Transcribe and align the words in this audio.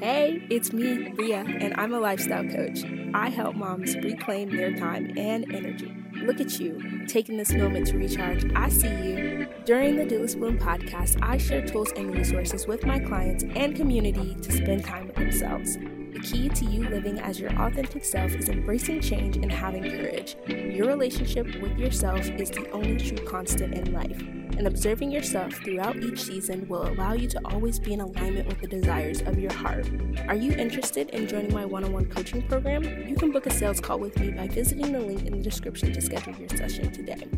Hey, 0.00 0.44
it's 0.50 0.72
me, 0.72 1.10
Bria, 1.10 1.44
and 1.46 1.72
I'm 1.76 1.94
a 1.94 2.00
lifestyle 2.00 2.44
coach. 2.44 2.82
I 3.14 3.28
help 3.28 3.54
moms 3.54 3.94
reclaim 3.96 4.54
their 4.54 4.74
time 4.76 5.12
and 5.16 5.50
energy. 5.52 5.94
Look 6.24 6.40
at 6.40 6.58
you, 6.58 7.06
taking 7.06 7.36
this 7.36 7.52
moment 7.52 7.86
to 7.88 7.98
recharge. 7.98 8.44
I 8.56 8.70
see 8.70 8.88
you. 8.88 9.46
During 9.64 9.96
the 9.96 10.04
Doulas 10.04 10.36
Bloom 10.36 10.58
podcast, 10.58 11.18
I 11.22 11.38
share 11.38 11.64
tools 11.64 11.92
and 11.96 12.12
resources 12.12 12.66
with 12.66 12.84
my 12.84 12.98
clients 12.98 13.44
and 13.54 13.76
community 13.76 14.34
to 14.34 14.52
spend 14.52 14.84
time 14.84 15.06
with 15.06 15.16
themselves. 15.16 15.76
The 15.76 16.20
key 16.20 16.48
to 16.48 16.64
you 16.64 16.88
living 16.88 17.20
as 17.20 17.38
your 17.38 17.50
authentic 17.52 18.04
self 18.04 18.32
is 18.34 18.48
embracing 18.48 19.00
change 19.00 19.36
and 19.36 19.50
having 19.50 19.82
courage. 19.82 20.36
Your 20.48 20.88
relationship 20.88 21.46
with 21.60 21.78
yourself 21.78 22.28
is 22.30 22.50
the 22.50 22.68
only 22.70 22.96
true 22.96 23.24
constant 23.26 23.74
in 23.74 23.92
life, 23.92 24.22
and 24.56 24.66
observing 24.66 25.10
yourself 25.10 25.52
throughout 25.54 25.96
each 25.96 26.22
season 26.22 26.68
will 26.68 26.86
allow 26.86 27.12
you 27.12 27.28
to 27.28 27.40
always 27.44 27.78
be 27.78 27.92
in 27.92 28.00
alignment 28.00 28.46
with 28.48 28.60
the 28.60 28.66
desires 28.66 29.22
of 29.22 29.38
your 29.38 29.52
heart. 29.52 29.88
Are 30.28 30.34
you 30.34 30.52
interested 30.52 31.10
in 31.10 31.26
joining 31.26 31.52
my 31.52 31.64
one 31.64 31.84
on 31.84 31.92
one 31.92 32.06
coaching 32.06 32.46
program? 32.46 32.82
You 33.08 33.16
can 33.16 33.32
book 33.32 33.46
a 33.46 33.50
sales 33.50 33.80
call 33.80 33.98
with 33.98 34.18
me 34.18 34.30
by 34.30 34.48
visiting 34.48 34.92
the 34.92 35.00
link 35.00 35.24
in 35.26 35.36
the 35.36 35.42
description 35.42 35.92
to 35.92 36.00
schedule 36.00 36.34
your 36.36 36.48
session 36.50 36.92
today. 36.92 37.28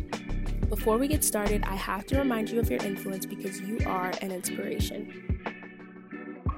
Before 0.69 0.97
we 0.97 1.07
get 1.07 1.23
started, 1.23 1.63
I 1.63 1.75
have 1.75 2.05
to 2.07 2.17
remind 2.17 2.49
you 2.49 2.59
of 2.59 2.69
your 2.69 2.83
influence 2.83 3.25
because 3.25 3.61
you 3.61 3.79
are 3.85 4.11
an 4.21 4.31
inspiration. 4.31 5.23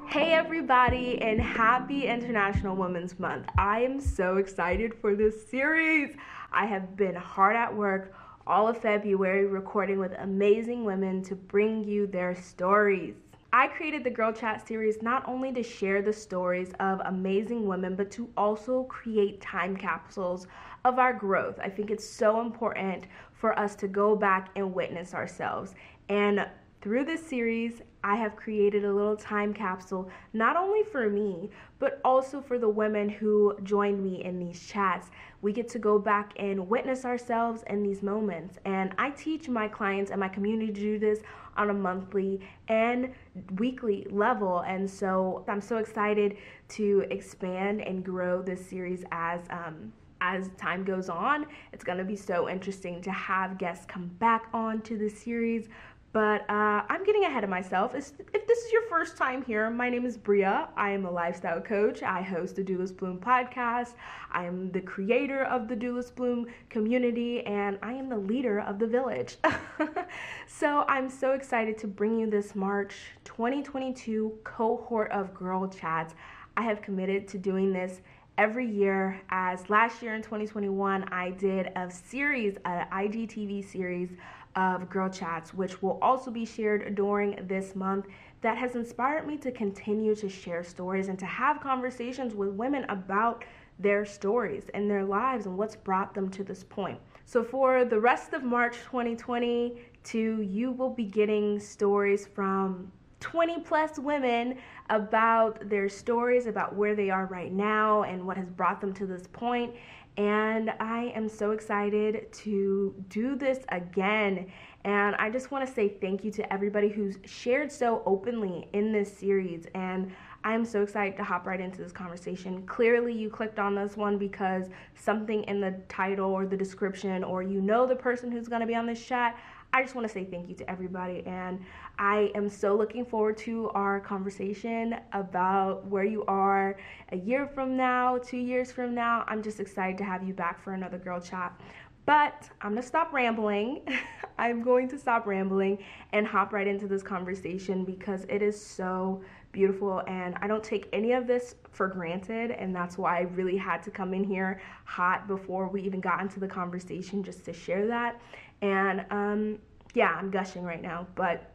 Hey, 0.07 0.33
everybody, 0.33 1.21
and 1.21 1.39
happy 1.39 2.07
International 2.07 2.75
Women's 2.75 3.19
Month. 3.19 3.45
I 3.59 3.81
am 3.81 3.99
so 3.99 4.37
excited 4.37 4.95
for 4.95 5.15
this 5.15 5.47
series. 5.47 6.15
I 6.51 6.65
have 6.65 6.97
been 6.97 7.13
hard 7.13 7.55
at 7.55 7.75
work 7.75 8.15
all 8.49 8.67
of 8.67 8.79
February 8.79 9.45
recording 9.45 9.99
with 9.99 10.11
amazing 10.17 10.83
women 10.83 11.21
to 11.21 11.35
bring 11.35 11.83
you 11.83 12.07
their 12.07 12.33
stories. 12.33 13.13
I 13.53 13.67
created 13.67 14.03
the 14.03 14.09
Girl 14.09 14.33
Chat 14.33 14.67
series 14.67 15.03
not 15.03 15.23
only 15.27 15.53
to 15.53 15.61
share 15.61 16.01
the 16.01 16.11
stories 16.11 16.71
of 16.79 16.99
amazing 17.05 17.67
women, 17.67 17.95
but 17.95 18.09
to 18.11 18.27
also 18.35 18.85
create 18.85 19.39
time 19.39 19.77
capsules 19.77 20.47
of 20.83 20.97
our 20.97 21.13
growth. 21.13 21.59
I 21.61 21.69
think 21.69 21.91
it's 21.91 22.09
so 22.09 22.41
important 22.41 23.05
for 23.33 23.57
us 23.57 23.75
to 23.75 23.87
go 23.87 24.15
back 24.15 24.49
and 24.55 24.73
witness 24.73 25.13
ourselves. 25.13 25.75
And 26.09 26.47
through 26.81 27.05
this 27.05 27.25
series, 27.25 27.83
I 28.03 28.15
have 28.15 28.35
created 28.35 28.85
a 28.85 28.93
little 28.93 29.17
time 29.17 29.53
capsule, 29.53 30.09
not 30.33 30.55
only 30.55 30.83
for 30.83 31.09
me, 31.09 31.49
but 31.77 31.99
also 32.03 32.41
for 32.41 32.57
the 32.57 32.69
women 32.69 33.09
who 33.09 33.57
joined 33.63 34.01
me 34.01 34.23
in 34.23 34.39
these 34.39 34.65
chats. 34.65 35.11
We 35.41 35.53
get 35.53 35.69
to 35.69 35.79
go 35.79 35.99
back 35.99 36.33
and 36.37 36.67
witness 36.67 37.05
ourselves 37.05 37.63
in 37.67 37.83
these 37.83 38.03
moments. 38.03 38.57
And 38.65 38.93
I 38.97 39.11
teach 39.11 39.47
my 39.47 39.67
clients 39.67 40.11
and 40.11 40.19
my 40.19 40.29
community 40.29 40.73
to 40.73 40.79
do 40.79 40.99
this 40.99 41.19
on 41.55 41.69
a 41.69 41.73
monthly 41.73 42.41
and 42.67 43.13
weekly 43.55 44.07
level. 44.09 44.59
And 44.59 44.89
so 44.89 45.43
I'm 45.47 45.61
so 45.61 45.77
excited 45.77 46.37
to 46.69 47.05
expand 47.09 47.81
and 47.81 48.03
grow 48.03 48.41
this 48.41 48.65
series 48.65 49.03
as, 49.11 49.41
um, 49.49 49.93
as 50.21 50.49
time 50.57 50.83
goes 50.83 51.09
on. 51.09 51.45
It's 51.73 51.83
going 51.83 51.97
to 51.97 52.03
be 52.03 52.15
so 52.15 52.49
interesting 52.49 53.01
to 53.03 53.11
have 53.11 53.57
guests 53.57 53.85
come 53.85 54.07
back 54.19 54.47
on 54.53 54.81
to 54.83 54.97
the 54.97 55.09
series 55.09 55.69
but 56.11 56.41
uh, 56.49 56.81
I'm 56.89 57.03
getting 57.03 57.23
ahead 57.25 57.43
of 57.43 57.51
myself. 57.51 57.93
If 57.93 58.17
this 58.17 58.59
is 58.59 58.71
your 58.71 58.81
first 58.89 59.15
time 59.15 59.43
here, 59.43 59.69
my 59.69 59.89
name 59.89 60.05
is 60.05 60.17
Bria. 60.17 60.69
I 60.75 60.89
am 60.89 61.05
a 61.05 61.11
lifestyle 61.11 61.61
coach. 61.61 62.01
I 62.01 62.21
host 62.21 62.55
the 62.55 62.63
Doulas 62.63 62.95
Bloom 62.95 63.19
podcast. 63.19 63.93
I 64.31 64.45
am 64.45 64.71
the 64.71 64.81
creator 64.81 65.43
of 65.43 65.67
the 65.67 65.75
Doulas 65.75 66.13
Bloom 66.13 66.47
community, 66.69 67.45
and 67.45 67.77
I 67.83 67.93
am 67.93 68.09
the 68.09 68.17
leader 68.17 68.59
of 68.59 68.79
the 68.79 68.87
village. 68.87 69.37
so 70.47 70.83
I'm 70.87 71.09
so 71.09 71.33
excited 71.33 71.77
to 71.79 71.87
bring 71.87 72.19
you 72.19 72.27
this 72.27 72.55
March 72.55 72.95
2022 73.25 74.39
cohort 74.43 75.11
of 75.11 75.33
Girl 75.35 75.67
Chats. 75.67 76.15
I 76.57 76.63
have 76.63 76.81
committed 76.81 77.27
to 77.29 77.37
doing 77.37 77.71
this 77.71 78.01
every 78.39 78.65
year 78.65 79.21
as 79.29 79.69
last 79.69 80.01
year 80.01 80.15
in 80.15 80.21
2021 80.21 81.03
I 81.11 81.31
did 81.31 81.73
a 81.75 81.91
series, 81.91 82.55
an 82.63 82.87
IGTV 82.91 83.69
series 83.69 84.09
of 84.59 84.89
Girl 84.89 85.09
Chats, 85.09 85.53
which 85.53 85.81
will 85.81 85.97
also 86.01 86.29
be 86.29 86.45
shared 86.45 86.93
during 86.95 87.47
this 87.47 87.75
month, 87.75 88.07
that 88.41 88.57
has 88.57 88.75
inspired 88.75 89.25
me 89.25 89.37
to 89.37 89.51
continue 89.51 90.13
to 90.15 90.27
share 90.27 90.63
stories 90.63 91.07
and 91.07 91.17
to 91.17 91.25
have 91.25 91.61
conversations 91.61 92.35
with 92.35 92.49
women 92.49 92.85
about 92.89 93.45
their 93.79 94.05
stories 94.05 94.65
and 94.73 94.91
their 94.91 95.05
lives 95.05 95.45
and 95.45 95.57
what's 95.57 95.77
brought 95.77 96.13
them 96.13 96.29
to 96.29 96.43
this 96.43 96.65
point. 96.65 96.99
So, 97.25 97.41
for 97.41 97.85
the 97.85 97.99
rest 97.99 98.33
of 98.33 98.43
March 98.43 98.75
2022, 98.91 100.41
you 100.41 100.71
will 100.71 100.89
be 100.89 101.05
getting 101.05 101.59
stories 101.59 102.27
from 102.27 102.91
20 103.19 103.61
plus 103.61 103.99
women 103.99 104.57
about 104.89 105.69
their 105.69 105.87
stories, 105.87 106.47
about 106.47 106.75
where 106.75 106.95
they 106.95 107.09
are 107.09 107.25
right 107.27 107.51
now, 107.51 108.03
and 108.03 108.25
what 108.25 108.37
has 108.37 108.49
brought 108.49 108.81
them 108.81 108.93
to 108.93 109.05
this 109.05 109.27
point. 109.27 109.73
And 110.17 110.71
I 110.79 111.13
am 111.15 111.29
so 111.29 111.51
excited 111.51 112.31
to 112.33 112.93
do 113.09 113.35
this 113.35 113.59
again. 113.69 114.51
And 114.83 115.15
I 115.15 115.29
just 115.29 115.51
want 115.51 115.67
to 115.67 115.73
say 115.73 115.89
thank 115.89 116.23
you 116.23 116.31
to 116.31 116.53
everybody 116.53 116.89
who's 116.89 117.17
shared 117.25 117.71
so 117.71 118.01
openly 118.05 118.67
in 118.73 118.91
this 118.91 119.11
series. 119.15 119.65
And 119.75 120.11
I'm 120.43 120.63
so 120.63 120.83
excited 120.83 121.17
to 121.17 121.23
hop 121.23 121.45
right 121.45 121.59
into 121.59 121.81
this 121.81 121.91
conversation. 121.91 122.65
Clearly, 122.65 123.13
you 123.13 123.29
clicked 123.29 123.59
on 123.59 123.75
this 123.75 123.97
one 123.97 124.17
because 124.17 124.67
something 124.95 125.43
in 125.43 125.59
the 125.59 125.75
title 125.89 126.31
or 126.31 126.45
the 126.45 126.55
description, 126.55 127.23
or 127.23 127.43
you 127.43 127.61
know 127.61 127.85
the 127.85 127.95
person 127.95 128.31
who's 128.31 128.47
going 128.47 128.61
to 128.61 128.67
be 128.67 128.75
on 128.75 128.85
this 128.85 129.03
chat. 129.05 129.37
I 129.71 129.83
just 129.83 129.93
want 129.93 130.07
to 130.07 130.13
say 130.13 130.25
thank 130.25 130.49
you 130.49 130.55
to 130.55 130.69
everybody. 130.69 131.23
And 131.27 131.63
I 131.99 132.31
am 132.33 132.49
so 132.49 132.75
looking 132.75 133.05
forward 133.05 133.37
to 133.39 133.69
our 133.71 133.99
conversation 133.99 134.95
about 135.13 135.85
where 135.85 136.03
you 136.03 136.25
are 136.25 136.77
a 137.11 137.17
year 137.17 137.45
from 137.47 137.77
now, 137.77 138.17
two 138.17 138.37
years 138.37 138.71
from 138.71 138.95
now. 138.95 139.23
I'm 139.27 139.43
just 139.43 139.59
excited 139.59 139.97
to 139.99 140.03
have 140.03 140.23
you 140.23 140.33
back 140.33 140.63
for 140.63 140.73
another 140.73 140.97
girl 140.97 141.21
chat. 141.21 141.59
But 142.05 142.49
I'm 142.61 142.71
gonna 142.71 142.81
stop 142.81 143.13
rambling. 143.13 143.81
I'm 144.39 144.63
going 144.63 144.87
to 144.87 144.97
stop 144.97 145.27
rambling 145.27 145.77
and 146.13 146.25
hop 146.25 146.53
right 146.53 146.65
into 146.65 146.87
this 146.87 147.03
conversation 147.03 147.85
because 147.85 148.25
it 148.29 148.41
is 148.41 148.59
so 148.59 149.21
beautiful 149.51 150.01
and 150.07 150.35
I 150.41 150.47
don't 150.47 150.63
take 150.63 150.87
any 150.93 151.11
of 151.11 151.27
this 151.27 151.55
for 151.71 151.87
granted. 151.87 152.51
And 152.51 152.75
that's 152.75 152.97
why 152.97 153.17
I 153.17 153.21
really 153.21 153.57
had 153.57 153.83
to 153.83 153.91
come 153.91 154.13
in 154.13 154.23
here 154.23 154.61
hot 154.85 155.27
before 155.27 155.67
we 155.67 155.81
even 155.83 155.99
got 155.99 156.21
into 156.21 156.39
the 156.39 156.47
conversation 156.47 157.23
just 157.23 157.45
to 157.45 157.53
share 157.53 157.85
that. 157.87 158.19
And 158.61 159.05
um, 159.09 159.59
yeah, 159.93 160.15
I'm 160.17 160.29
gushing 160.29 160.63
right 160.63 160.81
now, 160.81 161.07
but 161.15 161.51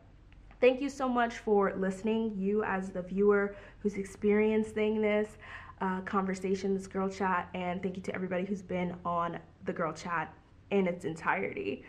thank 0.61 0.81
you 0.81 0.89
so 0.89 1.09
much 1.09 1.39
for 1.39 1.75
listening. 1.77 2.35
You, 2.37 2.65
as 2.65 2.91
the 2.91 3.03
viewer 3.03 3.55
who's 3.81 3.95
experiencing 3.95 5.01
this 5.01 5.37
uh, 5.81 6.01
conversation, 6.03 6.75
this 6.75 6.87
girl 6.87 7.09
chat, 7.09 7.49
and 7.55 7.83
thank 7.83 7.97
you 7.97 8.03
to 8.03 8.15
everybody 8.15 8.45
who's 8.45 8.63
been 8.63 8.97
on 9.05 9.39
the 9.65 9.73
girl 9.73 9.93
chat 9.93 10.33
in 10.71 10.87
its 10.87 11.05
entirety. 11.05 11.85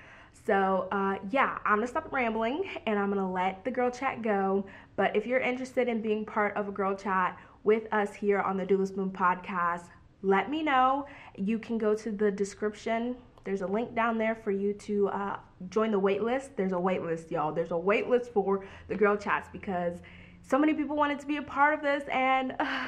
So, 0.45 0.87
uh, 0.91 1.15
yeah, 1.31 1.57
I'm 1.65 1.77
gonna 1.77 1.87
stop 1.87 2.11
rambling 2.11 2.69
and 2.85 2.99
I'm 2.99 3.09
gonna 3.09 3.31
let 3.31 3.63
the 3.63 3.71
girl 3.71 3.89
chat 3.89 4.21
go. 4.21 4.65
But 4.95 5.15
if 5.15 5.25
you're 5.25 5.39
interested 5.39 5.87
in 5.87 6.01
being 6.01 6.25
part 6.25 6.55
of 6.55 6.67
a 6.67 6.71
girl 6.71 6.95
chat 6.95 7.39
with 7.63 7.91
us 7.91 8.13
here 8.13 8.41
on 8.41 8.57
the 8.57 8.65
Doulas 8.65 8.93
Bloom 8.93 9.11
podcast, 9.11 9.85
let 10.21 10.49
me 10.49 10.61
know. 10.61 11.07
You 11.35 11.57
can 11.57 11.77
go 11.77 11.95
to 11.95 12.11
the 12.11 12.31
description 12.31 13.15
there's 13.45 13.61
a 13.61 13.67
link 13.67 13.95
down 13.95 14.17
there 14.17 14.35
for 14.35 14.51
you 14.51 14.73
to 14.73 15.07
uh, 15.09 15.37
join 15.69 15.91
the 15.91 15.99
waitlist. 15.99 16.49
There's 16.55 16.73
a 16.73 16.75
waitlist, 16.75 17.31
y'all. 17.31 17.53
There's 17.53 17.71
a 17.71 17.75
waitlist 17.75 18.29
for 18.33 18.65
the 18.87 18.95
girl 18.95 19.15
chats 19.15 19.47
because 19.53 19.99
so 20.41 20.59
many 20.59 20.73
people 20.73 20.95
wanted 20.95 21.19
to 21.19 21.27
be 21.27 21.37
a 21.37 21.41
part 21.41 21.75
of 21.75 21.81
this, 21.81 22.03
and 22.11 22.55
uh, 22.59 22.87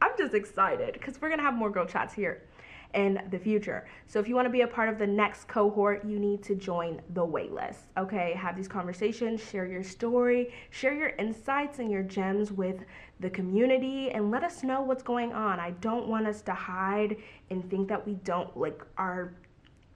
I'm 0.00 0.12
just 0.18 0.34
excited 0.34 0.94
because 0.94 1.20
we're 1.20 1.28
gonna 1.28 1.42
have 1.42 1.54
more 1.54 1.70
girl 1.70 1.86
chats 1.86 2.14
here 2.14 2.42
in 2.94 3.20
the 3.30 3.38
future. 3.38 3.86
So 4.06 4.18
if 4.18 4.28
you 4.28 4.34
want 4.34 4.46
to 4.46 4.50
be 4.50 4.62
a 4.62 4.66
part 4.66 4.88
of 4.88 4.98
the 4.98 5.06
next 5.06 5.46
cohort, 5.46 6.04
you 6.06 6.18
need 6.18 6.42
to 6.44 6.54
join 6.54 7.02
the 7.12 7.26
waitlist. 7.26 7.80
Okay, 7.98 8.32
have 8.32 8.56
these 8.56 8.68
conversations, 8.68 9.46
share 9.46 9.66
your 9.66 9.82
story, 9.82 10.54
share 10.70 10.94
your 10.94 11.10
insights 11.10 11.80
and 11.80 11.90
your 11.90 12.02
gems 12.02 12.50
with 12.50 12.76
the 13.20 13.28
community 13.28 14.10
and 14.10 14.30
let 14.30 14.42
us 14.42 14.62
know 14.62 14.80
what's 14.80 15.02
going 15.02 15.34
on. 15.34 15.60
I 15.60 15.72
don't 15.72 16.08
want 16.08 16.26
us 16.26 16.40
to 16.42 16.54
hide 16.54 17.16
and 17.50 17.68
think 17.68 17.88
that 17.88 18.06
we 18.06 18.14
don't 18.14 18.56
like 18.56 18.80
our 18.96 19.34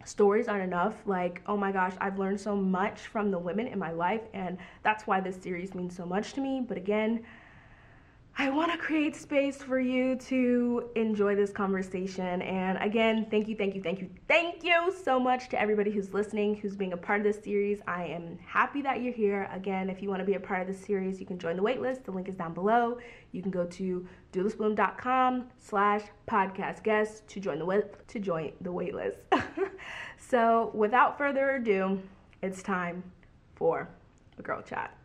stories 0.05 0.49
aren't 0.49 0.65
enough. 0.65 0.95
Like, 1.07 1.43
oh 1.47 1.57
my 1.57 1.73
gosh, 1.73 1.95
I've 2.01 2.19
learned 2.19 2.41
so 2.41 2.57
much 2.57 3.01
from 3.01 3.31
the 3.31 3.39
women 3.39 3.67
in 3.67 3.79
my 3.79 3.93
life, 3.93 4.23
and 4.35 4.59
that's 4.83 5.07
why 5.07 5.21
this 5.21 5.37
series 5.37 5.75
means 5.75 5.97
so 5.97 6.07
much 6.07 6.33
to 6.35 6.41
me. 6.41 6.65
But 6.67 6.77
again, 6.77 7.25
I 8.39 8.49
want 8.49 8.73
to 8.73 8.79
create 8.79 9.15
space 9.15 9.59
for 9.59 9.79
you 9.79 10.17
to 10.17 10.89
enjoy 10.97 11.35
this 11.35 11.51
conversation. 11.51 12.41
And 12.41 12.79
again, 12.79 13.27
thank 13.31 13.47
you, 13.47 13.55
thank 13.55 13.75
you, 13.75 13.83
thank 13.83 14.01
you, 14.01 14.09
thank 14.27 14.65
you 14.65 14.95
so 15.05 15.21
much 15.21 15.51
to 15.51 15.61
everybody 15.61 15.91
who's 15.91 16.15
listening, 16.15 16.57
who's 16.57 16.75
being 16.75 16.95
a 16.95 16.97
part 16.97 17.21
of 17.21 17.25
this 17.25 17.45
series. 17.45 17.81
I 17.87 18.05
am 18.07 18.39
happy 18.47 18.81
that 18.83 19.03
you're 19.03 19.13
here. 19.13 19.51
Again, 19.53 19.91
if 19.91 20.01
you 20.01 20.09
want 20.09 20.21
to 20.21 20.25
be 20.25 20.35
a 20.35 20.41
part 20.41 20.63
of 20.63 20.67
this 20.67 20.81
series, 20.83 21.21
you 21.21 21.27
can 21.27 21.39
join 21.39 21.57
the 21.57 21.63
waitlist. 21.63 22.05
The 22.05 22.11
link 22.11 22.27
is 22.27 22.35
down 22.35 22.55
below. 22.55 22.99
You 23.33 23.43
can 23.43 23.51
go 23.51 23.67
to 23.67 24.09
doulasbloom.com 24.33 25.49
slash 25.59 26.03
podcast 26.27 26.83
guests 26.83 27.23
to 27.29 27.39
join 27.39 27.59
the 27.59 27.67
wait 27.67 27.85
to 28.09 28.19
join 28.19 28.53
the 28.63 28.73
waitlist. 28.73 29.17
so 30.17 30.71
without 30.73 31.19
further 31.19 31.57
ado, 31.57 32.01
it's 32.41 32.63
time 32.63 33.03
for 33.57 33.91
a 34.39 34.43
girl 34.43 34.63
chat. 34.63 34.97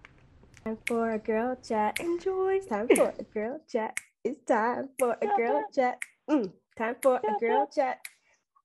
Time 0.67 0.77
for 0.85 1.11
a 1.11 1.17
girl 1.17 1.55
chat. 1.65 1.97
Enjoy. 2.01 2.59
Time 2.59 2.89
for 2.93 3.13
a 3.17 3.23
girl 3.33 3.61
chat. 3.71 3.97
It's 4.25 4.43
time 4.43 4.89
for 4.99 5.15
a 5.21 5.27
girl 5.37 5.63
chat. 5.73 5.97
Mm, 6.29 6.51
time 6.77 6.97
for 7.01 7.21
a 7.23 7.39
girl 7.39 7.69
chat. 7.73 8.01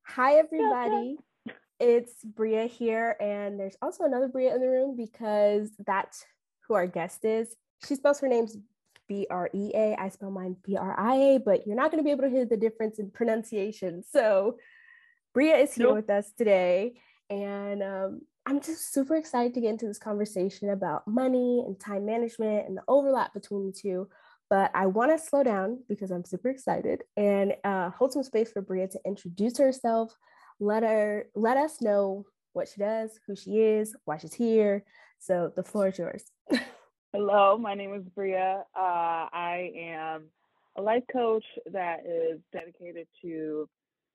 Hi, 0.09 0.35
everybody. 0.35 1.19
It's 1.79 2.15
Bria 2.25 2.65
here, 2.65 3.15
and 3.21 3.61
there's 3.61 3.77
also 3.81 4.03
another 4.03 4.27
Bria 4.27 4.53
in 4.53 4.61
the 4.61 4.67
room 4.67 4.97
because 4.97 5.71
that's 5.87 6.27
who 6.67 6.75
our 6.75 6.89
guest 6.89 7.25
is. 7.25 7.55
She 7.87 7.95
spells 7.95 8.19
her 8.19 8.27
name's 8.27 8.57
B 9.07 9.29
R 9.31 9.49
E 9.55 9.71
A. 9.73 9.95
I 9.97 10.09
spell 10.09 10.33
mine 10.33 10.57
B 10.65 10.77
R 10.77 10.99
I 10.99 11.15
A, 11.15 11.39
but 11.39 11.69
you're 11.69 11.77
not 11.77 11.93
going 11.93 12.03
to 12.03 12.05
be 12.05 12.11
able 12.11 12.25
to 12.25 12.31
hear 12.31 12.45
the 12.45 12.57
difference 12.57 12.99
in 12.99 13.13
pronunciation. 13.13 14.03
So, 14.11 14.59
Bria 15.35 15.55
is 15.55 15.73
here 15.73 15.87
nope. 15.87 15.95
with 15.95 16.11
us 16.11 16.33
today, 16.37 16.95
and 17.31 17.81
um, 17.81 18.23
I'm 18.45 18.61
just 18.61 18.93
super 18.93 19.15
excited 19.17 19.55
to 19.55 19.61
get 19.61 19.71
into 19.71 19.87
this 19.87 19.99
conversation 19.99 20.71
about 20.71 21.07
money 21.07 21.63
and 21.65 21.79
time 21.79 22.05
management 22.05 22.67
and 22.67 22.77
the 22.77 22.83
overlap 22.89 23.33
between 23.35 23.67
the 23.67 23.73
two. 23.73 24.09
But 24.51 24.71
I 24.75 24.87
want 24.87 25.17
to 25.17 25.25
slow 25.25 25.45
down 25.45 25.83
because 25.89 26.11
I'm 26.11 26.25
super 26.25 26.51
excited 26.51 27.03
and 27.17 27.55
uh, 27.65 27.91
hold 27.91 28.13
some 28.13 28.23
space 28.25 28.51
for 28.51 28.61
Bria 28.61 28.89
to 28.89 29.01
introduce 29.07 29.59
herself. 29.59 30.15
Let 30.59 30.83
her 30.83 31.27
let 31.35 31.57
us 31.57 31.81
know 31.81 32.27
what 32.53 32.69
she 32.69 32.81
does, 32.81 33.19
who 33.27 33.37
she 33.37 33.61
is, 33.61 33.95
why 34.05 34.19
she's 34.19 34.35
here. 34.35 34.85
So 35.21 35.53
the 35.55 35.63
floor 35.63 35.89
is 35.89 35.99
yours. 35.99 36.25
Hello, 37.13 37.57
my 37.57 37.75
name 37.75 37.95
is 37.95 38.05
Bria. 38.15 38.65
Uh, 38.77 39.29
I 39.33 39.71
am 39.77 40.25
a 40.77 40.83
life 40.83 41.05
coach 41.13 41.45
that 41.73 42.01
is 42.07 42.41
dedicated 42.53 43.07
to. 43.23 43.69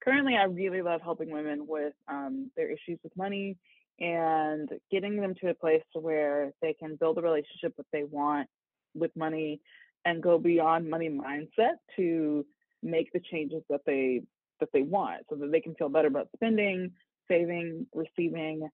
Currently, 0.04 0.36
I 0.36 0.44
really 0.44 0.82
love 0.82 1.02
helping 1.02 1.32
women 1.32 1.66
with 1.66 1.94
um, 2.08 2.52
their 2.56 2.70
issues 2.70 3.00
with 3.04 3.16
money 3.18 3.58
and 4.00 4.70
getting 4.92 5.20
them 5.20 5.34
to 5.42 5.50
a 5.50 5.54
place 5.54 5.84
where 5.94 6.52
they 6.62 6.74
can 6.74 6.96
build 6.96 7.18
a 7.18 7.22
relationship 7.22 7.76
that 7.78 7.86
they 7.92 8.04
want 8.04 8.48
with 8.94 9.12
money 9.16 9.60
and 10.06 10.22
go 10.22 10.38
beyond 10.38 10.90
money 10.90 11.10
mindset 11.10 11.76
to 11.96 12.46
make 12.84 13.12
the 13.12 13.22
changes 13.32 13.64
that 13.70 13.82
they 13.86 14.22
that 14.60 14.70
they 14.74 14.82
want 14.82 15.24
so 15.30 15.36
that 15.36 15.52
they 15.52 15.60
can 15.60 15.76
feel 15.76 15.90
better 15.90 16.08
about 16.08 16.30
spending 16.36 16.92
saving 17.28 17.86
receiving 17.94 18.68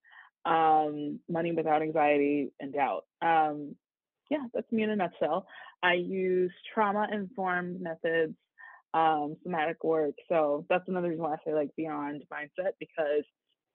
um, 0.44 1.18
money 1.28 1.52
without 1.52 1.82
anxiety 1.82 2.52
and 2.60 2.74
doubt. 2.74 3.04
Um, 3.22 3.74
yeah 4.30 4.44
that's 4.52 4.70
me 4.70 4.82
in 4.82 4.90
a 4.90 4.96
nutshell. 4.96 5.46
I 5.82 5.94
use 5.94 6.52
trauma 6.72 7.08
informed 7.12 7.80
methods 7.80 8.34
um, 8.92 9.36
somatic 9.42 9.82
work 9.82 10.14
so 10.28 10.64
that's 10.68 10.86
another 10.86 11.08
reason 11.08 11.24
why 11.24 11.32
i 11.32 11.36
say 11.44 11.52
like 11.52 11.74
beyond 11.76 12.22
mindset 12.32 12.72
because 12.78 13.24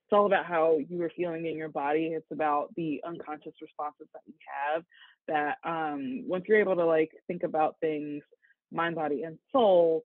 it's 0.10 0.18
all 0.18 0.26
about 0.26 0.48
how 0.48 0.80
you 0.90 1.00
are 1.04 1.12
feeling 1.16 1.46
in 1.46 1.56
your 1.56 1.70
body. 1.70 2.08
It's 2.16 2.32
about 2.32 2.74
the 2.76 3.00
unconscious 3.06 3.54
responses 3.62 4.08
that 4.12 4.22
you 4.26 4.34
have. 4.74 4.84
That 5.28 5.58
um, 5.64 6.24
once 6.28 6.46
you're 6.48 6.60
able 6.60 6.78
to 6.78 6.86
like 6.86 7.12
think 7.28 7.44
about 7.44 7.76
things, 7.80 8.24
mind, 8.72 8.96
body, 8.96 9.22
and 9.22 9.38
soul, 9.52 10.04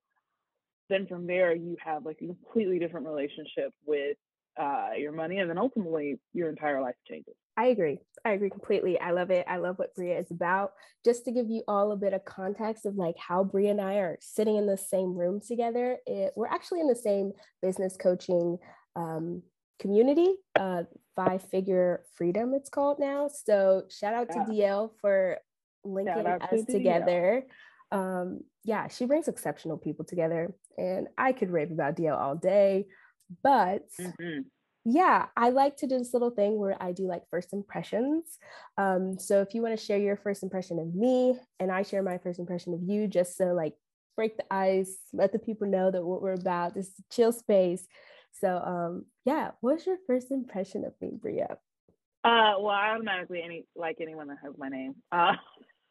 then 0.90 1.06
from 1.06 1.26
there 1.26 1.54
you 1.54 1.78
have 1.82 2.04
like 2.04 2.18
a 2.20 2.26
completely 2.26 2.78
different 2.78 3.06
relationship 3.06 3.72
with 3.86 4.18
uh, 4.60 4.90
your 4.98 5.12
money, 5.12 5.38
and 5.38 5.48
then 5.48 5.56
ultimately 5.56 6.20
your 6.34 6.50
entire 6.50 6.82
life 6.82 6.96
changes. 7.08 7.34
I 7.56 7.68
agree. 7.68 7.98
I 8.26 8.32
agree 8.32 8.50
completely. 8.50 9.00
I 9.00 9.12
love 9.12 9.30
it. 9.30 9.46
I 9.48 9.56
love 9.56 9.78
what 9.78 9.94
Bria 9.94 10.18
is 10.18 10.30
about. 10.30 10.72
Just 11.02 11.24
to 11.24 11.32
give 11.32 11.48
you 11.48 11.62
all 11.66 11.92
a 11.92 11.96
bit 11.96 12.12
of 12.12 12.26
context 12.26 12.84
of 12.84 12.96
like 12.96 13.16
how 13.16 13.42
Bria 13.42 13.70
and 13.70 13.80
I 13.80 13.94
are 13.94 14.18
sitting 14.20 14.56
in 14.56 14.66
the 14.66 14.76
same 14.76 15.16
room 15.16 15.40
together, 15.40 15.96
it, 16.06 16.34
we're 16.36 16.46
actually 16.46 16.80
in 16.80 16.88
the 16.88 16.94
same 16.94 17.32
business 17.62 17.96
coaching 17.96 18.58
um, 18.96 19.42
community, 19.84 20.36
uh, 20.58 20.84
five 21.14 21.42
figure 21.50 22.04
freedom, 22.14 22.54
it's 22.54 22.70
called 22.70 22.98
now. 22.98 23.28
So 23.28 23.82
shout 23.90 24.14
out 24.14 24.28
yeah. 24.30 24.44
to 24.44 24.50
DL 24.50 24.90
for 25.02 25.36
linking 25.84 26.26
us 26.26 26.64
to 26.64 26.72
together. 26.72 27.44
Um, 27.92 28.40
yeah, 28.64 28.88
she 28.88 29.04
brings 29.04 29.28
exceptional 29.28 29.76
people 29.76 30.06
together, 30.06 30.54
and 30.78 31.08
I 31.18 31.32
could 31.32 31.50
rave 31.50 31.70
about 31.70 31.96
DL 31.96 32.18
all 32.18 32.34
day, 32.34 32.86
but 33.42 33.82
mm-hmm. 34.00 34.40
yeah, 34.86 35.26
I 35.36 35.50
like 35.50 35.76
to 35.78 35.86
do 35.86 35.98
this 35.98 36.14
little 36.14 36.30
thing 36.30 36.58
where 36.58 36.82
I 36.82 36.92
do 36.92 37.06
like 37.06 37.28
first 37.30 37.52
impressions. 37.52 38.38
Um, 38.78 39.18
so 39.18 39.42
if 39.42 39.52
you 39.52 39.60
want 39.60 39.78
to 39.78 39.84
share 39.84 39.98
your 39.98 40.16
first 40.16 40.42
impression 40.42 40.78
of 40.78 40.94
me, 40.94 41.38
and 41.60 41.70
I 41.70 41.82
share 41.82 42.02
my 42.02 42.16
first 42.16 42.38
impression 42.38 42.72
of 42.72 42.80
you, 42.82 43.06
just 43.06 43.36
to 43.36 43.52
like 43.52 43.74
break 44.16 44.38
the 44.38 44.50
ice, 44.50 44.96
let 45.12 45.32
the 45.32 45.38
people 45.38 45.68
know 45.68 45.90
that 45.90 46.02
what 46.02 46.22
we're 46.22 46.32
about. 46.32 46.74
This 46.74 46.86
is 46.86 46.94
a 47.00 47.14
chill 47.14 47.32
space. 47.32 47.86
So 48.40 48.58
um 48.58 49.04
yeah, 49.24 49.52
what's 49.60 49.86
your 49.86 49.96
first 50.06 50.30
impression 50.30 50.84
of 50.84 50.92
me, 51.00 51.12
Bria? 51.20 51.58
Uh 52.24 52.54
well 52.58 52.68
I 52.68 52.90
automatically 52.90 53.42
any 53.42 53.66
like 53.76 53.98
anyone 54.00 54.28
that 54.28 54.38
has 54.42 54.54
my 54.58 54.68
name. 54.68 54.96
Uh 55.12 55.34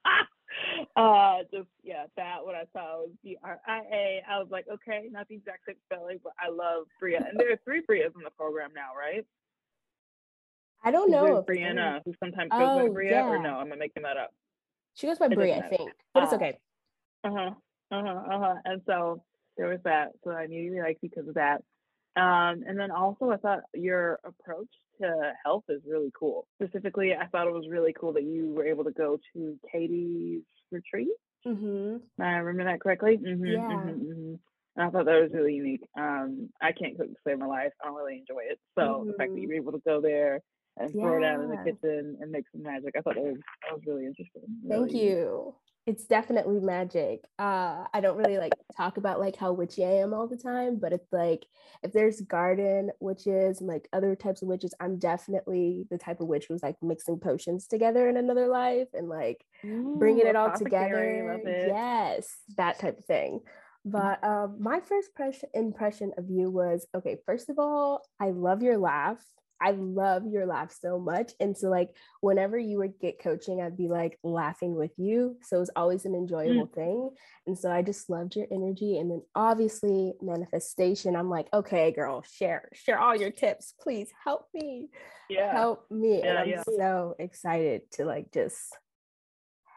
uh 0.95 1.37
just 1.51 1.69
yeah, 1.83 2.05
that 2.17 2.39
what 2.43 2.55
I 2.55 2.65
saw 2.73 2.99
was 2.99 3.09
B 3.23 3.37
R 3.43 3.59
I 3.65 3.79
A. 3.91 4.23
I 4.29 4.39
was 4.39 4.47
like, 4.51 4.65
okay, 4.71 5.07
not 5.11 5.27
the 5.27 5.35
exact 5.35 5.65
same 5.67 5.75
spelling, 5.85 6.19
but 6.23 6.33
I 6.39 6.49
love 6.49 6.85
Bria. 6.99 7.17
And 7.17 7.39
there 7.39 7.51
are 7.51 7.59
three 7.63 7.81
Brias 7.81 8.15
in 8.15 8.23
the 8.23 8.31
program 8.31 8.71
now, 8.75 8.89
right? 8.97 9.25
I 10.83 10.91
don't 10.91 11.09
know. 11.09 11.43
Brianna, 11.47 12.01
who 12.05 12.13
sometimes 12.21 12.51
goes 12.51 12.61
oh, 12.61 12.87
by 12.87 12.93
Bria, 12.93 13.11
yeah. 13.11 13.25
or 13.25 13.41
no, 13.41 13.55
I'm 13.55 13.69
making 13.69 14.03
that 14.03 14.17
up. 14.17 14.33
She 14.95 15.07
goes 15.07 15.17
by 15.17 15.29
Bria, 15.29 15.59
I 15.59 15.69
think, 15.69 15.91
but 16.13 16.23
it's 16.23 16.33
okay. 16.33 16.57
Uh 17.23 17.31
huh. 17.31 17.51
Uh 17.89 18.01
huh. 18.03 18.21
Uh 18.29 18.39
huh. 18.39 18.55
And 18.65 18.81
so 18.85 19.23
there 19.57 19.67
was 19.67 19.79
that. 19.85 20.09
So 20.23 20.31
I 20.31 20.43
immediately 20.43 20.81
liked 20.81 21.01
because 21.01 21.27
of 21.27 21.35
that. 21.35 21.63
Um, 22.15 22.63
and 22.67 22.77
then 22.77 22.91
also, 22.91 23.31
I 23.31 23.37
thought 23.37 23.61
your 23.73 24.19
approach 24.23 24.69
to 25.01 25.33
health 25.43 25.63
is 25.69 25.81
really 25.87 26.11
cool. 26.17 26.47
Specifically, 26.61 27.13
I 27.13 27.25
thought 27.27 27.47
it 27.47 27.53
was 27.53 27.67
really 27.69 27.93
cool 27.99 28.13
that 28.13 28.23
you 28.23 28.53
were 28.53 28.65
able 28.65 28.83
to 28.83 28.91
go 28.91 29.17
to 29.33 29.59
Katie's 29.71 30.43
retreat. 30.71 31.09
Mm-hmm. 31.45 32.21
I 32.21 32.37
remember 32.37 32.71
that 32.71 32.81
correctly. 32.81 33.17
Mm-hmm, 33.17 33.45
yeah. 33.45 33.59
Mm-hmm, 33.59 33.89
mm-hmm. 33.89 34.35
And 34.75 34.87
I 34.87 34.89
thought 34.89 35.05
that 35.05 35.21
was 35.21 35.31
really 35.33 35.53
unique. 35.53 35.87
Um, 35.97 36.49
I 36.61 36.71
can't 36.71 36.97
cook 36.97 37.07
to 37.07 37.15
save 37.25 37.39
my 37.39 37.45
life. 37.45 37.71
I 37.81 37.87
don't 37.87 37.95
really 37.95 38.19
enjoy 38.19 38.41
it. 38.49 38.59
So 38.77 39.05
the 39.05 39.13
fact 39.13 39.33
that 39.33 39.39
you 39.39 39.47
mm-hmm. 39.47 39.49
were 39.49 39.61
able 39.61 39.71
to 39.73 39.81
go 39.85 40.01
there 40.01 40.41
and 40.77 40.93
yeah. 40.93 41.01
throw 41.01 41.23
out 41.23 41.41
in 41.41 41.49
the 41.49 41.57
kitchen 41.57 42.17
and 42.19 42.31
make 42.31 42.45
some 42.51 42.63
magic, 42.63 42.95
I 42.97 43.01
thought 43.01 43.15
that 43.15 43.23
was 43.23 43.37
that 43.37 43.75
was 43.75 43.83
really 43.85 44.05
interesting. 44.05 44.43
Really 44.63 44.89
Thank 44.89 45.01
you 45.01 45.55
it's 45.85 46.05
definitely 46.05 46.59
magic. 46.61 47.25
Uh, 47.37 47.83
I 47.93 47.99
don't 47.99 48.15
really 48.15 48.37
like 48.37 48.53
talk 48.75 48.97
about 48.97 49.19
like 49.19 49.35
how 49.35 49.51
witchy 49.51 49.83
I 49.83 49.95
am 49.95 50.13
all 50.13 50.27
the 50.27 50.37
time, 50.37 50.79
but 50.79 50.93
it's 50.93 51.11
like 51.11 51.45
if 51.83 51.91
there's 51.91 52.21
garden 52.21 52.89
witches 53.01 53.59
and 53.59 53.67
like 53.67 53.89
other 53.91 54.15
types 54.15 54.41
of 54.41 54.47
witches, 54.47 54.73
I'm 54.79 54.97
definitely 54.97 55.85
the 55.89 55.97
type 55.97 56.21
of 56.21 56.27
witch 56.27 56.45
who's 56.47 56.63
like 56.63 56.77
mixing 56.81 57.19
potions 57.19 57.67
together 57.67 58.07
in 58.07 58.15
another 58.15 58.47
life 58.47 58.87
and 58.93 59.09
like 59.09 59.45
Ooh, 59.65 59.97
bringing 59.99 60.25
it 60.25 60.37
all 60.37 60.57
together. 60.57 61.41
It. 61.45 61.67
Yes, 61.67 62.33
that 62.55 62.79
type 62.79 62.99
of 62.99 63.05
thing. 63.05 63.41
But 63.83 64.23
um, 64.23 64.55
my 64.59 64.79
first 64.79 65.09
impression 65.53 66.13
of 66.17 66.29
you 66.29 66.49
was 66.49 66.87
okay. 66.95 67.17
First 67.25 67.49
of 67.49 67.59
all, 67.59 68.05
I 68.21 68.29
love 68.29 68.63
your 68.63 68.77
laugh. 68.77 69.21
I 69.61 69.71
love 69.71 70.23
your 70.27 70.45
laugh 70.45 70.75
so 70.79 70.99
much. 70.99 71.31
And 71.39 71.57
so, 71.57 71.69
like, 71.69 71.95
whenever 72.21 72.57
you 72.57 72.79
would 72.79 72.99
get 72.99 73.21
coaching, 73.21 73.61
I'd 73.61 73.77
be 73.77 73.87
like 73.87 74.19
laughing 74.23 74.75
with 74.75 74.91
you. 74.97 75.37
So 75.43 75.57
it 75.57 75.59
was 75.61 75.71
always 75.75 76.05
an 76.05 76.15
enjoyable 76.15 76.67
mm. 76.67 76.73
thing. 76.75 77.09
And 77.47 77.57
so 77.57 77.71
I 77.71 77.81
just 77.81 78.09
loved 78.09 78.35
your 78.35 78.47
energy. 78.51 78.97
And 78.97 79.09
then, 79.09 79.21
obviously, 79.35 80.13
manifestation. 80.21 81.15
I'm 81.15 81.29
like, 81.29 81.47
okay, 81.53 81.91
girl, 81.91 82.23
share, 82.23 82.69
share 82.73 82.99
all 82.99 83.15
your 83.15 83.31
tips. 83.31 83.73
Please 83.79 84.09
help 84.23 84.47
me. 84.53 84.89
Yeah. 85.29 85.53
Help 85.53 85.89
me. 85.89 86.19
Yeah, 86.19 86.29
and 86.29 86.39
I'm 86.39 86.49
yeah. 86.49 86.63
so 86.77 87.15
excited 87.19 87.89
to 87.93 88.05
like 88.05 88.31
just 88.33 88.57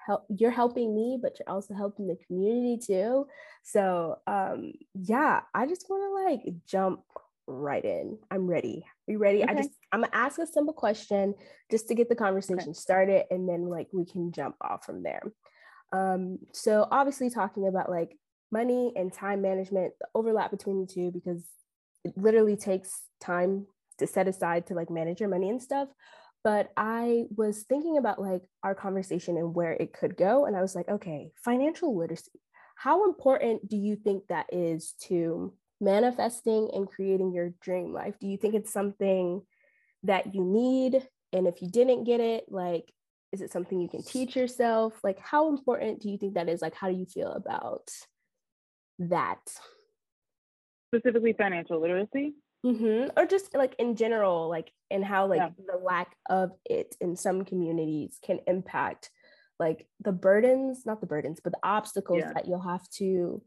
help 0.06 0.25
you're 0.28 0.52
helping 0.52 0.95
me 0.95 1.18
but 1.21 1.37
you're 1.38 1.52
also 1.52 1.75
helping 1.75 2.06
the 2.06 2.16
community 2.26 2.78
too 2.78 3.26
so 3.64 4.16
um 4.26 4.73
yeah 4.95 5.40
i 5.52 5.66
just 5.66 5.87
want 5.90 6.02
to 6.02 6.30
like 6.30 6.54
jump 6.66 7.00
right 7.46 7.84
in. 7.84 8.18
I'm 8.30 8.46
ready. 8.46 8.84
Are 9.08 9.12
you 9.12 9.18
ready? 9.18 9.42
Okay. 9.42 9.52
I 9.52 9.56
just 9.56 9.70
I'm 9.92 10.02
gonna 10.02 10.12
ask 10.12 10.38
a 10.38 10.46
simple 10.46 10.74
question 10.74 11.34
just 11.70 11.88
to 11.88 11.94
get 11.94 12.08
the 12.08 12.14
conversation 12.14 12.70
okay. 12.70 12.72
started 12.72 13.24
and 13.30 13.48
then 13.48 13.68
like 13.68 13.88
we 13.92 14.04
can 14.04 14.32
jump 14.32 14.56
off 14.60 14.84
from 14.84 15.02
there. 15.02 15.22
Um, 15.92 16.38
so 16.52 16.86
obviously 16.90 17.30
talking 17.30 17.68
about 17.68 17.90
like 17.90 18.16
money 18.50 18.92
and 18.96 19.12
time 19.12 19.42
management, 19.42 19.94
the 20.00 20.08
overlap 20.14 20.50
between 20.50 20.80
the 20.80 20.86
two 20.86 21.10
because 21.10 21.44
it 22.04 22.16
literally 22.16 22.56
takes 22.56 23.02
time 23.20 23.66
to 23.98 24.06
set 24.06 24.28
aside 24.28 24.66
to 24.66 24.74
like 24.74 24.90
manage 24.90 25.20
your 25.20 25.28
money 25.28 25.48
and 25.48 25.62
stuff. 25.62 25.88
But 26.44 26.70
I 26.76 27.24
was 27.36 27.64
thinking 27.68 27.98
about 27.98 28.20
like 28.20 28.42
our 28.62 28.74
conversation 28.74 29.36
and 29.36 29.54
where 29.54 29.72
it 29.72 29.92
could 29.92 30.16
go. 30.16 30.46
And 30.46 30.56
I 30.56 30.62
was 30.62 30.76
like, 30.76 30.88
okay, 30.88 31.32
financial 31.44 31.96
literacy. 31.96 32.30
How 32.76 33.04
important 33.04 33.68
do 33.68 33.76
you 33.76 33.96
think 33.96 34.28
that 34.28 34.46
is 34.52 34.94
to 35.08 35.52
manifesting 35.80 36.71
and 36.73 36.88
creating 36.88 37.33
your 37.33 37.50
dream 37.61 37.92
life? 37.92 38.14
Do 38.21 38.26
you 38.26 38.37
think 38.37 38.54
it's 38.54 38.73
something 38.73 39.42
that 40.02 40.35
you 40.35 40.45
need? 40.45 41.06
And 41.33 41.47
if 41.47 41.61
you 41.61 41.68
didn't 41.68 42.04
get 42.04 42.21
it, 42.21 42.45
like, 42.49 42.92
is 43.33 43.42
it 43.42 43.52
something 43.52 43.80
you 43.80 43.88
can 43.88 44.02
teach 44.02 44.37
yourself? 44.37 44.95
Like, 45.02 45.18
how 45.18 45.49
important 45.49 46.00
do 46.00 46.09
you 46.09 46.16
think 46.16 46.35
that 46.35 46.49
is? 46.49 46.62
Like, 46.62 46.75
how 46.75 46.88
do 46.88 46.97
you 46.97 47.06
feel 47.06 47.33
about 47.33 47.90
that? 48.99 49.40
Specifically, 50.95 51.33
financial 51.33 51.80
literacy? 51.80 52.35
Mm-hmm. 52.64 53.11
Or 53.16 53.26
just 53.26 53.54
like 53.54 53.75
in 53.78 53.97
general, 53.97 54.49
like, 54.49 54.73
and 54.90 55.04
how 55.04 55.26
like 55.26 55.38
yeah. 55.38 55.50
the 55.66 55.78
lack 55.78 56.16
of 56.28 56.52
it 56.64 56.97
in 57.00 57.16
some 57.16 57.45
communities 57.45 58.18
can 58.25 58.40
impact 58.47 59.11
like 59.59 59.87
the 60.00 60.12
burdens, 60.12 60.85
not 60.87 61.00
the 61.00 61.06
burdens, 61.06 61.40
but 61.42 61.52
the 61.52 61.59
obstacles 61.62 62.21
Yeah. 62.21 62.33
that 62.33 62.47
you'll 62.47 62.61
have 62.61 62.88
to 62.99 63.42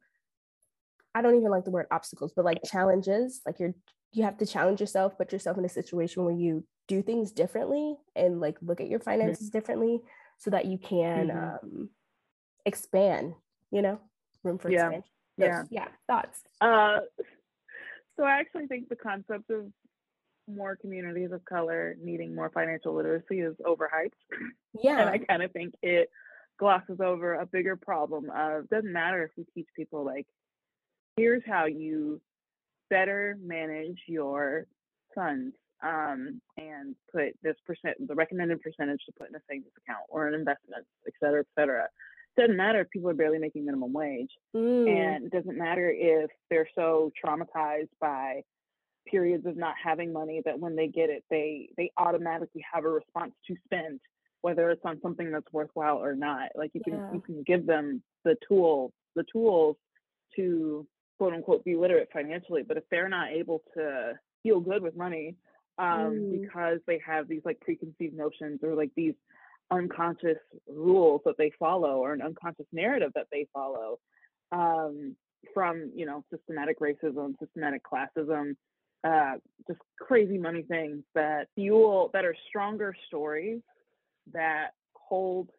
I 1.15 1.21
don't 1.21 1.35
even 1.35 1.49
like 1.49 1.65
the 1.65 1.71
word 1.71 1.87
obstacles, 1.91 2.33
but 2.35 2.45
like 2.45 2.59
challenges, 2.65 3.41
like 3.45 3.59
you're 3.59 3.73
you 4.11 4.23
have 4.23 4.37
to 4.37 4.45
challenge 4.45 4.79
yourself, 4.81 5.17
put 5.17 5.31
yourself 5.31 5.57
in 5.59 5.65
a 5.65 5.69
situation 5.69 6.25
where 6.25 6.33
you 6.33 6.65
do 6.87 7.03
things 7.03 7.31
differently 7.31 7.95
and 8.15 8.39
like 8.41 8.57
look 8.61 8.81
at 8.81 8.87
your 8.87 8.99
finances 8.99 9.51
differently 9.51 9.99
so 10.39 10.49
that 10.49 10.65
you 10.65 10.79
can 10.79 11.27
Mhm. 11.27 11.63
um 11.63 11.89
expand, 12.65 13.35
you 13.71 13.81
know, 13.81 13.99
room 14.43 14.57
for 14.57 14.69
Yeah. 14.69 14.85
expansion. 14.89 15.11
Yeah. 15.37 15.63
yeah, 15.69 15.87
thoughts. 16.07 16.43
Uh, 16.59 16.99
so 18.17 18.23
I 18.23 18.39
actually 18.39 18.67
think 18.67 18.89
the 18.89 18.95
concept 18.97 19.49
of 19.51 19.71
more 20.47 20.75
communities 20.75 21.31
of 21.31 21.45
color 21.45 21.95
needing 22.01 22.35
more 22.35 22.49
financial 22.49 22.93
literacy 22.93 23.39
is 23.41 23.55
overhyped. 23.65 24.13
Yeah. 24.73 24.99
and 25.01 25.09
I 25.09 25.17
kind 25.19 25.43
of 25.43 25.51
think 25.51 25.75
it 25.81 26.09
glosses 26.57 26.99
over 26.99 27.35
a 27.35 27.45
bigger 27.45 27.75
problem 27.77 28.29
of 28.31 28.67
doesn't 28.69 28.91
matter 28.91 29.23
if 29.23 29.31
we 29.37 29.45
teach 29.53 29.69
people 29.75 30.03
like 30.03 30.27
here's 31.19 31.43
how 31.45 31.65
you 31.65 32.21
better 32.89 33.37
manage 33.43 33.99
your 34.07 34.65
funds 35.13 35.53
um, 35.83 36.41
and 36.57 36.95
put 37.13 37.29
this 37.43 37.55
percent 37.65 37.95
the 38.07 38.15
recommended 38.15 38.61
percentage 38.61 39.01
to 39.05 39.11
put 39.17 39.29
in 39.29 39.35
a 39.35 39.39
savings 39.49 39.71
account 39.81 40.03
or 40.09 40.27
an 40.27 40.33
investment, 40.33 40.85
et 41.07 41.13
cetera, 41.21 41.41
et 41.41 41.47
cetera. 41.57 41.87
Doesn't 42.37 42.55
matter 42.55 42.81
if 42.81 42.89
people 42.89 43.09
are 43.09 43.13
barely 43.13 43.39
making 43.39 43.65
minimum 43.65 43.91
wage. 43.91 44.31
Mm, 44.55 44.87
And 44.87 45.25
it 45.25 45.31
doesn't 45.31 45.57
matter 45.57 45.89
if 45.93 46.29
they're 46.49 46.69
so 46.75 47.11
traumatized 47.23 47.89
by 47.99 48.41
periods 49.07 49.45
of 49.45 49.57
not 49.57 49.75
having 49.83 50.13
money 50.13 50.41
that 50.45 50.57
when 50.59 50.75
they 50.75 50.87
get 50.87 51.09
it, 51.09 51.23
they 51.29 51.69
they 51.77 51.91
automatically 51.97 52.63
have 52.71 52.85
a 52.85 52.89
response 52.89 53.33
to 53.47 53.55
spend, 53.65 53.99
whether 54.41 54.69
it's 54.69 54.85
on 54.85 54.99
something 55.01 55.31
that's 55.31 55.51
worthwhile 55.51 55.97
or 55.97 56.15
not. 56.15 56.49
Like 56.55 56.71
you 56.73 56.81
can 56.81 56.93
Yeah. 56.95 57.13
you 57.13 57.21
can 57.21 57.43
give 57.43 57.65
them 57.65 58.01
the 58.23 58.35
tool 58.47 58.93
the 59.15 59.25
tools 59.33 59.75
to 60.35 60.85
quote 61.19 61.33
unquote 61.33 61.63
be 61.65 61.75
literate 61.75 62.09
financially, 62.11 62.63
but 62.67 62.77
if 62.77 62.83
they're 62.89 63.09
not 63.09 63.29
able 63.29 63.61
to 63.75 64.13
feel 64.41 64.59
good 64.59 64.81
with 64.81 64.95
money 64.95 65.35
um, 65.77 65.87
Mm. 65.87 66.41
because 66.41 66.79
they 66.87 66.99
have 67.05 67.27
these 67.27 67.41
like 67.45 67.59
preconceived 67.59 68.15
notions 68.15 68.61
or 68.63 68.73
like 68.73 68.91
these 68.95 69.13
unconscious 69.71 70.39
rules 70.67 71.21
that 71.25 71.37
they 71.37 71.51
follow 71.59 71.97
or 71.97 72.13
an 72.13 72.21
unconscious 72.21 72.65
narrative 72.71 73.11
that 73.15 73.27
they 73.31 73.47
follow 73.53 73.99
um, 74.51 75.15
from 75.53 75.91
you 75.93 76.05
know 76.05 76.23
systematic 76.31 76.79
racism, 76.79 77.37
systematic 77.39 77.81
classism, 77.83 78.55
uh, 79.03 79.35
just 79.67 79.79
crazy 79.99 80.37
money 80.37 80.63
things 80.63 81.03
that 81.15 81.47
fuel 81.55 82.09
that 82.13 82.25
are 82.25 82.35
stronger 82.47 82.95
stories 83.07 83.61
that 84.33 84.69
hold 84.93 85.49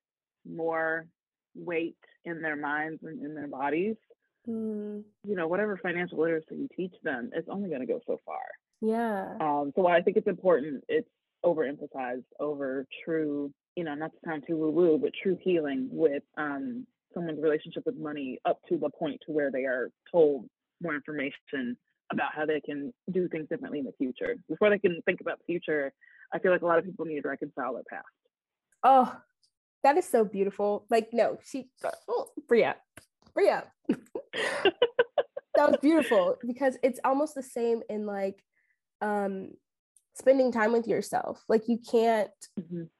more 0.50 1.06
weight 1.54 1.96
in 2.24 2.40
their 2.42 2.56
minds 2.56 3.00
and 3.02 3.22
in 3.24 3.34
their 3.34 3.48
bodies. 3.48 3.96
Mm, 4.48 5.02
You 5.26 5.36
know, 5.36 5.46
whatever 5.48 5.78
financial 5.82 6.18
literacy 6.20 6.46
you 6.56 6.68
teach 6.76 6.94
them, 7.02 7.30
it's 7.34 7.48
only 7.48 7.68
going 7.68 7.80
to 7.80 7.86
go 7.86 8.00
so 8.06 8.18
far. 8.24 8.42
yeah. 8.80 9.36
Um, 9.40 9.72
so 9.74 9.86
I 9.86 10.00
think 10.02 10.16
it's 10.16 10.26
important. 10.28 10.84
It's 10.88 11.08
overemphasized 11.44 12.24
over 12.38 12.86
true, 13.04 13.52
you 13.76 13.84
know, 13.84 13.94
not 13.94 14.10
to 14.12 14.18
sound 14.24 14.44
too 14.46 14.56
woo 14.56 14.70
woo, 14.70 14.98
but 14.98 15.12
true 15.22 15.38
healing 15.42 15.88
with 15.90 16.22
um, 16.36 16.86
someone's 17.14 17.42
relationship 17.42 17.84
with 17.86 17.96
money 17.96 18.38
up 18.44 18.58
to 18.68 18.76
the 18.78 18.90
point 18.90 19.20
to 19.26 19.32
where 19.32 19.50
they 19.50 19.64
are 19.64 19.90
told 20.12 20.46
more 20.82 20.94
information 20.94 21.76
about 22.12 22.32
how 22.34 22.44
they 22.44 22.60
can 22.60 22.92
do 23.12 23.28
things 23.28 23.48
differently 23.48 23.78
in 23.78 23.84
the 23.84 23.92
future. 23.98 24.34
Before 24.48 24.68
they 24.70 24.78
can 24.78 25.00
think 25.06 25.20
about 25.20 25.38
the 25.38 25.44
future, 25.44 25.92
I 26.32 26.38
feel 26.38 26.50
like 26.52 26.62
a 26.62 26.66
lot 26.66 26.78
of 26.78 26.84
people 26.84 27.04
need 27.04 27.22
to 27.22 27.28
reconcile 27.28 27.74
their 27.74 27.82
past. 27.88 28.06
Oh, 28.82 29.16
that 29.84 29.96
is 29.96 30.06
so 30.08 30.24
beautiful. 30.24 30.84
Like, 30.90 31.10
no, 31.12 31.38
she, 31.44 31.68
oh, 32.08 32.28
Bria, 32.48 32.76
Bria. 33.34 33.64
that 35.54 35.68
was 35.68 35.76
beautiful 35.82 36.36
because 36.46 36.76
it's 36.82 37.00
almost 37.04 37.34
the 37.34 37.42
same 37.42 37.82
in 37.88 38.06
like 38.06 38.42
um 39.00 39.50
spending 40.14 40.52
time 40.52 40.72
with 40.72 40.86
yourself. 40.86 41.42
Like, 41.48 41.68
you 41.68 41.78
can't 41.78 42.30
Mhm. 42.58 42.90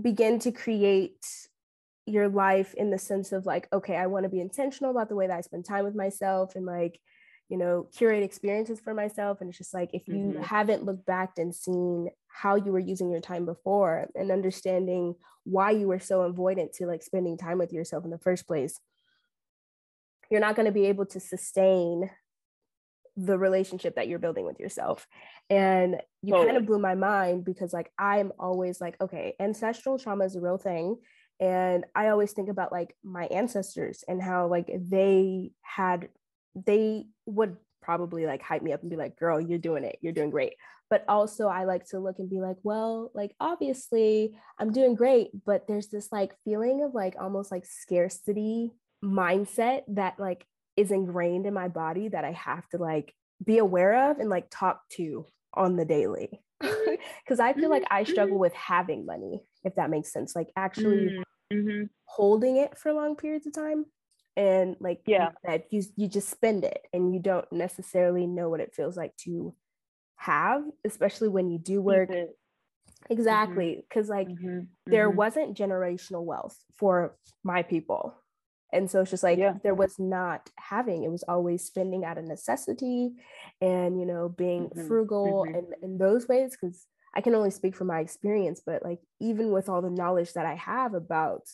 begin 0.00 0.38
to 0.40 0.52
create 0.52 1.24
your 2.06 2.28
life 2.28 2.74
in 2.74 2.90
the 2.90 2.98
sense 2.98 3.32
of 3.32 3.46
like, 3.46 3.68
okay, 3.72 3.96
I 3.96 4.06
want 4.06 4.24
to 4.24 4.28
be 4.30 4.40
intentional 4.40 4.90
about 4.90 5.08
the 5.08 5.14
way 5.16 5.26
that 5.26 5.36
I 5.38 5.42
spend 5.42 5.64
time 5.66 5.84
with 5.84 5.94
myself 5.94 6.56
and 6.56 6.64
like, 6.64 6.98
you 7.48 7.58
know, 7.58 7.88
curate 7.96 8.22
experiences 8.22 8.80
for 8.80 8.94
myself. 8.94 9.40
And 9.40 9.48
it's 9.50 9.58
just 9.58 9.74
like, 9.74 9.90
if 9.92 10.08
you 10.08 10.34
Mhm. 10.34 10.42
haven't 10.42 10.84
looked 10.84 11.06
back 11.06 11.38
and 11.38 11.54
seen 11.54 12.10
how 12.28 12.56
you 12.56 12.72
were 12.72 12.78
using 12.78 13.10
your 13.10 13.20
time 13.20 13.44
before 13.44 14.08
and 14.14 14.30
understanding 14.30 15.14
why 15.44 15.70
you 15.70 15.86
were 15.88 15.98
so 16.00 16.30
avoidant 16.30 16.72
to 16.76 16.86
like 16.86 17.02
spending 17.02 17.36
time 17.36 17.58
with 17.58 17.72
yourself 17.72 18.04
in 18.04 18.10
the 18.10 18.18
first 18.18 18.46
place, 18.46 18.80
you're 20.30 20.40
not 20.40 20.56
going 20.56 20.66
to 20.66 20.72
be 20.72 20.86
able 20.86 21.06
to 21.06 21.20
sustain 21.20 22.10
the 23.18 23.36
relationship 23.36 23.96
that 23.96 24.06
you're 24.06 24.20
building 24.20 24.44
with 24.44 24.60
yourself. 24.60 25.06
And 25.50 26.00
you 26.22 26.34
kind 26.34 26.56
of 26.56 26.66
blew 26.66 26.78
my 26.78 26.94
mind 26.94 27.44
because 27.44 27.72
like 27.72 27.90
I'm 27.98 28.32
always 28.38 28.80
like, 28.80 28.96
okay, 29.00 29.34
ancestral 29.40 29.98
trauma 29.98 30.24
is 30.24 30.36
a 30.36 30.40
real 30.40 30.58
thing. 30.58 30.96
And 31.40 31.84
I 31.94 32.08
always 32.08 32.32
think 32.32 32.48
about 32.48 32.70
like 32.70 32.94
my 33.02 33.26
ancestors 33.26 34.04
and 34.06 34.22
how 34.22 34.46
like 34.46 34.70
they 34.72 35.50
had 35.62 36.08
they 36.66 37.06
would 37.26 37.56
probably 37.82 38.26
like 38.26 38.42
hype 38.42 38.62
me 38.62 38.72
up 38.72 38.82
and 38.82 38.90
be 38.90 38.96
like, 38.96 39.16
girl, 39.16 39.40
you're 39.40 39.58
doing 39.58 39.84
it. 39.84 39.98
You're 40.00 40.12
doing 40.12 40.30
great. 40.30 40.54
But 40.90 41.04
also 41.08 41.48
I 41.48 41.64
like 41.64 41.86
to 41.88 41.98
look 41.98 42.18
and 42.18 42.30
be 42.30 42.40
like, 42.40 42.56
well, 42.62 43.10
like 43.14 43.34
obviously 43.40 44.36
I'm 44.58 44.72
doing 44.72 44.94
great, 44.94 45.30
but 45.44 45.66
there's 45.66 45.88
this 45.88 46.10
like 46.12 46.34
feeling 46.44 46.82
of 46.84 46.94
like 46.94 47.16
almost 47.18 47.50
like 47.50 47.66
scarcity 47.66 48.72
mindset 49.04 49.82
that 49.88 50.18
like 50.18 50.44
is 50.76 50.90
ingrained 50.90 51.46
in 51.46 51.54
my 51.54 51.68
body 51.68 52.08
that 52.08 52.24
I 52.24 52.32
have 52.32 52.68
to 52.70 52.78
like 52.78 53.12
be 53.44 53.58
aware 53.58 54.10
of 54.10 54.18
and 54.18 54.30
like 54.30 54.46
talk 54.50 54.80
to 54.92 55.26
on 55.54 55.76
the 55.76 55.84
daily. 55.84 56.40
Mm-hmm. 56.62 56.94
Cause 57.28 57.40
I 57.40 57.52
feel 57.52 57.70
like 57.70 57.84
I 57.90 58.02
mm-hmm. 58.02 58.12
struggle 58.12 58.38
with 58.38 58.52
having 58.54 59.06
money, 59.06 59.40
if 59.64 59.74
that 59.76 59.90
makes 59.90 60.12
sense. 60.12 60.34
Like 60.34 60.48
actually 60.56 61.22
Mm-hmm. 61.50 61.56
mm-hmm. 61.58 61.84
holding 62.04 62.56
it 62.56 62.76
for 62.78 62.92
long 62.92 63.16
periods 63.16 63.46
of 63.46 63.52
time. 63.54 63.86
And 64.36 64.76
like 64.80 65.00
Yeah. 65.06 65.30
said, 65.44 65.64
you 65.70 65.82
you 65.96 66.08
just 66.08 66.28
spend 66.30 66.64
it 66.64 66.86
and 66.92 67.12
you 67.12 67.20
don't 67.20 67.50
necessarily 67.52 68.26
know 68.26 68.48
what 68.48 68.60
it 68.60 68.74
feels 68.74 68.96
like 68.96 69.16
to 69.24 69.54
have, 70.16 70.62
especially 70.84 71.28
when 71.28 71.50
you 71.50 71.58
do 71.58 71.80
work. 71.80 72.10
Exactly. 73.10 73.84
Cause 73.90 74.08
like 74.08 74.28
Mm-hmm. 74.28 74.60
there 74.86 75.10
wasn't 75.10 75.56
generational 75.56 76.24
wealth 76.24 76.56
for 76.76 77.16
my 77.42 77.62
people. 77.62 78.14
And 78.72 78.90
so 78.90 79.00
it's 79.00 79.10
just 79.10 79.22
like 79.22 79.38
Yeah. 79.38 79.54
there 79.62 79.74
was 79.74 79.98
not 79.98 80.50
having, 80.56 81.04
it 81.04 81.10
was 81.10 81.22
always 81.22 81.64
spending 81.64 82.04
out 82.04 82.18
of 82.18 82.24
necessity 82.24 83.12
and, 83.60 83.98
you 83.98 84.06
know, 84.06 84.28
being 84.28 84.70
Mhm, 84.70 84.86
frugal 84.86 85.44
mhm. 85.44 85.54
and 85.54 85.74
in 85.82 85.98
those 85.98 86.28
ways. 86.28 86.56
Cause 86.56 86.86
I 87.14 87.20
can 87.22 87.34
only 87.34 87.50
speak 87.50 87.74
from 87.74 87.86
my 87.86 88.00
experience, 88.00 88.60
but 88.64 88.84
like 88.84 89.00
even 89.20 89.50
with 89.50 89.68
all 89.68 89.80
the 89.80 89.90
knowledge 89.90 90.34
that 90.34 90.46
I 90.46 90.54
have 90.54 90.94
about 90.94 91.48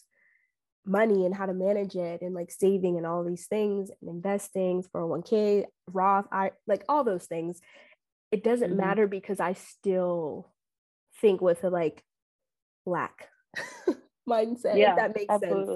money 0.85 1.25
and 1.25 1.35
how 1.35 1.47
to 1.47 1.54
manage 1.54 1.94
it 1.94 2.21
and 2.21 2.35
like 2.35 2.50
saving 2.50 2.97
and 2.97 3.06
all 3.06 3.25
these 3.25 3.47
things 3.47 3.90
and 4.00 4.11
investing, 4.11 4.83
401k, 4.83 5.66
Roth, 5.92 6.26
I 6.33 6.50
like 6.66 6.85
all 6.88 7.04
those 7.04 7.26
things, 7.26 7.61
it 8.33 8.42
doesn't 8.42 8.73
Mhm. 8.73 8.76
matter 8.76 9.06
because 9.06 9.40
I 9.40 9.52
still 9.54 10.52
think 11.21 11.40
with 11.40 11.62
a 11.64 11.71
like 11.71 12.04
lack 12.85 13.28
mindset, 14.28 14.76
yeah, 14.76 14.90
if 14.90 14.97
that 14.97 15.14
makes 15.14 15.38
sense. 15.38 15.71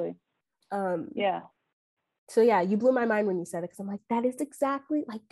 Um, 0.71 1.09
Yeah. 1.15 1.43
so 2.29 2.41
yeah, 2.43 2.61
you 2.61 2.77
blew 2.77 2.93
my 2.93 3.07
mind 3.07 3.27
when 3.27 3.39
you 3.39 3.45
said 3.45 3.59
it 3.65 3.71
because 3.71 3.81
I'm 3.81 3.87
like, 3.89 4.01
that 4.11 4.25
is 4.25 4.41
exactly 4.41 5.05
like 5.07 5.23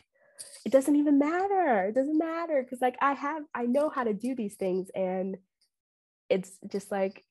it 0.64 0.72
doesn't 0.72 0.96
even 0.96 1.18
matter. 1.18 1.86
It 1.86 1.94
doesn't 1.94 2.18
matter 2.18 2.62
because 2.62 2.80
like 2.80 2.96
I 3.00 3.12
have 3.12 3.42
I 3.54 3.66
know 3.66 3.88
how 3.88 4.04
to 4.04 4.12
do 4.12 4.34
these 4.34 4.56
things 4.56 4.90
and 4.94 5.36
it's 6.28 6.58
just 6.70 6.90
like 6.90 7.24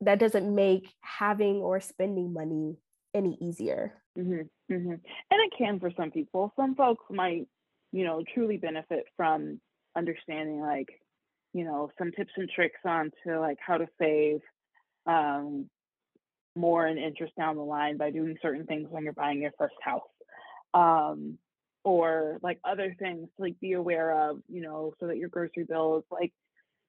that 0.00 0.18
doesn't 0.18 0.52
make 0.54 0.88
having 1.00 1.56
or 1.56 1.80
spending 1.80 2.32
money 2.32 2.76
any 3.14 3.38
easier. 3.40 4.02
hmm 4.16 4.42
hmm 4.68 4.90
And 4.90 5.00
it 5.30 5.52
can 5.56 5.78
for 5.80 5.90
some 5.96 6.10
people. 6.10 6.52
Some 6.56 6.74
folks 6.74 7.04
might, 7.10 7.46
you 7.92 8.04
know, 8.04 8.22
truly 8.34 8.56
benefit 8.56 9.04
from 9.16 9.60
understanding 9.96 10.60
like, 10.60 10.88
you 11.52 11.64
know, 11.64 11.90
some 11.98 12.10
tips 12.12 12.32
and 12.36 12.48
tricks 12.48 12.80
on 12.84 13.10
to 13.26 13.38
like 13.38 13.58
how 13.64 13.76
to 13.78 13.86
save 14.00 14.40
um, 15.06 15.68
more 16.54 16.86
in 16.86 16.98
interest 16.98 17.34
down 17.36 17.56
the 17.56 17.62
line 17.62 17.96
by 17.96 18.10
doing 18.10 18.36
certain 18.42 18.66
things 18.66 18.88
when 18.90 19.04
you're 19.04 19.12
buying 19.12 19.40
your 19.40 19.52
first 19.58 19.74
house. 19.82 20.02
Um, 20.74 21.38
or 21.84 22.38
like 22.42 22.58
other 22.64 22.94
things 22.98 23.28
to 23.36 23.42
like 23.42 23.58
be 23.60 23.72
aware 23.72 24.30
of, 24.30 24.38
you 24.48 24.62
know, 24.62 24.94
so 25.00 25.08
that 25.08 25.16
your 25.16 25.28
grocery 25.28 25.64
bill 25.64 25.98
is 25.98 26.04
like 26.10 26.32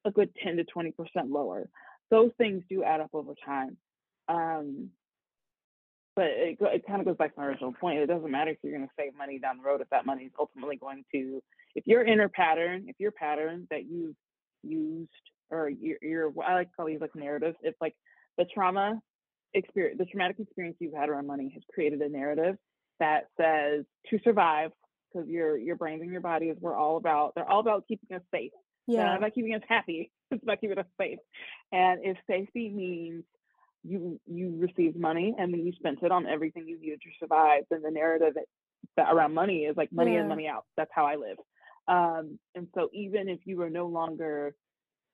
a 0.05 0.11
good 0.11 0.29
10 0.43 0.57
to 0.57 0.63
20% 0.63 0.93
lower. 1.29 1.67
Those 2.11 2.31
things 2.37 2.63
do 2.69 2.83
add 2.83 3.01
up 3.01 3.09
over 3.13 3.33
time. 3.45 3.77
Um, 4.27 4.89
but 6.15 6.25
it, 6.25 6.57
it 6.61 6.85
kind 6.85 6.99
of 6.99 7.07
goes 7.07 7.17
back 7.17 7.33
to 7.33 7.41
my 7.41 7.47
original 7.47 7.73
point. 7.73 7.99
It 7.99 8.05
doesn't 8.05 8.29
matter 8.29 8.51
if 8.51 8.57
you're 8.61 8.77
going 8.77 8.87
to 8.87 8.93
save 8.97 9.17
money 9.17 9.39
down 9.39 9.57
the 9.57 9.63
road 9.63 9.81
if 9.81 9.89
that 9.89 10.05
money 10.05 10.25
is 10.25 10.31
ultimately 10.39 10.75
going 10.75 11.03
to, 11.11 11.41
if 11.75 11.87
your 11.87 12.03
inner 12.03 12.29
pattern, 12.29 12.85
if 12.87 12.95
your 12.99 13.11
pattern 13.11 13.67
that 13.71 13.85
you've 13.89 14.15
used 14.61 15.09
or 15.49 15.69
your, 15.69 15.97
your 16.01 16.33
I 16.45 16.53
like 16.53 16.69
to 16.69 16.75
call 16.75 16.85
these 16.85 17.01
like 17.01 17.15
narratives, 17.15 17.57
if 17.63 17.73
like 17.81 17.95
the 18.37 18.45
trauma 18.53 19.01
experience, 19.53 19.97
the 19.99 20.05
traumatic 20.05 20.39
experience 20.39 20.77
you've 20.79 20.93
had 20.93 21.09
around 21.09 21.27
money 21.27 21.51
has 21.53 21.63
created 21.73 22.01
a 22.01 22.09
narrative 22.09 22.55
that 22.99 23.27
says 23.39 23.85
to 24.09 24.19
survive, 24.23 24.71
because 25.13 25.27
your 25.27 25.57
your 25.57 25.75
brains 25.75 26.01
and 26.01 26.11
your 26.11 26.21
bodies 26.21 26.55
were 26.59 26.75
all 26.75 26.97
about 26.97 27.33
they're 27.35 27.49
all 27.49 27.59
about 27.59 27.87
keeping 27.87 28.15
us 28.15 28.23
safe. 28.33 28.51
Yeah. 28.87 28.97
They're 28.97 29.05
not 29.07 29.17
about 29.17 29.35
keeping 29.35 29.55
us 29.55 29.61
happy. 29.67 30.11
It's 30.31 30.41
about 30.41 30.61
keeping 30.61 30.79
us 30.79 30.87
safe. 30.99 31.19
And 31.71 31.99
if 32.03 32.17
safety 32.27 32.67
means 32.67 33.23
you 33.83 34.19
you 34.25 34.55
received 34.57 34.97
money 34.97 35.35
and 35.37 35.53
then 35.53 35.63
you 35.63 35.71
spent 35.73 35.99
it 36.01 36.11
on 36.11 36.25
everything 36.25 36.67
you 36.67 36.79
needed 36.79 37.01
to 37.01 37.09
survive, 37.19 37.63
then 37.69 37.83
the 37.83 37.91
narrative 37.91 38.33
that, 38.33 38.45
that 38.97 39.13
around 39.13 39.35
money 39.35 39.65
is 39.65 39.77
like 39.77 39.91
money 39.91 40.13
yeah. 40.13 40.21
in, 40.21 40.27
money 40.27 40.47
out. 40.47 40.65
That's 40.75 40.89
how 40.91 41.05
I 41.05 41.17
live. 41.17 41.37
Um, 41.87 42.39
and 42.55 42.67
so 42.73 42.89
even 42.93 43.29
if 43.29 43.41
you 43.45 43.61
are 43.61 43.69
no 43.69 43.85
longer 43.85 44.55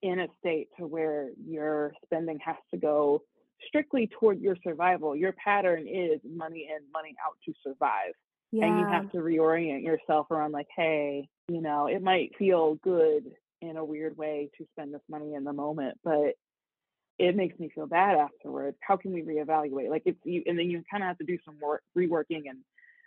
in 0.01 0.19
a 0.19 0.27
state 0.39 0.69
to 0.79 0.87
where 0.87 1.31
your 1.45 1.93
spending 2.05 2.39
has 2.45 2.55
to 2.71 2.77
go 2.77 3.23
strictly 3.67 4.09
toward 4.19 4.39
your 4.39 4.55
survival, 4.63 5.15
your 5.15 5.33
pattern 5.33 5.87
is 5.87 6.19
money 6.25 6.69
in, 6.69 6.83
money 6.93 7.15
out 7.25 7.35
to 7.45 7.53
survive. 7.63 8.13
Yeah. 8.51 8.65
And 8.65 8.79
you 8.79 8.85
have 8.87 9.11
to 9.11 9.17
reorient 9.17 9.83
yourself 9.83 10.31
around 10.31 10.53
like, 10.53 10.67
hey, 10.75 11.27
you 11.47 11.61
know, 11.61 11.87
it 11.87 12.01
might 12.01 12.31
feel 12.37 12.75
good 12.83 13.23
in 13.61 13.77
a 13.77 13.85
weird 13.85 14.17
way 14.17 14.49
to 14.57 14.65
spend 14.71 14.93
this 14.93 15.01
money 15.09 15.35
in 15.35 15.43
the 15.43 15.53
moment, 15.53 15.97
but 16.03 16.33
it 17.19 17.35
makes 17.35 17.59
me 17.59 17.69
feel 17.75 17.85
bad 17.85 18.17
afterwards. 18.17 18.77
How 18.81 18.95
can 18.95 19.13
we 19.13 19.21
reevaluate? 19.21 19.89
Like 19.89 20.03
it's 20.05 20.19
you, 20.23 20.41
and 20.47 20.57
then 20.57 20.69
you 20.69 20.81
kind 20.89 21.03
of 21.03 21.07
have 21.07 21.17
to 21.17 21.25
do 21.25 21.37
some 21.45 21.57
work, 21.61 21.83
reworking 21.95 22.43
and 22.49 22.59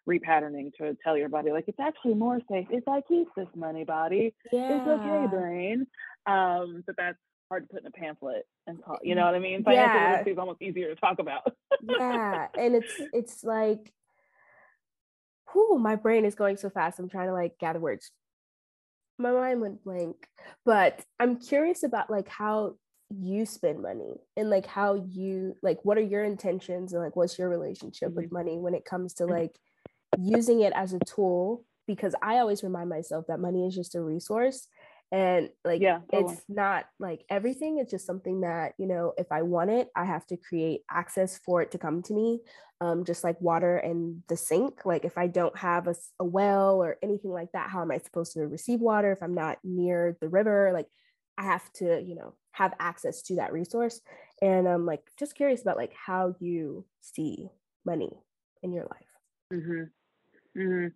repatterning 0.09 0.73
to 0.79 0.97
tell 1.03 1.17
your 1.17 1.29
body 1.29 1.53
like 1.53 1.65
it's 1.69 1.79
actually 1.81 2.15
more 2.15 2.41
safe 2.51 2.67
if 2.71 2.87
I 2.89 3.01
keep 3.09 3.29
this 3.37 3.47
money, 3.57 3.85
body. 3.85 4.35
Yeah. 4.53 4.79
It's 4.79 4.89
okay, 4.89 5.27
brain. 5.35 5.87
Um, 6.27 6.85
but 6.87 6.97
that's 6.97 7.19
hard 7.49 7.69
to 7.69 7.69
put 7.69 7.83
in 7.83 7.87
a 7.87 7.91
pamphlet 7.91 8.45
and 8.67 8.83
talk. 8.85 9.01
You 9.03 9.15
know 9.15 9.25
what 9.25 9.35
I 9.35 9.39
mean? 9.39 9.65
Financial 9.65 9.95
yeah. 9.95 10.11
literacy 10.11 10.31
is 10.31 10.39
almost 10.39 10.63
easier 10.63 10.95
to 10.95 11.01
talk 11.01 11.19
about. 11.19 11.53
yeah, 11.83 12.49
and 12.59 12.75
it's 12.77 12.95
it's 13.13 13.45
like, 13.45 13.93
whoo, 15.55 15.79
my 15.79 15.97
brain 15.97 16.25
is 16.25 16.35
going 16.35 16.57
so 16.57 16.71
fast. 16.71 16.99
I'm 16.99 17.09
trying 17.09 17.29
to 17.29 17.35
like 17.35 17.59
gather 17.59 17.81
words. 17.81 18.11
My 19.19 19.31
mind 19.31 19.61
went 19.61 19.85
blank, 19.85 20.17
but 20.65 21.05
I'm 21.21 21.37
curious 21.37 21.83
about 21.83 22.11
like 22.11 22.29
how 22.29 22.77
you 23.21 23.45
spend 23.45 23.83
money 23.83 24.15
and 24.37 24.49
like 24.49 24.67
how 24.67 24.95
you 24.95 25.55
like 25.63 25.79
what 25.83 25.99
are 25.99 26.03
your 26.03 26.25
intentions 26.25 26.93
and 26.93 27.03
like 27.03 27.15
what's 27.15 27.39
your 27.39 27.49
relationship 27.49 28.09
mm-hmm. 28.09 28.23
with 28.23 28.33
money 28.33 28.59
when 28.59 28.75
it 28.75 28.87
comes 28.87 29.13
to 29.15 29.27
like 29.27 29.59
using 30.19 30.61
it 30.61 30.73
as 30.75 30.93
a 30.95 30.99
tool 31.01 31.65
because 31.87 32.15
I 32.23 32.39
always 32.39 32.63
remind 32.63 32.89
myself 32.89 33.27
that 33.29 33.41
money 33.41 33.67
is 33.67 33.75
just 33.75 33.95
a 33.95 34.01
resource 34.01 34.67
and 35.13 35.51
like 35.63 35.83
yeah, 35.83 35.99
totally. 36.11 36.33
it's 36.33 36.43
not 36.49 36.87
like 36.99 37.23
everything 37.29 37.79
it's 37.79 37.91
just 37.91 38.07
something 38.07 38.41
that 38.41 38.73
you 38.79 38.87
know 38.87 39.13
if 39.19 39.31
i 39.31 39.43
want 39.43 39.71
it 39.71 39.89
i 39.95 40.05
have 40.05 40.27
to 40.27 40.39
create 40.39 40.81
access 40.91 41.39
for 41.39 41.61
it 41.61 41.71
to 41.71 41.79
come 41.79 42.03
to 42.03 42.15
me 42.15 42.41
um, 42.81 43.05
just 43.05 43.23
like 43.23 43.41
water 43.41 43.77
and 43.77 44.23
the 44.29 44.37
sink 44.37 44.85
like 44.85 45.05
if 45.05 45.17
i 45.17 45.29
don't 45.29 45.57
have 45.57 45.87
a, 45.87 45.95
a 46.19 46.25
well 46.25 46.83
or 46.83 46.97
anything 47.03 47.31
like 47.31 47.53
that 47.53 47.69
how 47.71 47.83
am 47.83 47.93
i 47.93 47.99
supposed 47.99 48.33
to 48.33 48.41
receive 48.41 48.81
water 48.81 49.13
if 49.13 49.23
i'm 49.23 49.35
not 49.35 49.59
near 49.63 50.17
the 50.21 50.29
river 50.29 50.71
like 50.73 50.89
i 51.39 51.45
have 51.45 51.71
to 51.75 52.03
you 52.03 52.17
know 52.17 52.35
have 52.53 52.75
access 52.81 53.23
to 53.23 53.37
that 53.37 53.53
resource 53.53 54.01
and 54.41 54.67
i'm 54.67 54.87
like 54.87 55.03
just 55.19 55.37
curious 55.37 55.63
about 55.63 55.77
like 55.77 55.93
how 55.95 56.35
you 56.41 56.85
see 57.03 57.49
money 57.85 58.11
in 58.63 58.73
your 58.73 58.85
life 58.85 59.53
mm-hmm. 59.53 60.61
Mm-hmm. 60.61 60.89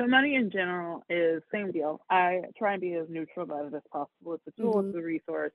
So 0.00 0.06
money 0.06 0.34
in 0.34 0.50
general 0.50 1.04
is 1.10 1.42
same 1.52 1.70
deal. 1.70 2.00
I 2.08 2.42
try 2.58 2.72
and 2.72 2.80
be 2.80 2.94
as 2.94 3.06
neutral 3.08 3.44
about 3.44 3.66
it 3.66 3.74
as 3.74 3.82
possible. 3.92 4.34
It's 4.34 4.46
a 4.46 4.60
tool, 4.60 4.74
mm-hmm. 4.74 4.88
it's 4.88 4.98
a 4.98 5.02
resource. 5.02 5.52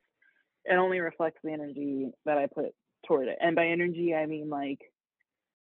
It 0.66 0.76
only 0.76 1.00
reflects 1.00 1.40
the 1.44 1.54
energy 1.54 2.12
that 2.26 2.38
I 2.38 2.48
put 2.48 2.74
toward 3.08 3.28
it. 3.28 3.38
And 3.42 3.56
by 3.56 3.68
energy 3.68 4.14
I 4.14 4.26
mean 4.26 4.50
like 4.50 4.80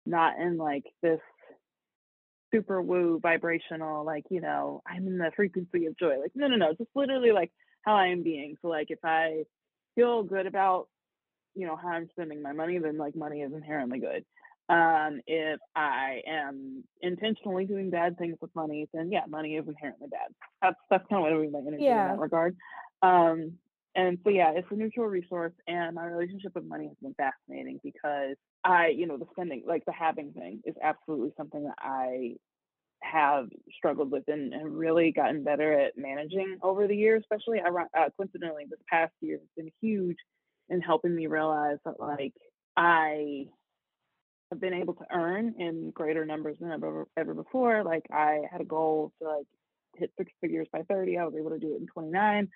not 0.06 0.40
in 0.40 0.58
like 0.58 0.86
this 1.02 1.20
super 2.54 2.82
woo 2.82 3.20
vibrational, 3.22 4.06
like, 4.06 4.26
you 4.30 4.42
know, 4.42 4.82
I'm 4.88 5.08
in 5.08 5.18
the 5.18 5.32
frequency 5.36 5.88
of 5.88 5.98
joy. 5.98 6.20
Like, 6.20 6.32
no, 6.36 6.48
no, 6.48 6.56
no, 6.56 6.74
just 6.74 6.90
literally 6.96 7.32
like 7.32 7.52
how 7.82 7.96
I 7.96 8.08
am 8.08 8.24
being. 8.24 8.56
So 8.62 8.68
like 8.68 8.88
if 8.90 9.00
I 9.04 9.44
feel 9.96 10.24
good 10.24 10.46
about, 10.46 10.88
you 11.56 11.68
know, 11.68 11.76
how 11.76 11.90
I'm 11.90 12.10
spending 12.12 12.42
my 12.42 12.54
money, 12.54 12.78
then 12.78 12.98
like 12.98 13.16
money 13.16 13.42
is 13.42 13.54
inherently 13.54 14.00
good. 14.00 14.24
Um, 14.70 15.20
if 15.28 15.60
I 15.76 16.22
am 16.26 16.84
intentionally 17.02 17.66
doing 17.66 17.90
bad 17.90 18.18
things 18.18 18.38
with 18.42 18.56
money, 18.56 18.88
then 18.94 19.12
yeah, 19.12 19.24
money 19.28 19.56
is 19.56 19.68
inherently 19.68 20.08
bad. 20.10 20.34
That's 20.62 20.78
that's 20.90 21.06
kind 21.10 21.20
of 21.20 21.24
what 21.24 21.34
I 21.34 21.42
mean 21.42 21.52
by 21.52 21.60
energy 21.60 21.84
yeah. 21.84 22.12
in 22.12 22.16
that 22.16 22.22
regard. 22.22 22.56
Um, 23.02 23.54
and 23.96 24.18
so 24.24 24.30
yeah, 24.30 24.52
it's 24.56 24.68
a 24.72 24.76
neutral 24.76 25.08
resource, 25.08 25.54
and 25.68 25.96
my 25.96 26.06
relationship 26.06 26.56
with 26.56 26.64
money 26.64 26.88
has 26.88 26.98
been 27.02 27.14
fascinating 27.14 27.80
because 27.84 28.36
I, 28.64 28.88
you 28.88 29.06
know, 29.06 29.18
the 29.18 29.28
spending, 29.32 29.64
like 29.68 29.86
the 29.86 29.92
having 29.92 30.32
thing, 30.32 30.62
is 30.66 30.76
absolutely 30.82 31.34
something 31.38 31.64
that 31.66 31.76
I 31.78 32.36
have 33.02 33.50
struggled 33.78 34.12
with 34.12 34.24
and, 34.28 34.54
and 34.54 34.78
really 34.78 35.12
gotten 35.12 35.44
better 35.44 35.78
at 35.78 35.98
managing 35.98 36.58
over 36.64 36.88
the 36.88 36.96
years. 36.96 37.22
Especially, 37.24 37.60
uh, 37.60 38.10
coincidentally, 38.18 38.64
this 38.70 38.80
past 38.90 39.14
year 39.22 39.38
has 39.38 39.50
been 39.58 39.72
huge 39.82 40.18
in 40.70 40.82
helping 40.82 41.14
me 41.14 41.28
realize 41.28 41.78
that 41.86 42.00
like 42.00 42.34
I 42.78 43.48
have 44.52 44.62
been 44.62 44.74
able 44.74 44.94
to 44.96 45.06
earn 45.12 45.56
in 45.58 45.92
greater 45.92 46.26
numbers 46.26 46.58
than 46.60 46.72
ever 46.72 47.08
ever 47.18 47.34
before. 47.34 47.84
Like 47.84 48.06
I 48.12 48.42
had 48.52 48.62
a 48.62 48.66
goal 48.66 49.12
to 49.22 49.28
like 49.28 49.48
hit 49.96 50.12
six 50.18 50.32
figures 50.42 50.68
by 50.72 50.82
30. 50.84 51.18
I 51.18 51.26
was 51.26 51.36
able 51.38 51.52
to 51.52 51.60
do 51.60 51.74
it 51.76 51.82
in 51.82 51.88
29. 51.88 52.50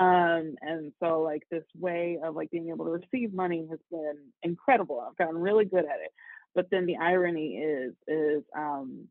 Um, 0.00 0.56
and 0.60 0.92
so 1.00 1.20
like 1.20 1.42
this 1.50 1.64
way 1.78 2.18
of 2.22 2.34
like 2.34 2.50
being 2.50 2.70
able 2.70 2.84
to 2.86 2.90
receive 2.90 3.32
money 3.32 3.66
has 3.70 3.78
been 3.90 4.16
incredible. 4.42 5.00
I've 5.00 5.16
gotten 5.16 5.40
really 5.40 5.64
good 5.64 5.84
at 5.84 6.00
it. 6.04 6.12
But 6.54 6.66
then 6.70 6.86
the 6.86 6.96
irony 6.96 7.56
is 7.56 7.94
is 8.06 8.42
um 8.56 9.08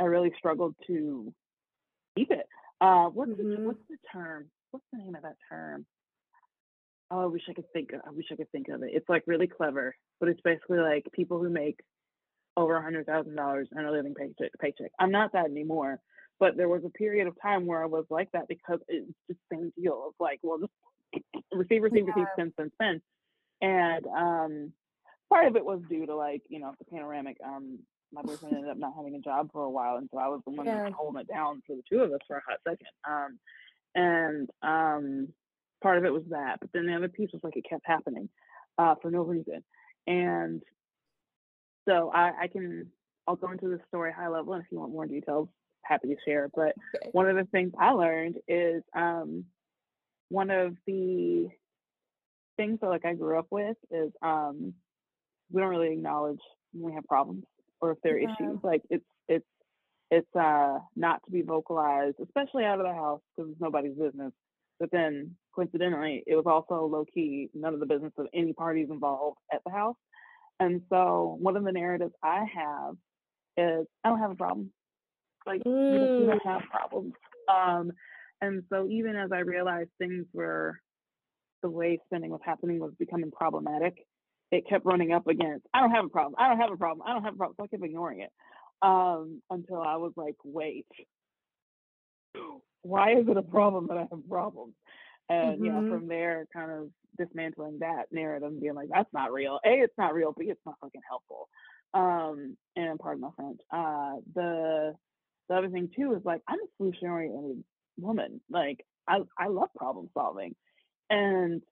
I 0.00 0.04
really 0.04 0.32
struggled 0.38 0.74
to 0.86 1.32
keep 2.16 2.30
it. 2.30 2.46
Uh 2.80 3.06
what's 3.06 3.32
mm-hmm. 3.32 3.62
the, 3.62 3.68
what's 3.68 3.88
the 3.88 3.96
term? 4.12 4.46
What's 4.70 4.86
the 4.92 4.98
name 4.98 5.14
of 5.14 5.22
that 5.22 5.36
term? 5.50 5.86
Oh, 7.12 7.20
I 7.20 7.26
wish 7.26 7.42
I 7.48 7.52
could 7.52 7.70
think. 7.72 7.92
Of, 7.92 8.00
I 8.06 8.10
wish 8.10 8.26
I 8.32 8.36
could 8.36 8.50
think 8.50 8.68
of 8.68 8.82
it. 8.82 8.90
It's 8.92 9.08
like 9.08 9.24
really 9.26 9.46
clever, 9.46 9.94
but 10.18 10.28
it's 10.28 10.40
basically 10.40 10.78
like 10.78 11.06
people 11.12 11.38
who 11.38 11.50
make 11.50 11.80
over 12.56 12.76
a 12.76 12.82
hundred 12.82 13.06
thousand 13.06 13.36
dollars 13.36 13.68
and 13.70 13.84
are 13.86 13.92
living 13.92 14.14
paycheck 14.14 14.50
paycheck. 14.60 14.90
I'm 14.98 15.10
not 15.10 15.32
that 15.32 15.46
anymore, 15.46 16.00
but 16.40 16.56
there 16.56 16.68
was 16.68 16.82
a 16.84 16.90
period 16.90 17.26
of 17.26 17.40
time 17.40 17.66
where 17.66 17.82
I 17.82 17.86
was 17.86 18.04
like 18.10 18.30
that 18.32 18.48
because 18.48 18.80
it's 18.88 19.06
just 19.28 19.40
the 19.50 19.56
same 19.56 19.72
deal 19.80 20.04
of 20.08 20.14
like, 20.18 20.40
well, 20.42 20.58
just 20.58 21.24
receive, 21.52 21.82
receive, 21.82 22.06
yeah. 22.06 22.12
receive, 22.14 22.26
spend, 22.32 22.52
spend, 22.52 22.72
spend, 22.74 23.00
and 23.60 24.06
um, 24.06 24.72
part 25.28 25.46
of 25.46 25.56
it 25.56 25.64
was 25.64 25.80
due 25.88 26.06
to 26.06 26.16
like 26.16 26.42
you 26.48 26.60
know 26.60 26.72
the 26.78 26.84
panoramic. 26.86 27.36
Um, 27.44 27.80
my 28.14 28.22
boyfriend 28.22 28.54
ended 28.54 28.70
up 28.70 28.76
not 28.76 28.92
having 28.96 29.14
a 29.14 29.20
job 29.20 29.50
for 29.52 29.62
a 29.62 29.70
while, 29.70 29.96
and 29.96 30.08
so 30.12 30.18
I 30.18 30.28
was 30.28 30.40
the 30.46 30.52
one 30.52 30.66
yeah. 30.66 30.90
holding 30.90 31.20
it 31.20 31.28
down 31.28 31.62
for 31.66 31.76
the 31.76 31.82
two 31.90 32.02
of 32.02 32.12
us 32.12 32.20
for 32.26 32.36
a 32.36 32.42
hot 32.46 32.58
second. 32.68 32.86
Um, 33.08 33.38
and 33.94 34.50
um, 34.62 35.28
part 35.82 35.98
of 35.98 36.04
it 36.04 36.12
was 36.12 36.24
that, 36.30 36.58
but 36.60 36.70
then 36.72 36.86
the 36.86 36.94
other 36.94 37.08
piece 37.08 37.30
was 37.32 37.42
like 37.42 37.56
it 37.56 37.66
kept 37.68 37.86
happening 37.86 38.28
uh, 38.78 38.94
for 39.00 39.10
no 39.10 39.22
reason. 39.22 39.62
And 40.06 40.62
so 41.88 42.10
I, 42.12 42.32
I 42.42 42.46
can 42.48 42.86
I'll 43.26 43.36
go 43.36 43.50
into 43.50 43.68
the 43.68 43.80
story 43.88 44.12
high 44.12 44.28
level, 44.28 44.54
and 44.54 44.62
if 44.62 44.70
you 44.70 44.78
want 44.78 44.92
more 44.92 45.06
details, 45.06 45.48
happy 45.84 46.08
to 46.08 46.16
share. 46.24 46.48
But 46.54 46.74
okay. 46.96 47.10
one 47.12 47.28
of 47.28 47.36
the 47.36 47.44
things 47.44 47.72
I 47.78 47.90
learned 47.90 48.36
is 48.48 48.82
um, 48.96 49.44
one 50.28 50.50
of 50.50 50.76
the 50.86 51.48
things 52.56 52.78
that 52.80 52.88
like 52.88 53.04
I 53.04 53.14
grew 53.14 53.38
up 53.38 53.46
with 53.50 53.76
is 53.90 54.10
um, 54.22 54.74
we 55.50 55.60
don't 55.60 55.70
really 55.70 55.92
acknowledge 55.92 56.40
when 56.72 56.90
we 56.90 56.94
have 56.94 57.04
problems 57.04 57.44
or 57.80 57.92
if 57.92 57.98
there 58.02 58.14
are 58.14 58.18
yeah. 58.18 58.32
issues. 58.32 58.58
Like 58.62 58.82
it's 58.90 59.04
it's 59.28 59.46
it's 60.10 60.36
uh 60.36 60.78
not 60.96 61.22
to 61.24 61.30
be 61.30 61.42
vocalized, 61.42 62.16
especially 62.22 62.64
out 62.64 62.80
of 62.80 62.86
the 62.86 62.94
house 62.94 63.20
because 63.36 63.52
it's 63.52 63.60
nobody's 63.60 63.96
business. 63.96 64.32
But 64.80 64.90
then 64.90 65.36
coincidentally, 65.54 66.22
it 66.26 66.34
was 66.36 66.46
also 66.46 66.86
low 66.86 67.04
key, 67.04 67.50
none 67.54 67.74
of 67.74 67.80
the 67.80 67.86
business 67.86 68.12
of 68.18 68.26
any 68.34 68.52
parties 68.52 68.88
involved 68.90 69.38
at 69.52 69.60
the 69.64 69.72
house. 69.72 69.96
And 70.60 70.82
so 70.90 71.36
one 71.40 71.56
of 71.56 71.64
the 71.64 71.72
narratives 71.72 72.12
I 72.22 72.44
have 72.54 72.94
is 73.56 73.86
I 74.04 74.08
don't 74.08 74.20
have 74.20 74.30
a 74.30 74.36
problem. 74.36 74.70
Like 75.46 75.62
mm. 75.64 76.20
you 76.20 76.26
don't 76.26 76.46
have 76.46 76.62
problems. 76.70 77.14
Um, 77.52 77.92
and 78.40 78.62
so 78.70 78.88
even 78.88 79.16
as 79.16 79.30
I 79.32 79.38
realized 79.38 79.90
things 79.98 80.26
were 80.32 80.78
the 81.62 81.70
way 81.70 81.98
spending 82.06 82.30
was 82.30 82.40
happening 82.44 82.80
was 82.80 82.92
becoming 82.98 83.30
problematic, 83.30 83.94
it 84.50 84.68
kept 84.68 84.84
running 84.84 85.12
up 85.12 85.26
against 85.26 85.66
I 85.74 85.80
don't 85.80 85.90
have 85.90 86.04
a 86.04 86.08
problem. 86.08 86.34
I 86.38 86.48
don't 86.48 86.58
have 86.58 86.70
a 86.70 86.76
problem. 86.76 87.06
I 87.06 87.12
don't 87.12 87.24
have 87.24 87.34
a 87.34 87.36
problem. 87.36 87.56
So 87.58 87.64
I 87.64 87.68
kept 87.68 87.84
ignoring 87.84 88.20
it 88.20 88.30
um, 88.82 89.40
until 89.50 89.80
I 89.80 89.96
was 89.96 90.12
like, 90.16 90.36
wait, 90.44 90.86
why 92.82 93.12
is 93.12 93.26
it 93.28 93.36
a 93.36 93.42
problem 93.42 93.86
that 93.88 93.96
I 93.96 94.06
have 94.10 94.28
problems? 94.28 94.74
And 95.32 95.60
mm-hmm. 95.60 95.64
yeah, 95.64 95.90
from 95.90 96.08
there, 96.08 96.46
kind 96.52 96.70
of 96.70 96.88
dismantling 97.18 97.78
that 97.80 98.04
narrative 98.10 98.48
and 98.48 98.60
being 98.60 98.74
like, 98.74 98.88
that's 98.92 99.12
not 99.12 99.32
real. 99.32 99.58
A, 99.64 99.70
it's 99.70 99.96
not 99.96 100.14
real. 100.14 100.34
B, 100.38 100.46
it's 100.48 100.60
not 100.66 100.76
fucking 100.80 101.00
helpful. 101.08 101.48
Um, 101.94 102.56
and 102.76 102.98
pardon 102.98 103.22
my 103.22 103.30
French. 103.36 103.60
Uh, 103.72 104.20
the 104.34 104.94
the 105.48 105.54
other 105.54 105.68
thing 105.68 105.90
too 105.94 106.14
is 106.14 106.22
like 106.24 106.40
I'm 106.48 106.58
a 106.58 106.66
solution 106.76 107.08
oriented 107.08 107.64
woman. 107.98 108.40
Like 108.50 108.84
I 109.08 109.20
I 109.38 109.48
love 109.48 109.68
problem 109.76 110.10
solving, 110.14 110.54
and 111.08 111.62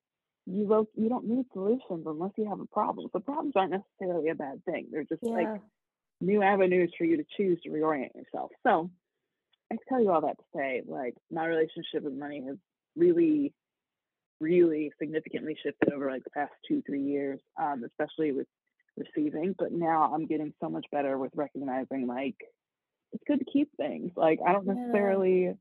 you 0.47 0.67
look 0.67 0.89
you 0.97 1.09
don't 1.09 1.27
need 1.27 1.45
solutions 1.53 2.05
unless 2.07 2.33
you 2.37 2.49
have 2.49 2.61
a 2.61 2.67
problem. 2.67 3.09
So 3.13 3.21
problems 3.21 3.55
aren't 3.57 3.73
necessarily 3.73 4.31
a 4.31 4.35
bad 4.35 4.65
thing. 4.65 4.89
They're 4.91 5.05
just 5.05 5.23
yeah. 5.23 5.33
like 5.33 5.61
new 6.21 6.43
avenues 6.43 6.93
for 6.97 7.05
you 7.05 7.19
to 7.19 7.25
choose 7.37 7.61
to 7.63 7.71
reorient 7.71 8.15
yourself. 8.15 8.51
So 8.63 8.91
I 9.73 9.77
tell 9.89 10.03
you 10.03 10.11
all 10.11 10.23
that 10.23 10.37
to 10.39 10.45
say, 10.55 10.83
like 10.87 11.15
my 11.31 11.47
relationship 11.47 12.03
with 12.03 12.15
money 12.15 12.45
has 12.47 12.57
really, 12.97 13.53
really 14.41 14.93
significantly 15.01 15.57
shifted 15.63 15.93
over 15.93 16.11
like 16.11 16.25
the 16.25 16.31
past 16.31 16.53
two, 16.67 16.83
three 16.87 17.03
years, 17.03 17.41
um, 17.61 17.85
especially 17.85 18.33
with 18.33 18.47
receiving. 18.97 19.55
But 19.59 19.73
now 19.73 20.13
I'm 20.15 20.27
getting 20.27 20.53
so 20.61 20.69
much 20.69 20.87
better 20.93 21.19
with 21.19 21.33
recognizing 21.35 22.07
like 22.07 22.37
it's 23.13 23.25
good 23.27 23.41
to 23.41 23.53
keep 23.53 23.71
things. 23.77 24.13
Like 24.17 24.39
I 24.47 24.53
don't 24.53 24.67
necessarily 24.67 25.55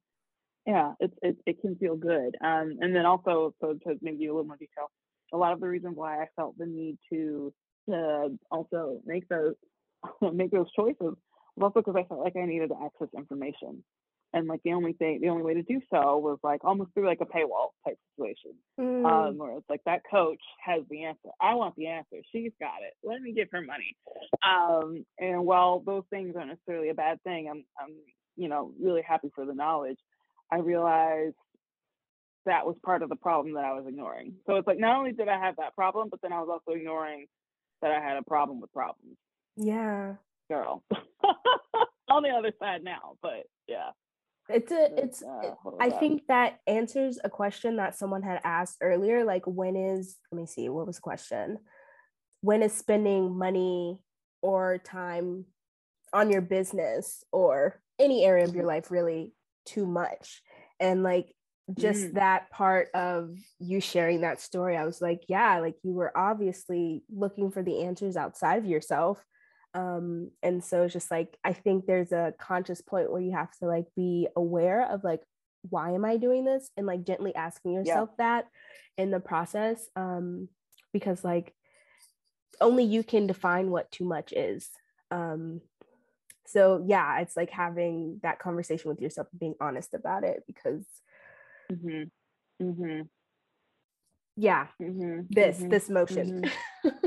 yeah, 0.65 0.94
it's 1.00 1.15
it, 1.22 1.38
it 1.46 1.62
can 1.62 1.76
feel 1.78 1.96
good. 1.96 2.36
Um, 2.44 2.78
and 2.80 2.96
then 2.96 3.06
also, 3.06 3.54
so 3.62 3.74
to 3.74 3.98
maybe 4.02 4.28
a 4.28 4.34
little 4.34 4.46
more 4.46 4.58
detail, 4.58 4.92
a 5.34 5.38
lot 5.38 5.54
of 5.54 5.60
the 5.60 5.68
reason 5.68 5.96
why 5.96 6.22
I 6.22 6.26
felt 6.36 6.58
the 6.58 6.65
need 6.65 6.98
to 7.12 7.54
to 7.89 8.38
also 8.52 9.00
make 9.06 9.28
those 9.30 9.56
make 10.34 10.52
those 10.52 10.72
choices 10.76 10.98
was 11.00 11.15
also 11.58 11.82
because 11.82 11.96
I 11.98 12.08
felt 12.08 12.22
like 12.22 12.36
I 12.36 12.46
needed 12.46 12.70
to 12.70 12.76
access 12.84 13.08
information, 13.18 13.84
and 14.34 14.48
like 14.48 14.62
the 14.63 14.74
only 14.74 14.94
thing, 14.94 15.20
the 15.22 15.30
only 15.30 15.44
way 15.44 15.56
to 15.56 15.63
do 15.63 15.82
so 15.92 16.18
was 16.18 16.38
like 16.44 16.63
almost 16.63 16.94
through 16.94 17.08
like 17.08 17.22
a 17.22 17.26
paywall 17.26 17.70
type 17.86 17.98
situation, 18.15 18.52
mm. 18.80 19.06
um, 19.06 19.38
where 19.38 19.58
it's 19.58 19.70
like 19.70 19.82
that 19.86 20.02
coach 20.10 20.42
has 20.63 20.84
the 20.89 21.04
answer. 21.06 21.30
I 21.42 21.56
want 21.56 21.76
the 21.76 21.88
answer. 21.88 22.18
She's 22.32 22.52
got 22.60 22.82
it. 22.82 22.94
Let 23.04 23.22
me 23.22 23.34
give 23.34 23.48
her 23.52 23.62
money. 23.62 23.96
Um, 24.48 25.06
and 25.18 25.46
while 25.46 25.80
those 25.80 26.04
things 26.10 26.36
aren't 26.36 26.50
necessarily 26.50 26.89
a 26.89 26.94
bad 26.94 27.22
thing, 27.24 27.48
I'm 27.50 27.63
I'm 27.80 27.96
you 28.36 28.50
know 28.50 28.72
really 28.80 29.02
happy 29.02 29.30
for 29.34 29.46
the 29.46 29.54
knowledge 29.54 29.98
I 30.52 30.58
realized 30.58 31.36
that 32.46 32.65
was 32.65 32.76
part 32.84 33.04
of 33.04 33.10
the 33.10 33.15
problem 33.15 33.54
that 33.56 33.65
I 33.65 33.74
was 33.74 33.86
ignoring. 33.88 34.34
So 34.48 34.56
it's 34.56 34.68
like 34.68 34.80
not 34.80 34.98
only 34.98 35.12
did 35.12 35.28
I 35.28 35.39
have 35.39 35.58
that 35.58 35.76
problem, 35.76 36.10
but 36.10 36.22
then 36.22 36.34
I 36.34 36.39
was 36.39 36.50
also 36.50 36.76
ignoring 36.76 37.28
that 37.82 37.92
I 37.92 38.00
had 38.00 38.18
a 38.18 38.24
problem 38.24 38.60
with 38.60 38.74
problems. 38.74 39.18
Yeah. 39.56 40.13
Girl. 40.50 40.84
On 42.10 42.24
the 42.24 42.30
other 42.30 42.52
side 42.60 42.84
now, 42.84 43.15
but 43.22 43.46
yeah. 43.68 43.92
It's 44.50 44.72
a 44.72 44.90
it's 44.98 45.24
I 45.80 45.92
think 45.92 46.24
that 46.28 46.60
answers 46.66 47.20
a 47.24 47.30
question 47.30 47.76
that 47.76 47.96
someone 47.96 48.24
had 48.24 48.42
asked 48.44 48.78
earlier 48.82 49.24
like 49.24 49.44
when 49.46 49.76
is 49.76 50.18
let 50.32 50.40
me 50.40 50.48
see 50.48 50.70
what 50.70 50.88
was 50.88 50.96
the 50.96 51.02
question? 51.02 51.60
When 52.42 52.64
is 52.64 52.74
spending 52.74 53.38
money 53.38 54.00
or 54.42 54.80
time 54.80 55.46
on 56.14 56.32
your 56.32 56.42
business 56.42 57.24
or 57.32 57.80
any 58.00 58.26
area 58.26 58.46
of 58.46 58.54
your 58.56 58.64
mm-hmm. 58.64 58.70
life 58.70 58.92
really 58.92 59.34
too 59.66 59.86
much 59.86 60.42
and 60.80 61.04
like 61.04 61.34
just 61.78 62.06
mm. 62.06 62.14
that 62.14 62.50
part 62.50 62.88
of 62.96 63.38
you 63.60 63.80
sharing 63.80 64.22
that 64.22 64.42
story 64.42 64.76
i 64.76 64.86
was 64.86 65.02
like 65.02 65.22
yeah 65.28 65.60
like 65.60 65.76
you 65.84 65.94
were 65.94 66.16
obviously 66.18 67.04
looking 67.14 67.52
for 67.52 67.62
the 67.62 67.84
answers 67.84 68.18
outside 68.18 68.58
of 68.58 68.66
yourself 68.66 69.24
um 69.74 70.32
and 70.42 70.64
so 70.64 70.84
it's 70.84 70.94
just 70.94 71.12
like 71.12 71.38
i 71.44 71.54
think 71.54 71.86
there's 71.86 72.12
a 72.12 72.34
conscious 72.40 72.82
point 72.82 73.12
where 73.12 73.22
you 73.22 73.32
have 73.32 73.52
to 73.52 73.66
like 73.66 73.86
be 73.96 74.28
aware 74.36 74.90
of 74.92 75.04
like 75.04 75.22
why 75.70 75.92
am 75.92 76.06
i 76.06 76.18
doing 76.18 76.44
this 76.44 76.70
and 76.76 76.88
like 76.88 77.04
gently 77.04 77.36
asking 77.36 77.74
yourself 77.74 78.10
yeah. 78.18 78.26
that 78.40 78.46
in 78.98 79.12
the 79.12 79.20
process 79.20 79.88
um 79.96 80.48
because 80.92 81.24
like 81.24 81.54
only 82.62 82.84
you 82.84 83.04
can 83.04 83.28
define 83.28 83.70
what 83.70 83.92
too 83.92 84.06
much 84.06 84.34
is 84.34 84.70
um 85.12 85.62
so 86.48 86.84
yeah 86.88 87.20
it's 87.20 87.38
like 87.38 87.52
having 87.52 88.20
that 88.24 88.40
conversation 88.40 88.90
with 88.90 89.00
yourself 89.00 89.28
and 89.32 89.40
being 89.40 89.56
honest 89.62 89.94
about 89.94 90.24
it 90.24 90.44
because 90.48 90.84
mm-hmm. 91.72 92.04
Mm-hmm. 92.64 93.02
yeah 94.36 94.68
mm-hmm. 94.82 95.22
this 95.30 95.58
mm-hmm. 95.58 95.70
this 95.70 95.90
motion 95.90 96.42
mm-hmm. 96.84 96.98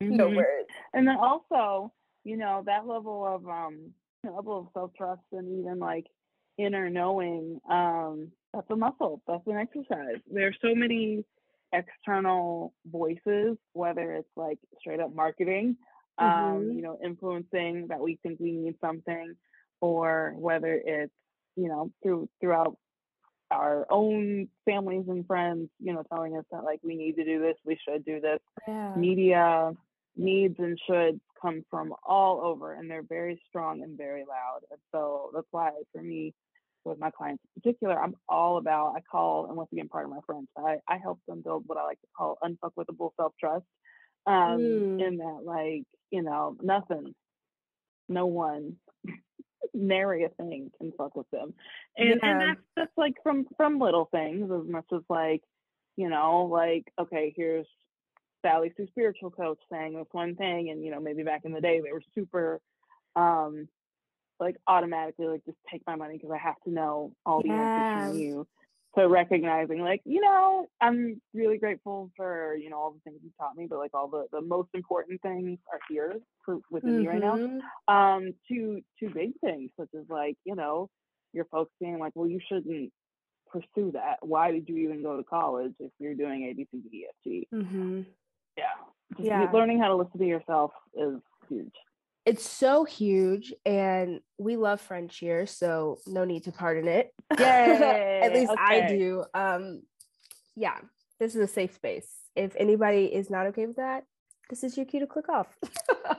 no 0.00 0.26
mm-hmm. 0.26 0.36
words 0.36 0.68
and 0.94 1.06
then 1.06 1.16
also 1.16 1.92
you 2.26 2.36
know 2.36 2.62
that 2.66 2.86
level 2.86 3.26
of 3.26 3.46
um 3.48 3.92
level 4.24 4.58
of 4.58 4.66
self-trust 4.74 5.22
and 5.32 5.60
even 5.60 5.78
like 5.78 6.06
inner 6.58 6.88
knowing 6.90 7.60
um 7.70 8.30
that's 8.52 8.70
a 8.70 8.76
muscle 8.76 9.22
that's 9.26 9.46
an 9.46 9.56
exercise 9.56 10.20
there's 10.30 10.56
so 10.62 10.74
many 10.74 11.24
external 11.72 12.72
voices 12.90 13.56
whether 13.72 14.12
it's 14.12 14.28
like 14.36 14.58
straight 14.80 15.00
up 15.00 15.14
marketing 15.14 15.76
um, 16.18 16.28
mm-hmm. 16.28 16.76
you 16.76 16.82
know, 16.82 16.98
influencing 17.04 17.86
that 17.88 18.00
we 18.00 18.18
think 18.22 18.40
we 18.40 18.52
need 18.52 18.76
something, 18.80 19.34
or 19.80 20.34
whether 20.36 20.80
it's, 20.84 21.12
you 21.56 21.68
know, 21.68 21.90
through 22.02 22.28
throughout 22.40 22.76
our 23.50 23.86
own 23.90 24.48
families 24.64 25.04
and 25.08 25.26
friends, 25.26 25.68
you 25.78 25.92
know, 25.92 26.02
telling 26.10 26.36
us 26.36 26.44
that 26.50 26.64
like 26.64 26.80
we 26.82 26.96
need 26.96 27.16
to 27.16 27.24
do 27.24 27.40
this, 27.40 27.56
we 27.64 27.78
should 27.86 28.04
do 28.04 28.20
this. 28.20 28.40
Yeah. 28.66 28.94
Media 28.96 29.72
needs 30.16 30.56
and 30.58 30.78
should 30.86 31.20
come 31.40 31.64
from 31.70 31.92
all 32.06 32.40
over 32.40 32.74
and 32.74 32.90
they're 32.90 33.02
very 33.02 33.40
strong 33.48 33.82
and 33.82 33.96
very 33.96 34.24
loud. 34.28 34.60
And 34.70 34.80
so 34.92 35.30
that's 35.34 35.46
why 35.50 35.70
for 35.92 36.02
me, 36.02 36.34
with 36.84 36.98
my 37.00 37.10
clients 37.10 37.42
in 37.44 37.60
particular, 37.60 38.00
I'm 38.00 38.14
all 38.28 38.58
about 38.58 38.94
I 38.96 39.00
call 39.00 39.46
and 39.46 39.56
once 39.56 39.70
again 39.72 39.88
part 39.88 40.04
of 40.04 40.10
my 40.10 40.20
friends, 40.24 40.46
I, 40.56 40.76
I 40.88 40.98
help 40.98 41.18
them 41.26 41.42
build 41.42 41.64
what 41.66 41.78
I 41.78 41.84
like 41.84 42.00
to 42.00 42.06
call 42.16 42.38
unfuckwithable 42.44 43.10
self-trust 43.16 43.64
um 44.26 44.58
mm. 44.58 45.06
in 45.06 45.18
that 45.18 45.40
like 45.44 45.84
you 46.10 46.22
know 46.22 46.56
nothing 46.62 47.14
no 48.08 48.26
one 48.26 48.76
nary 49.74 50.24
a 50.24 50.28
thing 50.30 50.70
can 50.78 50.92
fuck 50.96 51.14
with 51.14 51.30
them 51.30 51.54
and 51.96 52.08
yeah. 52.08 52.16
and 52.22 52.40
that's 52.40 52.60
just 52.86 52.90
like 52.96 53.14
from 53.22 53.46
from 53.56 53.78
little 53.78 54.08
things 54.10 54.50
as 54.50 54.68
much 54.68 54.86
as 54.92 55.02
like 55.08 55.42
you 55.96 56.08
know 56.08 56.48
like 56.50 56.84
okay 57.00 57.32
here's 57.36 57.66
Sally 58.42 58.72
Sue 58.76 58.86
spiritual 58.88 59.30
coach 59.30 59.58
saying 59.70 59.94
this 59.94 60.06
one 60.12 60.34
thing 60.36 60.70
and 60.70 60.84
you 60.84 60.90
know 60.90 61.00
maybe 61.00 61.22
back 61.22 61.42
in 61.44 61.52
the 61.52 61.60
day 61.60 61.80
they 61.80 61.92
were 61.92 62.02
super 62.14 62.60
um 63.14 63.68
like 64.38 64.56
automatically 64.66 65.26
like 65.26 65.44
just 65.44 65.58
take 65.70 65.82
my 65.86 65.96
money 65.96 66.14
because 66.16 66.30
I 66.30 66.38
have 66.38 66.60
to 66.64 66.70
know 66.70 67.12
all 67.24 67.42
the 67.42 67.50
answers 67.50 68.10
from 68.10 68.18
you 68.18 68.46
so 68.96 69.08
recognizing 69.08 69.80
like 69.80 70.00
you 70.04 70.20
know 70.20 70.66
i'm 70.80 71.20
really 71.34 71.58
grateful 71.58 72.10
for 72.16 72.56
you 72.56 72.70
know 72.70 72.78
all 72.78 72.92
the 72.92 73.00
things 73.04 73.20
you 73.22 73.30
taught 73.38 73.54
me 73.54 73.66
but 73.68 73.78
like 73.78 73.92
all 73.94 74.08
the 74.08 74.26
the 74.32 74.40
most 74.40 74.68
important 74.74 75.20
things 75.20 75.58
are 75.72 75.78
here 75.88 76.14
for, 76.44 76.58
within 76.70 76.90
mm-hmm. 76.90 77.02
you 77.02 77.10
right 77.10 77.20
now 77.20 77.36
mm-hmm. 77.36 77.94
um 77.94 78.32
to 78.48 78.80
to 78.98 79.12
big 79.12 79.32
things 79.40 79.70
such 79.78 79.90
as 79.98 80.06
like 80.08 80.36
you 80.44 80.54
know 80.54 80.88
your 81.32 81.44
folks 81.46 81.70
being 81.78 81.98
like 81.98 82.12
well 82.14 82.28
you 82.28 82.40
shouldn't 82.48 82.90
pursue 83.50 83.92
that 83.92 84.16
why 84.22 84.50
did 84.50 84.68
you 84.68 84.76
even 84.78 85.02
go 85.02 85.16
to 85.16 85.22
college 85.22 85.72
if 85.78 85.92
you're 85.98 86.14
doing 86.14 86.44
a 86.44 86.54
b 86.54 86.66
c 86.70 86.80
d 86.90 86.96
e 86.96 87.06
f 87.08 87.14
g 87.22 87.48
mm-hmm. 87.54 88.00
Yeah. 88.56 88.64
Just 89.16 89.24
yeah. 89.24 89.50
learning 89.52 89.78
how 89.78 89.88
to 89.88 89.96
listen 89.96 90.18
to 90.18 90.26
yourself 90.26 90.72
is 90.94 91.20
huge. 91.48 91.74
It's 92.24 92.48
so 92.48 92.84
huge 92.84 93.54
and 93.64 94.20
we 94.36 94.56
love 94.56 94.80
french 94.80 95.18
here 95.18 95.46
so 95.46 95.98
no 96.06 96.24
need 96.24 96.44
to 96.44 96.52
pardon 96.52 96.88
it. 96.88 97.14
Yay! 97.38 98.20
at 98.22 98.32
least 98.32 98.50
okay. 98.50 98.60
i 98.60 98.88
do. 98.88 99.24
Um 99.32 99.82
yeah 100.56 100.78
this 101.20 101.34
is 101.34 101.40
a 101.40 101.52
safe 101.52 101.74
space. 101.74 102.08
If 102.34 102.54
anybody 102.56 103.04
is 103.04 103.30
not 103.30 103.46
okay 103.48 103.66
with 103.66 103.76
that 103.76 104.04
this 104.50 104.64
is 104.64 104.76
your 104.76 104.86
cue 104.86 105.00
to 105.00 105.06
click 105.06 105.28
off. 105.28 105.48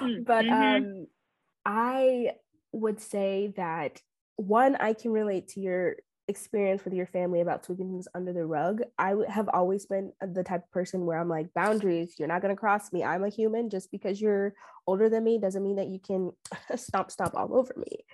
But 0.00 0.46
mm-hmm. 0.46 0.52
um 0.52 1.06
i 1.66 2.30
would 2.72 3.00
say 3.00 3.52
that 3.56 4.00
one 4.36 4.76
i 4.76 4.94
can 4.94 5.10
relate 5.10 5.48
to 5.48 5.60
your 5.60 5.96
experience 6.30 6.84
with 6.84 6.94
your 6.94 7.06
family 7.06 7.42
about 7.42 7.64
sweeping 7.64 7.90
things 7.90 8.08
under 8.14 8.32
the 8.32 8.46
rug. 8.46 8.80
I 8.98 9.14
have 9.28 9.50
always 9.52 9.84
been 9.84 10.12
the 10.20 10.42
type 10.42 10.62
of 10.64 10.70
person 10.70 11.04
where 11.04 11.18
I'm 11.18 11.28
like, 11.28 11.52
boundaries, 11.52 12.14
you're 12.18 12.28
not 12.28 12.40
going 12.40 12.54
to 12.54 12.58
cross 12.58 12.92
me. 12.92 13.04
I'm 13.04 13.24
a 13.24 13.28
human. 13.28 13.68
Just 13.68 13.90
because 13.90 14.20
you're 14.20 14.54
older 14.86 15.10
than 15.10 15.24
me 15.24 15.38
doesn't 15.38 15.62
mean 15.62 15.76
that 15.76 15.88
you 15.88 15.98
can 15.98 16.32
stomp, 16.76 17.10
stomp 17.10 17.34
all 17.34 17.54
over 17.54 17.74
me. 17.76 18.04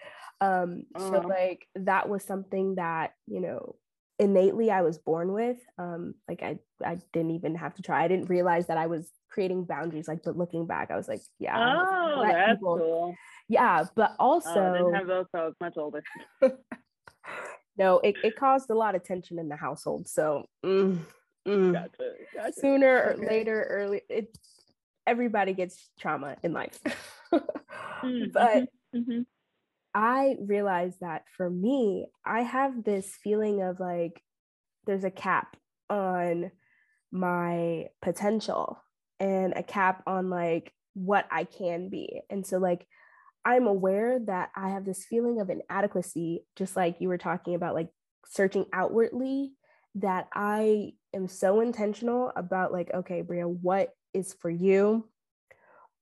Um, 0.40 0.83
uh-huh. 0.94 1.22
So, 1.22 1.29
like, 1.29 1.68
that 1.76 2.09
was 2.09 2.24
something 2.24 2.74
that, 2.74 3.12
you 3.26 3.40
know, 3.40 3.76
innately 4.18 4.70
I 4.70 4.83
was 4.83 4.98
born 4.98 5.33
with. 5.33 5.59
Um, 5.79 6.14
like, 6.29 6.42
I, 6.42 6.59
I 6.85 6.98
didn't 7.12 7.33
even 7.33 7.55
have 7.55 7.74
to 7.74 7.83
try. 7.83 8.02
I 8.02 8.09
didn't 8.09 8.31
realize 8.31 8.66
that 8.66 8.79
I 8.79 8.88
was 8.88 9.09
creating 9.31 9.64
boundaries. 9.64 10.09
Like, 10.09 10.22
but 10.24 10.37
looking 10.37 10.66
back, 10.66 10.90
I 10.90 10.96
was 10.96 11.07
like, 11.07 11.20
yeah. 11.38 11.57
Oh, 11.57 12.22
that's 12.26 12.59
people. 12.59 12.79
cool. 12.79 13.14
Yeah, 13.48 13.85
but 13.94 14.16
also, 14.18 14.50
oh, 14.50 14.74
I 14.74 14.79
didn't 14.79 14.94
have 14.94 15.07
those. 15.07 15.26
So 15.33 15.38
I 15.38 15.44
was 15.44 15.55
much 15.61 15.74
older. 15.76 16.02
no, 17.79 17.99
it, 17.99 18.17
it 18.23 18.37
caused 18.37 18.71
a 18.71 18.75
lot 18.75 18.95
of 18.95 19.05
tension 19.05 19.39
in 19.39 19.49
the 19.49 19.57
household. 19.57 20.09
So 20.09 20.47
mm, 20.65 20.99
mm. 21.47 21.73
Gotcha, 21.73 22.12
gotcha. 22.35 22.53
sooner 22.53 23.15
okay. 23.15 23.23
or 23.23 23.29
later, 23.29 23.67
early, 23.69 24.03
it 24.09 24.37
everybody 25.07 25.53
gets 25.53 25.89
trauma 25.99 26.37
in 26.43 26.53
life. 26.53 26.81
mm-hmm. 27.33 28.31
But 28.33 28.69
mm-hmm. 28.95 29.21
I 29.95 30.37
realized 30.41 31.01
that 31.01 31.25
for 31.37 31.49
me, 31.49 32.07
I 32.25 32.43
have 32.43 32.85
this 32.85 33.15
feeling 33.23 33.62
of 33.62 33.81
like 33.81 34.21
there's 34.87 35.05
a 35.05 35.11
cap 35.11 35.57
on 35.89 36.51
my 37.12 37.87
potential 38.03 38.79
and 39.21 39.55
a 39.57 39.62
cap 39.62 40.03
on 40.07 40.29
like 40.31 40.73
what 40.95 41.27
I 41.31 41.45
can 41.45 41.89
be. 41.89 42.23
And 42.31 42.47
so 42.47 42.59
like 42.59 42.87
I'm 43.46 43.68
aware 43.68 44.18
that 44.26 44.50
I 44.56 44.70
have 44.70 44.85
this 44.85 45.04
feeling 45.04 45.40
of 45.40 45.50
inadequacy, 45.50 46.44
just 46.56 46.74
like 46.74 46.96
you 46.98 47.06
were 47.06 47.16
talking 47.16 47.54
about, 47.54 47.76
like 47.76 47.90
searching 48.26 48.66
outwardly, 48.72 49.52
that 49.94 50.26
I 50.35 50.94
am 51.14 51.28
so 51.28 51.61
intentional 51.61 52.32
about 52.35 52.72
like, 52.72 52.90
okay, 52.92 53.22
Bria, 53.22 53.46
what 53.46 53.90
is 54.12 54.35
for 54.35 54.50
you? 54.50 55.09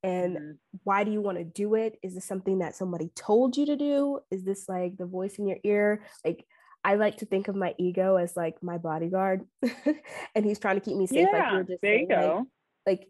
And 0.02 0.37
mm-hmm. 0.37 0.50
why 0.85 1.04
do 1.04 1.11
you 1.11 1.20
want 1.20 1.37
to 1.37 1.44
do 1.44 1.74
it? 1.74 1.98
Is 2.02 2.14
this 2.14 2.24
something 2.24 2.61
that 2.61 2.76
somebody 2.76 3.11
told 3.14 3.59
you 3.59 3.66
to 3.66 3.76
do? 3.76 4.20
Is 4.30 4.42
this 4.42 4.66
like 4.66 4.96
the 4.96 5.07
voice 5.07 5.37
in 5.37 5.46
your 5.46 5.59
ear? 5.64 6.02
Like, 6.24 6.46
I 6.83 6.94
like 6.94 7.18
to 7.18 7.26
think 7.26 7.48
of 7.48 7.57
my 7.57 7.74
ego 7.78 8.16
as 8.16 8.38
like 8.38 8.62
my 8.62 8.78
bodyguard, 8.78 9.42
and 10.35 10.46
he's 10.46 10.59
trying 10.59 10.80
to 10.80 10.85
keep 10.85 10.96
me 10.96 11.07
safe. 11.07 11.28
Yeah, 11.30 11.38
like 11.38 11.52
you're 11.52 11.62
just 11.64 11.83
there 11.83 11.90
saying, 11.90 12.07
you 12.09 12.16
go. 12.16 12.46
Like, 12.87 13.00
like 13.00 13.09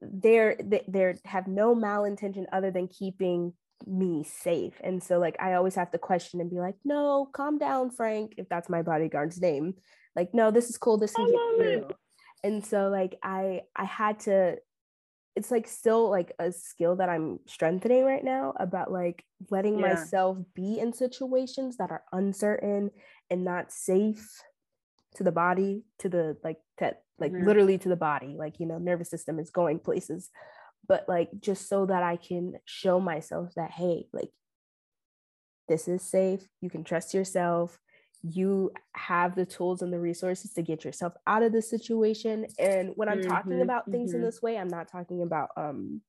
they're 0.00 0.56
they 0.62 0.84
they're 0.88 1.16
have 1.24 1.46
no 1.46 1.74
malintention 1.74 2.44
other 2.52 2.70
than 2.70 2.88
keeping 2.88 3.52
me 3.86 4.24
safe. 4.24 4.74
And 4.82 5.02
so 5.02 5.18
like 5.18 5.36
I 5.40 5.54
always 5.54 5.74
have 5.74 5.90
to 5.92 5.98
question 5.98 6.40
and 6.40 6.50
be 6.50 6.58
like, 6.58 6.76
no, 6.84 7.28
calm 7.32 7.58
down, 7.58 7.90
Frank, 7.90 8.34
if 8.38 8.48
that's 8.48 8.68
my 8.68 8.82
bodyguard's 8.82 9.40
name. 9.40 9.74
Like, 10.14 10.32
no, 10.32 10.50
this 10.50 10.70
is 10.70 10.78
cool. 10.78 10.96
This 10.96 11.10
is 11.10 11.18
you. 11.18 11.88
And 12.42 12.64
so 12.64 12.88
like 12.88 13.18
I 13.22 13.62
I 13.74 13.84
had 13.84 14.20
to 14.20 14.56
it's 15.34 15.50
like 15.50 15.68
still 15.68 16.08
like 16.08 16.32
a 16.38 16.50
skill 16.50 16.96
that 16.96 17.10
I'm 17.10 17.40
strengthening 17.46 18.04
right 18.04 18.24
now 18.24 18.54
about 18.58 18.90
like 18.90 19.22
letting 19.50 19.78
yeah. 19.78 19.88
myself 19.88 20.38
be 20.54 20.78
in 20.78 20.94
situations 20.94 21.76
that 21.76 21.90
are 21.90 22.02
uncertain 22.10 22.90
and 23.30 23.44
not 23.44 23.70
safe 23.70 24.26
to 25.16 25.24
the 25.24 25.32
body, 25.32 25.84
to 25.98 26.08
the 26.08 26.38
like 26.42 26.56
to 26.78 26.96
like 27.18 27.32
mm-hmm. 27.32 27.46
literally 27.46 27.78
to 27.78 27.88
the 27.88 27.96
body. 27.96 28.34
Like, 28.38 28.60
you 28.60 28.66
know, 28.66 28.78
nervous 28.78 29.10
system 29.10 29.38
is 29.38 29.50
going 29.50 29.78
places 29.80 30.30
but 30.88 31.08
like 31.08 31.30
just 31.40 31.68
so 31.68 31.86
that 31.86 32.02
I 32.02 32.16
can 32.16 32.54
show 32.64 33.00
myself 33.00 33.52
that, 33.56 33.70
hey, 33.70 34.06
like 34.12 34.30
this 35.68 35.88
is 35.88 36.02
safe. 36.02 36.46
You 36.60 36.70
can 36.70 36.84
trust 36.84 37.14
yourself. 37.14 37.78
You 38.22 38.72
have 38.94 39.34
the 39.34 39.46
tools 39.46 39.82
and 39.82 39.92
the 39.92 40.00
resources 40.00 40.52
to 40.54 40.62
get 40.62 40.84
yourself 40.84 41.12
out 41.26 41.42
of 41.42 41.52
the 41.52 41.62
situation. 41.62 42.46
And 42.58 42.92
when 42.94 43.08
I'm 43.08 43.20
mm-hmm, 43.20 43.30
talking 43.30 43.62
about 43.62 43.90
things 43.90 44.10
mm-hmm. 44.10 44.20
in 44.20 44.24
this 44.24 44.42
way, 44.42 44.58
I'm 44.58 44.68
not 44.68 44.90
talking 44.90 45.22
about 45.22 45.50
um 45.56 46.00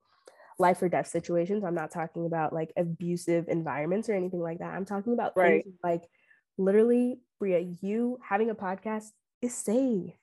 life 0.60 0.82
or 0.82 0.90
death 0.90 1.08
situations. 1.08 1.64
I'm 1.64 1.76
not 1.76 1.92
talking 1.92 2.26
about 2.26 2.54
like 2.54 2.72
abusive 2.78 3.48
environments 3.48 4.10
or 4.10 4.14
anything 4.14 4.42
like 4.42 4.60
that. 4.60 4.74
I'm 4.74 4.86
talking 4.86 5.14
about 5.14 5.34
right. 5.36 5.64
things 5.64 5.76
like 5.84 6.04
literally, 6.58 7.20
Bria, 7.40 7.60
you 7.82 8.20
having 8.28 8.50
a 8.50 8.56
podcast 8.56 9.10
is 9.42 9.54
safe. 9.54 10.14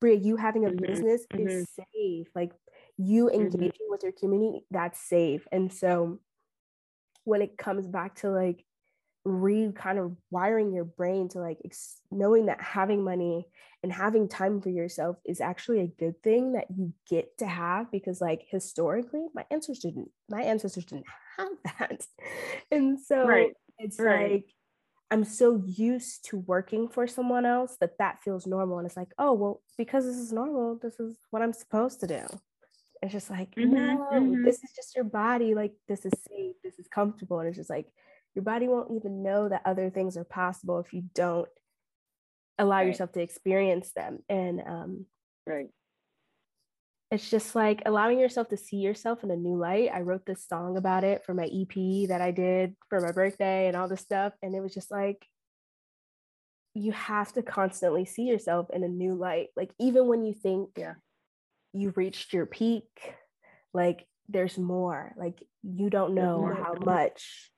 Bria, 0.00 0.16
you 0.16 0.36
having 0.36 0.64
a 0.64 0.68
mm-hmm, 0.68 0.84
business 0.84 1.22
is 1.34 1.66
mm-hmm. 1.76 1.82
safe. 1.94 2.28
Like 2.34 2.52
you 2.96 3.26
mm-hmm. 3.26 3.40
engaging 3.40 3.70
mm-hmm. 3.70 3.90
with 3.90 4.02
your 4.02 4.12
community 4.12 4.64
that's 4.70 5.00
safe 5.00 5.46
and 5.52 5.72
so 5.72 6.18
when 7.24 7.42
it 7.42 7.56
comes 7.56 7.86
back 7.86 8.16
to 8.16 8.30
like 8.30 8.64
re 9.24 9.70
kind 9.74 9.98
of 9.98 10.16
wiring 10.30 10.72
your 10.72 10.84
brain 10.84 11.28
to 11.28 11.38
like 11.38 11.58
ex- 11.64 12.00
knowing 12.10 12.46
that 12.46 12.60
having 12.60 13.04
money 13.04 13.46
and 13.82 13.92
having 13.92 14.28
time 14.28 14.60
for 14.60 14.68
yourself 14.68 15.16
is 15.24 15.40
actually 15.40 15.80
a 15.80 15.86
good 15.86 16.20
thing 16.22 16.52
that 16.52 16.66
you 16.76 16.92
get 17.08 17.38
to 17.38 17.46
have 17.46 17.90
because 17.92 18.20
like 18.20 18.44
historically 18.50 19.24
my 19.32 19.44
ancestors 19.50 19.78
didn't 19.78 20.10
my 20.28 20.42
ancestors 20.42 20.84
didn't 20.84 21.06
have 21.38 21.48
that 21.78 22.04
and 22.72 23.00
so 23.00 23.24
right. 23.24 23.52
it's 23.78 23.98
right. 24.00 24.32
like 24.32 24.54
i'm 25.12 25.24
so 25.24 25.62
used 25.66 26.24
to 26.24 26.38
working 26.38 26.88
for 26.88 27.06
someone 27.06 27.46
else 27.46 27.76
that 27.80 27.98
that 27.98 28.22
feels 28.22 28.46
normal 28.46 28.78
and 28.78 28.86
it's 28.86 28.96
like 28.96 29.12
oh 29.18 29.32
well 29.32 29.62
because 29.78 30.04
this 30.04 30.16
is 30.16 30.32
normal 30.32 30.78
this 30.82 30.98
is 30.98 31.16
what 31.30 31.42
i'm 31.42 31.52
supposed 31.52 32.00
to 32.00 32.06
do 32.06 32.24
it's 33.02 33.12
just 33.12 33.30
like, 33.30 33.52
mm-hmm, 33.56 33.74
no, 33.74 34.08
mm-hmm. 34.12 34.44
this 34.44 34.62
is 34.62 34.70
just 34.76 34.94
your 34.94 35.04
body. 35.04 35.54
Like, 35.54 35.72
this 35.88 36.06
is 36.06 36.12
safe. 36.28 36.54
This 36.62 36.78
is 36.78 36.86
comfortable. 36.86 37.40
And 37.40 37.48
it's 37.48 37.56
just 37.56 37.68
like, 37.68 37.86
your 38.34 38.44
body 38.44 38.68
won't 38.68 38.92
even 38.92 39.24
know 39.24 39.48
that 39.48 39.62
other 39.64 39.90
things 39.90 40.16
are 40.16 40.24
possible 40.24 40.78
if 40.78 40.92
you 40.92 41.02
don't 41.14 41.48
allow 42.58 42.76
right. 42.76 42.86
yourself 42.86 43.12
to 43.12 43.20
experience 43.20 43.92
them. 43.92 44.20
And 44.28 44.62
um, 44.64 45.06
right. 45.46 45.68
It's 47.12 47.30
just 47.30 47.54
like 47.54 47.82
allowing 47.86 48.18
yourself 48.18 48.48
to 48.48 48.56
see 48.56 48.78
yourself 48.78 49.22
in 49.22 49.30
a 49.30 49.36
new 49.36 49.56
light. 49.56 49.90
I 49.92 50.00
wrote 50.00 50.26
this 50.26 50.44
song 50.48 50.76
about 50.76 51.04
it 51.04 51.24
for 51.24 51.34
my 51.34 51.44
EP 51.44 52.08
that 52.08 52.20
I 52.20 52.32
did 52.32 52.74
for 52.88 53.00
my 53.00 53.12
birthday 53.12 53.68
and 53.68 53.76
all 53.76 53.86
this 53.86 54.00
stuff. 54.00 54.32
And 54.42 54.54
it 54.54 54.60
was 54.60 54.74
just 54.74 54.90
like, 54.90 55.24
you 56.74 56.92
have 56.92 57.32
to 57.34 57.42
constantly 57.42 58.06
see 58.06 58.22
yourself 58.22 58.68
in 58.72 58.82
a 58.82 58.88
new 58.88 59.14
light. 59.14 59.48
Like, 59.56 59.70
even 59.78 60.08
when 60.08 60.24
you 60.24 60.32
think, 60.32 60.70
yeah 60.76 60.94
you 61.72 61.92
reached 61.96 62.32
your 62.32 62.46
peak 62.46 62.84
like 63.72 64.06
there's 64.28 64.58
more 64.58 65.12
like 65.16 65.42
you 65.62 65.90
don't 65.90 66.14
know 66.14 66.54
how 66.54 66.74
much 66.84 67.50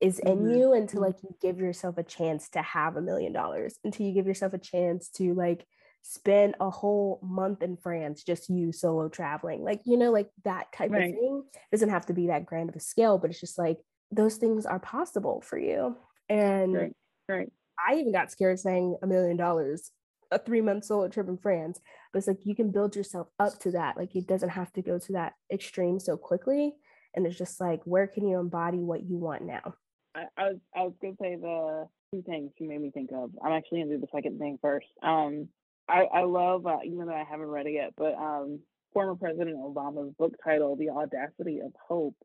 is 0.00 0.18
in 0.18 0.38
mm-hmm. 0.38 0.54
you 0.54 0.72
until 0.72 1.02
like 1.02 1.16
you 1.22 1.34
give 1.42 1.58
yourself 1.58 1.98
a 1.98 2.02
chance 2.02 2.48
to 2.48 2.62
have 2.62 2.96
a 2.96 3.02
million 3.02 3.32
dollars 3.32 3.76
until 3.84 4.06
you 4.06 4.12
give 4.12 4.26
yourself 4.26 4.52
a 4.52 4.58
chance 4.58 5.08
to 5.10 5.34
like 5.34 5.66
spend 6.02 6.54
a 6.60 6.70
whole 6.70 7.20
month 7.22 7.62
in 7.62 7.76
France 7.76 8.24
just 8.24 8.48
you 8.48 8.72
solo 8.72 9.08
traveling 9.08 9.62
like 9.62 9.80
you 9.84 9.96
know 9.96 10.10
like 10.10 10.28
that 10.44 10.72
type 10.72 10.90
right. 10.90 11.10
of 11.10 11.14
thing 11.14 11.42
it 11.54 11.70
doesn't 11.70 11.90
have 11.90 12.06
to 12.06 12.14
be 12.14 12.28
that 12.28 12.46
grand 12.46 12.68
of 12.68 12.76
a 12.76 12.80
scale 12.80 13.18
but 13.18 13.30
it's 13.30 13.40
just 13.40 13.58
like 13.58 13.78
those 14.10 14.36
things 14.36 14.66
are 14.66 14.80
possible 14.80 15.42
for 15.42 15.58
you 15.58 15.96
and 16.28 16.74
right. 16.74 16.92
Right. 17.28 17.52
I 17.88 17.94
even 17.94 18.12
got 18.12 18.30
scared 18.30 18.58
saying 18.58 18.96
a 19.02 19.06
million 19.06 19.36
dollars 19.36 19.92
a 20.30 20.38
three 20.38 20.60
month 20.60 20.84
solo 20.84 21.08
trip 21.08 21.28
in 21.28 21.38
France. 21.38 21.80
But 22.12 22.18
it's 22.18 22.28
like 22.28 22.44
you 22.44 22.54
can 22.54 22.70
build 22.70 22.96
yourself 22.96 23.28
up 23.38 23.58
to 23.60 23.72
that. 23.72 23.96
Like 23.96 24.14
it 24.14 24.26
doesn't 24.26 24.50
have 24.50 24.72
to 24.74 24.82
go 24.82 24.98
to 24.98 25.12
that 25.12 25.34
extreme 25.52 25.98
so 25.98 26.16
quickly. 26.16 26.74
And 27.14 27.26
it's 27.26 27.38
just 27.38 27.60
like, 27.60 27.80
where 27.84 28.06
can 28.06 28.26
you 28.26 28.38
embody 28.38 28.78
what 28.78 29.02
you 29.02 29.16
want 29.16 29.42
now? 29.42 29.74
I, 30.14 30.24
I 30.36 30.44
was 30.48 30.58
I 30.74 30.82
was 30.82 30.94
gonna 31.00 31.14
say 31.20 31.36
the 31.36 31.88
two 32.12 32.22
things 32.22 32.52
you 32.58 32.68
made 32.68 32.80
me 32.80 32.90
think 32.90 33.10
of. 33.12 33.30
I'm 33.44 33.52
actually 33.52 33.82
gonna 33.82 33.96
do 33.96 34.00
the 34.00 34.08
second 34.12 34.38
thing 34.38 34.58
first. 34.60 34.86
Um, 35.02 35.48
I 35.90 36.20
I 36.20 36.24
love 36.24 36.66
uh, 36.66 36.78
even 36.84 37.06
though 37.06 37.14
I 37.14 37.24
haven't 37.24 37.46
read 37.46 37.66
it 37.66 37.74
yet, 37.74 37.92
but 37.96 38.14
um, 38.14 38.60
former 38.92 39.14
President 39.16 39.56
Obama's 39.56 40.14
book 40.18 40.34
title, 40.42 40.76
"The 40.76 40.90
Audacity 40.90 41.60
of 41.60 41.72
Hope," 41.88 42.16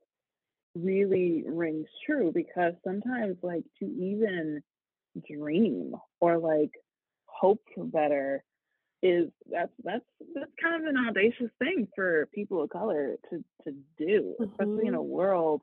really 0.76 1.44
rings 1.48 1.88
true 2.06 2.32
because 2.34 2.74
sometimes 2.84 3.38
like 3.42 3.64
to 3.80 3.86
even 3.86 4.62
dream 5.30 5.96
or 6.20 6.38
like 6.38 6.72
hope 7.26 7.62
for 7.74 7.86
better 7.86 8.44
is 9.02 9.30
that's 9.52 9.72
that's 9.84 10.06
that's 10.34 10.52
kind 10.62 10.82
of 10.82 10.88
an 10.88 10.98
audacious 11.08 11.52
thing 11.60 11.88
for 11.96 12.28
people 12.34 12.62
of 12.62 12.70
color 12.70 13.16
to 13.30 13.44
to 13.64 13.76
do, 13.98 14.36
mm-hmm. 14.40 14.44
especially 14.44 14.88
in 14.88 14.94
mm-hmm. 14.94 14.96
a 14.96 15.04
world 15.04 15.62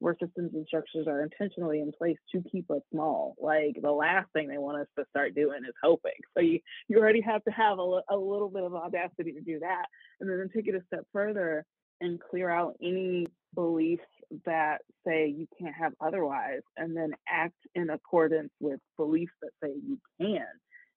where 0.00 0.16
systems 0.20 0.50
and 0.54 0.66
structures 0.66 1.06
are 1.06 1.22
intentionally 1.22 1.80
in 1.80 1.92
place 1.92 2.16
to 2.32 2.42
keep 2.50 2.70
us 2.70 2.80
small. 2.90 3.36
Like 3.38 3.76
the 3.80 3.92
last 3.92 4.28
thing 4.32 4.48
they 4.48 4.58
want 4.58 4.80
us 4.80 4.88
to 4.98 5.04
start 5.10 5.34
doing 5.34 5.60
is 5.66 5.74
hoping. 5.82 6.12
So 6.36 6.42
you 6.42 6.58
you 6.88 6.98
already 6.98 7.20
have 7.20 7.44
to 7.44 7.50
have 7.50 7.78
a, 7.78 8.00
a 8.10 8.16
little 8.16 8.50
bit 8.50 8.64
of 8.64 8.74
audacity 8.74 9.32
to 9.32 9.40
do 9.40 9.60
that, 9.60 9.86
and 10.20 10.28
then 10.28 10.48
take 10.54 10.66
it 10.66 10.74
a 10.74 10.82
step 10.86 11.06
further 11.12 11.64
and 12.00 12.18
clear 12.18 12.50
out 12.50 12.76
any 12.82 13.26
beliefs 13.54 14.02
that 14.46 14.78
say 15.06 15.28
you 15.28 15.46
can't 15.60 15.74
have 15.74 15.92
otherwise, 16.00 16.62
and 16.76 16.96
then 16.96 17.12
act 17.28 17.58
in 17.74 17.90
accordance 17.90 18.50
with 18.60 18.80
beliefs 18.96 19.32
that 19.42 19.50
say 19.62 19.70
you 19.86 19.98
can 20.20 20.46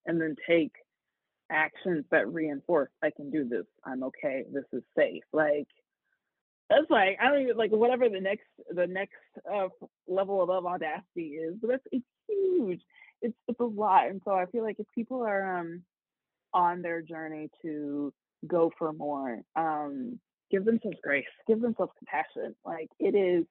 and 0.06 0.20
then 0.20 0.36
take 0.48 0.72
actions 1.52 2.06
that 2.12 2.32
reinforce 2.32 2.90
I 3.04 3.12
can 3.16 3.30
do 3.30 3.48
this, 3.48 3.66
I'm 3.86 4.04
okay, 4.04 4.44
this 4.52 4.64
is 4.72 4.84
safe. 4.98 5.24
Like 5.32 5.68
that's 6.70 6.90
like 6.90 7.18
I 7.22 7.30
don't 7.30 7.42
even 7.42 7.58
like 7.58 7.72
whatever 7.72 8.10
the 8.10 8.22
next 8.22 8.48
the 8.70 8.88
next 8.88 9.14
uh, 9.52 9.68
level 10.08 10.44
above 10.44 10.66
audacity 10.66 11.36
is, 11.36 11.56
but 11.62 11.70
that's 11.70 11.84
it's 11.92 12.06
huge. 12.28 12.82
It's 13.22 13.36
it's 13.48 13.60
a 13.60 13.64
lot, 13.64 14.08
and 14.08 14.22
so 14.26 14.32
I 14.32 14.46
feel 14.48 14.64
like 14.64 14.80
if 14.80 14.88
people 14.94 15.22
are 15.24 15.60
um 15.60 15.84
on 16.54 16.82
their 16.82 17.02
journey 17.02 17.50
to 17.64 18.14
go 18.48 18.72
for 18.78 18.94
more, 18.94 19.42
um, 19.56 20.20
give 20.52 20.66
themselves 20.66 20.98
grace, 21.04 21.26
give 21.48 21.62
themselves 21.62 21.94
compassion. 21.98 22.56
Like 22.66 22.90
it 23.00 23.16
is, 23.16 23.46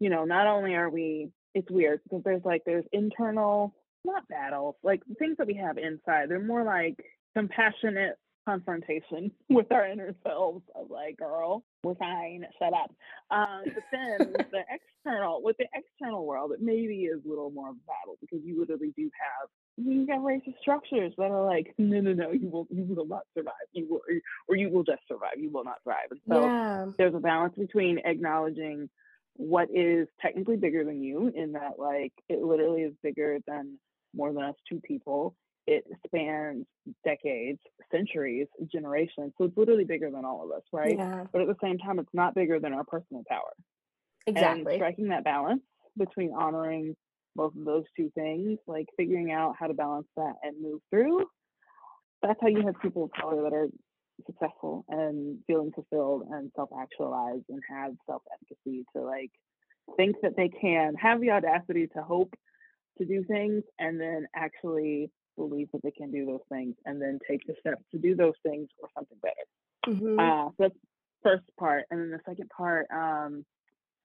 you 0.00 0.10
know, 0.10 0.24
not 0.24 0.46
only 0.46 0.74
are 0.74 0.90
we 0.90 1.30
it's 1.54 1.70
weird 1.70 2.00
because 2.04 2.22
there's 2.24 2.44
like 2.44 2.62
there's 2.66 2.84
internal 2.92 3.74
not 4.04 4.28
battles, 4.28 4.76
like 4.82 5.02
things 5.18 5.36
that 5.38 5.46
we 5.46 5.54
have 5.54 5.78
inside. 5.78 6.28
They're 6.28 6.40
more 6.40 6.64
like 6.64 6.96
compassionate 7.34 8.16
confrontation 8.46 9.30
with 9.48 9.70
our 9.72 9.86
inner 9.86 10.14
selves 10.26 10.62
of 10.74 10.90
like, 10.90 11.18
girl, 11.18 11.64
we're 11.82 11.94
fine, 11.96 12.44
shut 12.58 12.72
up. 12.72 12.92
Um, 13.30 13.64
but 13.64 13.84
then 13.92 14.32
with 14.32 14.50
the 14.50 14.62
external, 14.70 15.42
with 15.42 15.56
the 15.58 15.66
external 15.74 16.26
world, 16.26 16.52
it 16.52 16.60
maybe 16.62 17.04
is 17.04 17.20
a 17.24 17.28
little 17.28 17.50
more 17.50 17.70
of 17.70 17.76
a 17.76 17.86
battle 17.86 18.16
because 18.20 18.40
you 18.44 18.58
literally 18.58 18.92
do 18.96 19.04
have 19.04 19.48
you 19.76 20.06
have 20.08 20.22
racist 20.22 20.58
structures 20.60 21.12
that 21.18 21.30
are 21.30 21.44
like, 21.44 21.74
no, 21.78 22.00
no, 22.00 22.12
no, 22.12 22.32
you 22.32 22.48
will, 22.48 22.66
you 22.70 22.84
will 22.84 23.06
not 23.06 23.22
survive. 23.36 23.52
You 23.72 23.86
will, 23.88 24.00
or 24.48 24.56
you 24.56 24.70
will 24.70 24.84
just 24.84 25.02
survive. 25.06 25.38
You 25.38 25.50
will 25.50 25.64
not 25.64 25.82
thrive. 25.84 26.08
And 26.10 26.20
so 26.28 26.40
yeah. 26.40 26.86
there's 26.96 27.14
a 27.14 27.20
balance 27.20 27.54
between 27.58 27.98
acknowledging 28.04 28.88
what 29.34 29.68
is 29.74 30.08
technically 30.20 30.56
bigger 30.56 30.84
than 30.84 31.02
you, 31.02 31.30
in 31.34 31.52
that 31.52 31.78
like 31.78 32.12
it 32.28 32.40
literally 32.42 32.82
is 32.82 32.94
bigger 33.02 33.38
than 33.46 33.78
more 34.14 34.32
than 34.32 34.42
us 34.42 34.54
two 34.68 34.80
people. 34.80 35.34
It 35.66 35.84
spans 36.06 36.64
decades, 37.04 37.58
centuries, 37.90 38.46
generations. 38.72 39.32
So 39.36 39.44
it's 39.44 39.56
literally 39.56 39.84
bigger 39.84 40.10
than 40.10 40.24
all 40.24 40.44
of 40.44 40.50
us, 40.56 40.62
right? 40.72 40.96
Yeah. 40.96 41.24
But 41.32 41.42
at 41.42 41.48
the 41.48 41.56
same 41.62 41.78
time, 41.78 41.98
it's 41.98 42.14
not 42.14 42.34
bigger 42.34 42.60
than 42.60 42.72
our 42.72 42.84
personal 42.84 43.24
power. 43.28 43.52
Exactly. 44.26 44.74
And 44.74 44.78
striking 44.78 45.08
that 45.08 45.24
balance 45.24 45.62
between 45.96 46.32
honoring 46.32 46.94
both 47.34 47.54
of 47.56 47.64
those 47.64 47.84
two 47.96 48.10
things, 48.14 48.58
like 48.66 48.86
figuring 48.96 49.32
out 49.32 49.56
how 49.58 49.66
to 49.66 49.74
balance 49.74 50.06
that 50.16 50.34
and 50.42 50.60
move 50.60 50.80
through. 50.90 51.26
That's 52.22 52.40
how 52.40 52.48
you 52.48 52.64
have 52.64 52.80
people 52.80 53.04
of 53.04 53.10
color 53.12 53.42
that 53.42 53.52
are 53.52 53.68
successful 54.24 54.84
and 54.88 55.38
feeling 55.46 55.72
fulfilled 55.72 56.28
and 56.30 56.50
self-actualized 56.56 57.44
and 57.48 57.60
have 57.68 57.92
self-efficacy 58.06 58.84
to 58.94 59.02
like 59.02 59.30
think 59.96 60.16
that 60.22 60.36
they 60.36 60.48
can 60.48 60.94
have 60.94 61.20
the 61.20 61.30
audacity 61.30 61.86
to 61.88 62.02
hope 62.02 62.34
to 62.98 63.04
do 63.04 63.24
things 63.24 63.62
and 63.78 64.00
then 64.00 64.26
actually 64.34 65.10
believe 65.36 65.68
that 65.72 65.82
they 65.82 65.90
can 65.90 66.10
do 66.10 66.24
those 66.26 66.40
things 66.48 66.74
and 66.84 67.00
then 67.00 67.18
take 67.28 67.46
the 67.46 67.54
steps 67.60 67.82
to 67.92 67.98
do 67.98 68.14
those 68.14 68.34
things 68.42 68.68
or 68.80 68.88
something 68.94 69.18
better. 69.22 69.96
Mm-hmm. 69.96 70.18
Uh, 70.18 70.48
so 70.50 70.54
that's 70.58 70.74
first 71.22 71.44
part. 71.58 71.84
And 71.90 72.00
then 72.00 72.10
the 72.10 72.20
second 72.26 72.50
part, 72.56 72.86
um, 72.92 73.44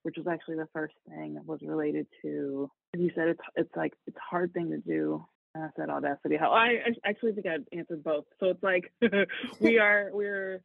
which 0.04 0.16
was 0.18 0.28
actually 0.28 0.58
the 0.58 0.68
first 0.74 0.96
thing, 1.08 1.40
was 1.46 1.60
related 1.62 2.08
to 2.24 2.70
you 2.98 3.12
said 3.16 3.30
it's 3.30 3.42
it's 3.56 3.76
like 3.76 3.94
it's 4.08 4.18
a 4.18 4.30
hard 4.30 4.54
thing 4.54 4.72
to 4.72 4.78
do. 4.78 5.26
I 5.56 5.68
said 5.76 5.90
audacity. 5.90 6.38
How 6.38 6.52
I, 6.52 6.66
I 6.86 7.10
actually 7.10 7.34
think 7.34 7.48
I 7.48 7.58
answered 7.76 8.04
both. 8.04 8.26
So 8.40 8.48
it's 8.48 8.64
like 8.64 8.92
we 9.60 9.80
are 9.80 10.10
we're 10.14 10.62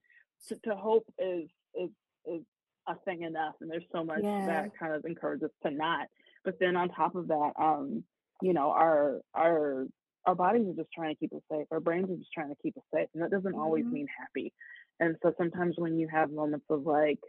to, 0.49 0.57
to, 0.65 0.77
hope 0.77 1.05
is 1.19 1.49
is 1.75 1.91
is 2.25 2.43
a 2.89 2.95
thing 3.05 3.23
enough, 3.23 3.55
and 3.61 3.71
there's 3.71 3.85
so 3.93 4.05
much 4.05 4.21
yeah. 4.23 4.47
that 4.47 4.79
kind 4.79 4.93
of 4.93 5.05
encourages 5.05 5.51
to 5.65 5.71
not. 5.71 6.07
But 6.45 6.59
then 6.61 6.77
on 6.77 6.89
top 6.89 7.17
of 7.17 7.29
that, 7.29 7.53
um, 7.59 8.05
you 8.43 8.53
know, 8.53 8.71
our 8.71 9.21
our 9.35 9.87
our 10.27 10.35
bodies 10.35 10.67
are 10.69 10.75
just 10.75 10.93
trying 10.93 11.15
to 11.15 11.19
keep 11.19 11.33
us 11.33 11.43
safe. 11.51 11.67
Our 11.71 11.81
brains 11.81 12.11
are 12.11 12.17
just 12.17 12.33
trying 12.33 12.49
to 12.49 12.57
keep 12.63 12.77
us 12.77 12.83
safe, 12.95 13.09
and 13.15 13.23
that 13.23 13.31
doesn't 13.31 13.53
mm-hmm. 13.53 13.61
always 13.61 13.85
mean 13.85 14.07
happy. 14.19 14.53
And 14.99 15.17
so 15.23 15.33
sometimes 15.39 15.75
when 15.77 15.99
you 15.99 16.09
have 16.09 16.31
moments 16.31 16.67
of 16.71 16.87
like, 16.87 17.21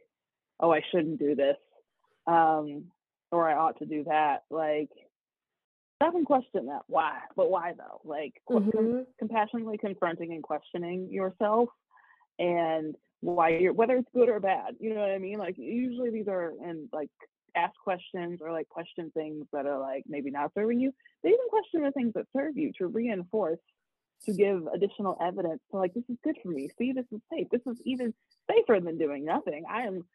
oh, 0.59 0.71
I 0.71 0.81
shouldn't 0.91 1.19
do 1.19 1.35
this, 1.35 1.57
um, 2.25 2.85
or 3.31 3.49
I 3.49 3.55
ought 3.55 3.79
to 3.79 3.85
do 3.85 4.05
that, 4.05 4.43
like 4.49 4.89
stop 5.97 6.15
and 6.15 6.25
question 6.25 6.67
that. 6.67 6.83
Why? 6.87 7.19
But 7.35 7.51
why 7.51 7.73
though? 7.77 8.01
Like 8.03 8.33
mm-hmm. 8.49 8.69
com- 8.71 9.05
compassionately 9.19 9.77
confronting 9.77 10.33
and 10.33 10.43
questioning 10.43 11.09
yourself 11.11 11.69
and 12.39 12.95
why 13.21 13.49
you're 13.49 13.73
whether 13.73 13.97
it's 13.97 14.09
good 14.13 14.29
or 14.29 14.39
bad. 14.39 14.75
You 14.79 14.93
know 14.93 15.01
what 15.01 15.11
I 15.11 15.17
mean? 15.17 15.39
Like 15.39 15.55
usually 15.57 16.11
these 16.11 16.27
are 16.27 16.51
in 16.63 16.87
like 16.93 17.09
ask 17.57 17.73
questions 17.83 18.39
or 18.41 18.51
like 18.51 18.69
question 18.69 19.11
things 19.11 19.45
that 19.53 19.65
are 19.65 19.79
like 19.79 20.03
maybe 20.07 20.31
not 20.31 20.53
serving 20.53 20.79
you. 20.79 20.93
They 21.23 21.29
even 21.29 21.47
question 21.49 21.83
the 21.83 21.91
things 21.91 22.13
that 22.13 22.25
serve 22.35 22.57
you 22.57 22.71
to 22.77 22.87
reinforce 22.87 23.59
to 24.25 24.33
give 24.33 24.63
additional 24.73 25.17
evidence 25.21 25.61
to 25.71 25.77
like 25.77 25.93
this 25.93 26.03
is 26.09 26.17
good 26.23 26.37
for 26.41 26.49
me. 26.49 26.69
See, 26.77 26.91
this 26.93 27.05
is 27.11 27.21
safe. 27.31 27.47
This 27.51 27.61
is 27.65 27.79
even 27.85 28.13
safer 28.49 28.79
than 28.79 28.97
doing 28.97 29.25
nothing. 29.25 29.63
I 29.69 29.83
am 29.83 30.05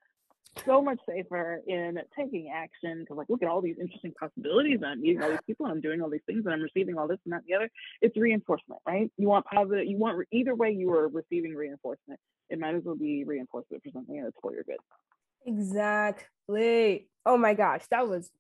so 0.67 0.83
much 0.83 0.99
safer 1.09 1.61
in 1.67 1.99
taking 2.17 2.53
action 2.55 3.01
because 3.01 3.17
like 3.17 3.29
look 3.31 3.43
at 3.43 3.49
all 3.49 3.63
these 3.63 3.79
interesting 3.81 4.13
possibilities 4.19 4.81
i'm 4.85 5.01
meeting 5.01 5.23
all 5.23 5.31
these 5.31 5.39
people 5.47 5.67
and 5.67 5.73
i'm 5.75 5.81
doing 5.81 6.03
all 6.03 6.11
these 6.11 6.21
things 6.27 6.45
and 6.45 6.53
i'm 6.53 6.61
receiving 6.61 6.99
all 6.99 7.09
this 7.09 7.19
and 7.25 7.33
that 7.33 7.37
and 7.39 7.45
the 7.49 7.55
other 7.55 7.71
it's 8.03 8.17
reinforcement 8.17 8.81
right 8.87 9.11
you 9.17 9.29
want 9.29 9.47
positive 9.47 9.87
you 9.87 9.97
want 9.97 10.27
either 10.31 10.55
way 10.55 10.71
you 10.71 10.93
are 10.93 11.09
receiving 11.09 11.55
reinforcement 11.55 12.21
it 12.51 12.59
might 12.59 12.75
as 12.75 12.83
well 12.85 12.95
be 12.95 13.25
reinforcement 13.25 13.83
for 13.83 13.91
something 13.93 14.19
and 14.19 14.27
it's 14.27 14.37
for 14.43 14.53
your 14.53 14.65
good 14.65 14.77
exactly 15.47 17.09
oh 17.27 17.37
my 17.37 17.55
gosh 17.55 17.83
that 17.91 18.09
was 18.09 18.31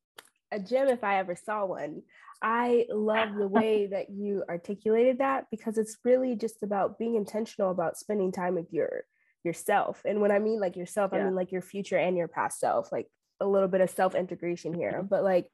a 0.50 0.58
gem 0.58 0.88
if 0.88 1.02
i 1.02 1.18
ever 1.18 1.36
saw 1.36 1.64
one 1.64 2.02
i 2.42 2.84
love 2.90 3.34
the 3.34 3.48
way 3.48 3.86
that 3.86 4.10
you 4.10 4.42
articulated 4.48 5.18
that 5.18 5.46
because 5.50 5.78
it's 5.78 5.98
really 6.04 6.36
just 6.36 6.62
about 6.62 6.98
being 6.98 7.14
intentional 7.16 7.70
about 7.70 7.96
spending 7.96 8.32
time 8.32 8.54
with 8.54 8.72
your 8.72 9.04
yourself. 9.44 10.02
And 10.04 10.20
when 10.20 10.30
I 10.30 10.38
mean 10.38 10.60
like 10.60 10.76
yourself, 10.76 11.10
yeah. 11.12 11.20
I 11.20 11.24
mean 11.24 11.34
like 11.34 11.52
your 11.52 11.62
future 11.62 11.98
and 11.98 12.16
your 12.16 12.28
past 12.28 12.60
self, 12.60 12.92
like 12.92 13.08
a 13.40 13.46
little 13.46 13.68
bit 13.68 13.80
of 13.80 13.90
self 13.90 14.14
integration 14.14 14.74
here. 14.74 14.92
Mm-hmm. 14.92 15.06
But 15.06 15.24
like 15.24 15.48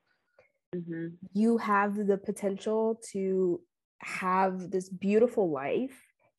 mm-hmm. 0.74 1.08
you 1.32 1.58
have 1.58 1.94
the 1.94 2.18
potential 2.18 3.00
to 3.12 3.60
have 4.00 4.70
this 4.70 4.88
beautiful 4.88 5.50
life 5.50 5.98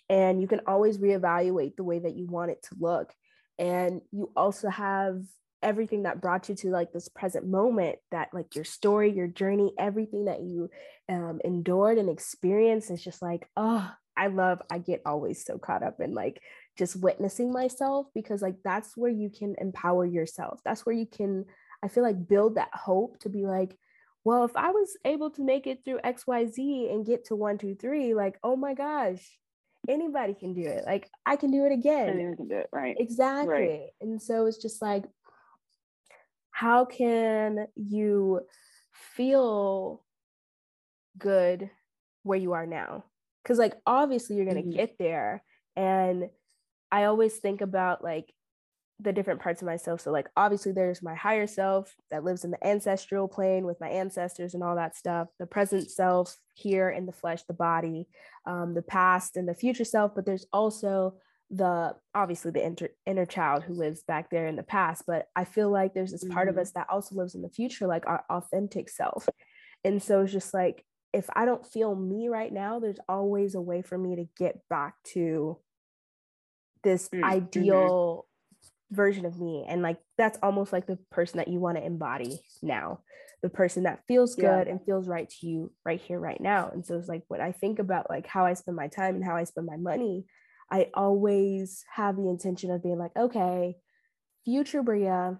and 0.10 0.42
you 0.42 0.48
can 0.48 0.62
always 0.66 0.98
reevaluate 0.98 1.76
the 1.76 1.84
way 1.84 2.00
that 2.00 2.16
you 2.16 2.26
want 2.26 2.52
it 2.52 2.64
to 2.64 2.76
look. 2.80 3.14
And 3.60 4.02
you 4.12 4.32
also 4.36 4.70
have 4.70 5.22
everything 5.62 6.04
that 6.04 6.22
brought 6.22 6.48
you 6.50 6.56
to 6.56 6.70
like 6.70 6.92
this 6.94 7.10
present 7.10 7.46
moment 7.46 7.98
that 8.12 8.30
like 8.34 8.56
your 8.56 8.64
story 8.64 9.12
your 9.12 9.28
journey 9.28 9.74
everything 9.78 10.24
that 10.24 10.40
you 10.42 10.70
um, 11.10 11.42
endured 11.44 11.98
and 11.98 12.10
experienced 12.10 12.90
is 12.90 13.04
just 13.04 13.22
like 13.22 13.46
oh 13.58 13.92
i 14.16 14.28
love 14.28 14.62
i 14.72 14.78
get 14.78 15.02
always 15.06 15.44
so 15.44 15.58
caught 15.58 15.84
up 15.84 16.00
in 16.00 16.14
like 16.14 16.42
just 16.78 16.96
witnessing 16.96 17.52
myself 17.52 18.08
because 18.16 18.42
like 18.42 18.56
that's 18.64 18.96
where 18.96 19.12
you 19.12 19.30
can 19.30 19.54
empower 19.60 20.06
yourself. 20.06 20.62
That's 20.64 20.86
where 20.86 20.96
you 20.96 21.06
can 21.06 21.46
i 21.84 21.88
feel 21.88 22.04
like 22.04 22.28
build 22.28 22.56
that 22.56 22.70
hope 22.74 23.20
to 23.20 23.30
be 23.30 23.46
like 23.46 23.78
well 24.24 24.44
if 24.44 24.56
i 24.56 24.70
was 24.72 24.98
able 25.06 25.30
to 25.30 25.42
make 25.42 25.66
it 25.68 25.80
through 25.84 26.00
xyz 26.00 26.94
and 26.94 27.06
get 27.06 27.26
to 27.26 27.36
one 27.36 27.58
two 27.58 27.76
three 27.76 28.14
like 28.14 28.38
oh 28.44 28.56
my 28.56 28.74
gosh 28.74 29.26
anybody 29.90 30.34
can 30.34 30.54
do 30.54 30.62
it. 30.62 30.84
Like 30.86 31.10
i 31.26 31.36
can 31.36 31.52
do 31.52 31.66
it 31.66 31.74
again. 31.74 32.10
Anyone 32.10 32.36
can 32.36 32.48
do 32.48 32.56
it 32.58 32.70
right. 32.72 32.96
Exactly. 33.00 33.54
Right. 33.54 33.90
and 34.00 34.22
so 34.22 34.46
it's 34.46 34.62
just 34.62 34.82
like 34.82 35.06
how 36.52 36.86
can 36.86 37.68
you 37.76 38.42
feel 38.92 40.04
good 41.18 41.70
where 42.24 42.38
you 42.38 42.54
are 42.54 42.66
now? 42.66 43.06
Because 43.44 43.58
like 43.58 43.76
obviously 43.86 44.36
you're 44.36 44.46
going 44.46 44.58
to 44.58 44.64
mm-hmm. 44.64 44.78
get 44.78 44.98
there. 45.00 45.44
And 45.76 46.30
I 46.92 47.06
always 47.06 47.38
think 47.38 47.62
about 47.62 48.04
like 48.04 48.34
the 49.00 49.14
different 49.14 49.40
parts 49.40 49.62
of 49.62 49.66
myself. 49.66 50.02
So, 50.02 50.12
like, 50.12 50.28
obviously, 50.36 50.72
there's 50.72 51.02
my 51.02 51.16
higher 51.16 51.48
self 51.48 51.96
that 52.12 52.24
lives 52.24 52.44
in 52.44 52.52
the 52.52 52.68
ancestral 52.68 53.28
plane 53.28 53.66
with 53.66 53.80
my 53.80 53.88
ancestors 53.90 54.54
and 54.54 54.64
all 54.64 54.76
that 54.76 54.96
stuff, 54.96 55.30
the 55.40 55.46
present 55.46 55.90
self 55.90 56.36
here 56.54 56.90
in 56.90 57.06
the 57.06 57.14
flesh, 57.14 57.44
the 57.44 57.54
body, 57.54 58.08
um, 58.46 58.74
the 58.74 58.82
past 58.82 59.38
and 59.38 59.48
the 59.48 59.54
future 59.54 59.86
self. 59.86 60.14
But 60.16 60.26
there's 60.26 60.46
also 60.52 61.16
the 61.52 61.96
obviously 62.14 62.52
the 62.52 62.64
inter- 62.64 62.90
inner 63.06 63.26
child 63.26 63.64
who 63.64 63.74
lives 63.74 64.04
back 64.04 64.30
there 64.30 64.48
in 64.48 64.56
the 64.56 64.64
past. 64.64 65.04
But 65.08 65.28
I 65.36 65.46
feel 65.46 65.72
like 65.72 65.94
there's 65.94 66.12
this 66.12 66.24
mm-hmm. 66.24 66.34
part 66.34 66.50
of 66.50 66.56
mm-hmm. 66.56 66.62
us 66.62 66.72
that 66.74 66.88
also 66.90 67.16
lives 67.16 67.36
in 67.36 67.42
the 67.42 67.50
future, 67.50 67.88
like 67.88 68.06
our 68.06 68.24
authentic 68.30 68.90
self. 68.90 69.28
And 69.84 70.04
so 70.04 70.22
it's 70.22 70.34
just 70.34 70.54
like, 70.54 70.86
if 71.14 71.28
I 71.34 71.46
don't 71.46 71.66
feel 71.66 71.96
me 71.96 72.28
right 72.28 72.52
now, 72.52 72.80
there's 72.80 73.00
always 73.08 73.56
a 73.56 73.62
way 73.62 73.82
for 73.82 73.98
me 73.98 74.18
to 74.18 74.28
get 74.38 74.60
back 74.70 74.96
to 75.14 75.58
this 76.84 77.10
mm, 77.10 77.20
mm-hmm. 77.20 77.30
ideal 77.30 78.26
version 78.92 79.26
of 79.26 79.40
me 79.40 79.66
and 79.68 79.82
like 79.82 79.98
that's 80.18 80.40
almost 80.42 80.74
like 80.74 80.88
the 80.88 80.98
person 81.12 81.38
that 81.38 81.48
you 81.48 81.60
want 81.60 81.78
to 81.78 81.86
embody 81.86 82.40
now 82.62 83.00
the 83.42 83.50
person 83.50 83.84
that 83.84 84.02
feels 84.08 84.36
good 84.36 84.66
yeah. 84.66 84.72
and 84.72 84.84
feels 84.84 85.08
right 85.08 85.30
to 85.30 85.48
you 85.48 85.72
right 85.86 86.02
here 86.02 86.20
right 86.20 86.42
now 86.42 86.70
and 86.74 86.86
so 86.86 86.98
it's 86.98 87.08
like 87.08 87.24
when 87.28 87.40
i 87.40 87.52
think 87.52 87.80
about 87.80 88.10
like 88.10 88.26
how 88.26 88.46
i 88.46 88.54
spend 88.54 88.76
my 88.76 88.88
time 88.88 89.16
and 89.16 89.24
how 89.24 89.36
i 89.36 89.44
spend 89.44 89.68
my 89.68 89.78
money 89.78 90.26
i 90.72 90.88
always 90.94 91.86
have 91.94 92.16
the 92.16 92.28
intention 92.30 92.72
of 92.72 92.82
being 92.82 92.98
like 92.98 93.12
okay 93.18 93.76
future 94.44 94.82
bria 94.82 95.38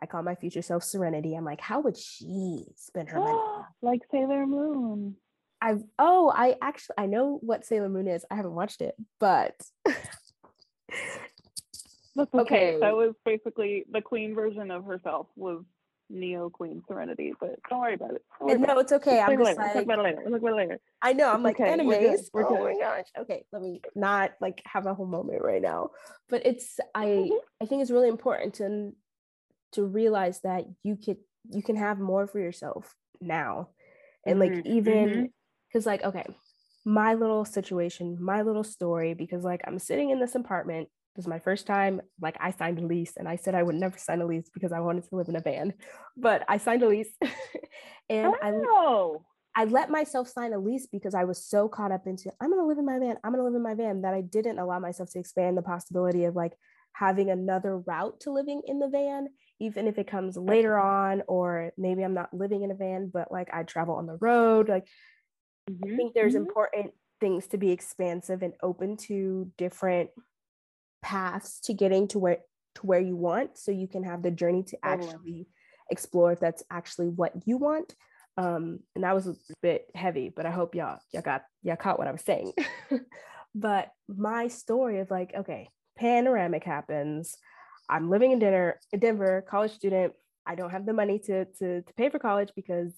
i 0.00 0.06
call 0.06 0.22
my 0.22 0.36
future 0.36 0.62
self 0.62 0.84
serenity 0.84 1.34
i'm 1.34 1.44
like 1.44 1.60
how 1.60 1.80
would 1.80 1.96
she 1.96 2.64
spend 2.76 3.08
her 3.08 3.18
money 3.18 3.38
like 3.82 4.02
sailor 4.12 4.46
moon 4.46 5.16
i've 5.60 5.82
oh 5.98 6.32
i 6.34 6.54
actually 6.62 6.94
i 6.96 7.06
know 7.06 7.38
what 7.42 7.66
sailor 7.66 7.88
moon 7.88 8.06
is 8.06 8.24
i 8.30 8.36
haven't 8.36 8.54
watched 8.54 8.80
it 8.80 8.94
but 9.18 9.60
That's 12.20 12.34
okay. 12.46 12.74
okay. 12.74 12.80
That 12.80 12.94
was 12.94 13.14
basically 13.24 13.84
the 13.90 14.00
queen 14.00 14.34
version 14.34 14.70
of 14.70 14.84
herself 14.84 15.26
was 15.36 15.64
Neo 16.10 16.50
Queen 16.50 16.82
Serenity, 16.88 17.32
but 17.38 17.56
don't 17.68 17.80
worry 17.80 17.94
about 17.94 18.14
it. 18.14 18.22
Worry 18.40 18.58
no, 18.58 18.64
about 18.64 18.78
it's 18.78 18.92
okay. 18.92 19.18
It. 19.18 19.28
I'm 19.28 19.38
just 19.38 19.56
like, 19.56 19.58
we'll 19.58 19.72
talk 19.72 19.84
about 19.84 19.98
it 20.00 20.02
later. 20.02 20.22
We'll 20.24 20.32
talk 20.32 20.40
about 20.40 20.52
it 20.52 20.56
later. 20.56 20.80
I 21.00 21.12
know. 21.12 21.32
I'm 21.32 21.42
like 21.42 21.60
okay. 21.60 21.70
animes. 21.70 21.86
We're 21.86 22.00
good. 22.00 22.20
We're 22.32 22.46
oh 22.46 22.64
my 22.64 22.78
gosh. 22.78 23.06
Okay, 23.18 23.44
let 23.52 23.62
me 23.62 23.80
not 23.94 24.32
like 24.40 24.60
have 24.66 24.86
a 24.86 24.94
whole 24.94 25.06
moment 25.06 25.42
right 25.42 25.62
now. 25.62 25.90
But 26.28 26.44
it's 26.44 26.78
I 26.94 27.06
mm-hmm. 27.06 27.34
I 27.62 27.66
think 27.66 27.82
it's 27.82 27.90
really 27.90 28.08
important 28.08 28.54
to 28.54 28.92
to 29.72 29.84
realize 29.84 30.40
that 30.40 30.64
you 30.82 30.96
could 30.96 31.18
you 31.50 31.62
can 31.62 31.76
have 31.76 31.98
more 31.98 32.26
for 32.26 32.40
yourself 32.40 32.94
now, 33.20 33.68
and 34.26 34.38
mm-hmm. 34.38 34.54
like 34.56 34.66
even 34.66 35.30
because 35.68 35.84
mm-hmm. 35.84 35.88
like 35.88 36.04
okay, 36.04 36.26
my 36.84 37.14
little 37.14 37.44
situation, 37.44 38.18
my 38.20 38.42
little 38.42 38.64
story, 38.64 39.14
because 39.14 39.44
like 39.44 39.62
I'm 39.66 39.78
sitting 39.78 40.10
in 40.10 40.20
this 40.20 40.34
apartment. 40.34 40.88
Is 41.20 41.28
my 41.28 41.38
first 41.38 41.66
time. 41.66 42.00
Like 42.20 42.36
I 42.40 42.50
signed 42.50 42.78
a 42.78 42.86
lease 42.86 43.12
and 43.16 43.28
I 43.28 43.36
said 43.36 43.54
I 43.54 43.62
would 43.62 43.74
never 43.74 43.98
sign 43.98 44.20
a 44.20 44.26
lease 44.26 44.50
because 44.52 44.72
I 44.72 44.80
wanted 44.80 45.08
to 45.08 45.16
live 45.16 45.28
in 45.28 45.36
a 45.36 45.40
van. 45.40 45.74
But 46.16 46.44
I 46.48 46.58
signed 46.58 46.82
a 46.82 46.88
lease 46.88 47.10
and 48.08 48.34
oh. 48.42 49.22
I 49.54 49.62
I 49.62 49.64
let 49.64 49.90
myself 49.90 50.28
sign 50.28 50.52
a 50.52 50.58
lease 50.58 50.86
because 50.86 51.14
I 51.14 51.24
was 51.24 51.44
so 51.44 51.68
caught 51.68 51.92
up 51.92 52.06
into 52.06 52.32
I'm 52.40 52.50
gonna 52.50 52.66
live 52.66 52.78
in 52.78 52.86
my 52.86 52.98
van, 52.98 53.16
I'm 53.22 53.32
gonna 53.32 53.44
live 53.44 53.54
in 53.54 53.62
my 53.62 53.74
van 53.74 54.02
that 54.02 54.14
I 54.14 54.20
didn't 54.20 54.58
allow 54.58 54.78
myself 54.78 55.10
to 55.12 55.18
expand 55.18 55.56
the 55.56 55.62
possibility 55.62 56.24
of 56.24 56.36
like 56.36 56.52
having 56.92 57.30
another 57.30 57.78
route 57.78 58.20
to 58.20 58.32
living 58.32 58.62
in 58.66 58.78
the 58.78 58.88
van, 58.88 59.28
even 59.60 59.86
if 59.86 59.98
it 59.98 60.06
comes 60.06 60.36
later 60.36 60.78
on, 60.78 61.22
or 61.28 61.72
maybe 61.78 62.02
I'm 62.02 62.14
not 62.14 62.34
living 62.34 62.62
in 62.62 62.70
a 62.70 62.74
van, 62.74 63.10
but 63.12 63.30
like 63.30 63.48
I 63.52 63.62
travel 63.62 63.94
on 63.94 64.06
the 64.06 64.18
road. 64.20 64.68
Like 64.68 64.86
Mm-hmm. 65.70 65.92
I 65.92 65.96
think 65.96 66.14
there's 66.14 66.34
mm-hmm. 66.34 66.46
important 66.46 66.92
things 67.20 67.46
to 67.48 67.58
be 67.58 67.70
expansive 67.70 68.42
and 68.42 68.54
open 68.62 68.96
to 68.96 69.50
different 69.58 70.10
paths 71.02 71.60
to 71.60 71.74
getting 71.74 72.08
to 72.08 72.18
where 72.18 72.38
to 72.76 72.86
where 72.86 73.00
you 73.00 73.16
want 73.16 73.58
so 73.58 73.72
you 73.72 73.88
can 73.88 74.04
have 74.04 74.22
the 74.22 74.30
journey 74.30 74.62
to 74.62 74.78
actually 74.84 75.48
explore 75.90 76.32
if 76.32 76.40
that's 76.40 76.62
actually 76.70 77.08
what 77.08 77.32
you 77.46 77.56
want 77.56 77.94
Um, 78.36 78.80
and 78.94 79.04
that 79.04 79.14
was 79.14 79.26
a 79.26 79.34
bit 79.60 79.86
heavy, 79.94 80.32
but 80.34 80.46
I 80.46 80.50
hope 80.50 80.74
y'all 80.74 80.98
y'all 81.12 81.22
got 81.22 81.42
y'all 81.62 81.76
caught 81.76 81.98
what 81.98 82.08
I 82.08 82.12
was 82.12 82.22
saying. 82.22 82.52
but 83.54 83.90
my 84.08 84.48
story 84.48 85.00
of 85.00 85.10
like, 85.10 85.34
okay, 85.34 85.68
panoramic 85.98 86.64
happens. 86.64 87.36
I'm 87.88 88.08
living 88.08 88.30
in 88.30 88.38
dinner 88.38 88.80
in 88.92 89.00
Denver, 89.00 89.44
college 89.48 89.72
student. 89.72 90.14
I 90.46 90.54
don't 90.54 90.70
have 90.70 90.86
the 90.86 90.92
money 90.92 91.18
to, 91.26 91.44
to, 91.44 91.82
to 91.82 91.94
pay 91.96 92.08
for 92.08 92.18
college 92.18 92.52
because 92.56 92.94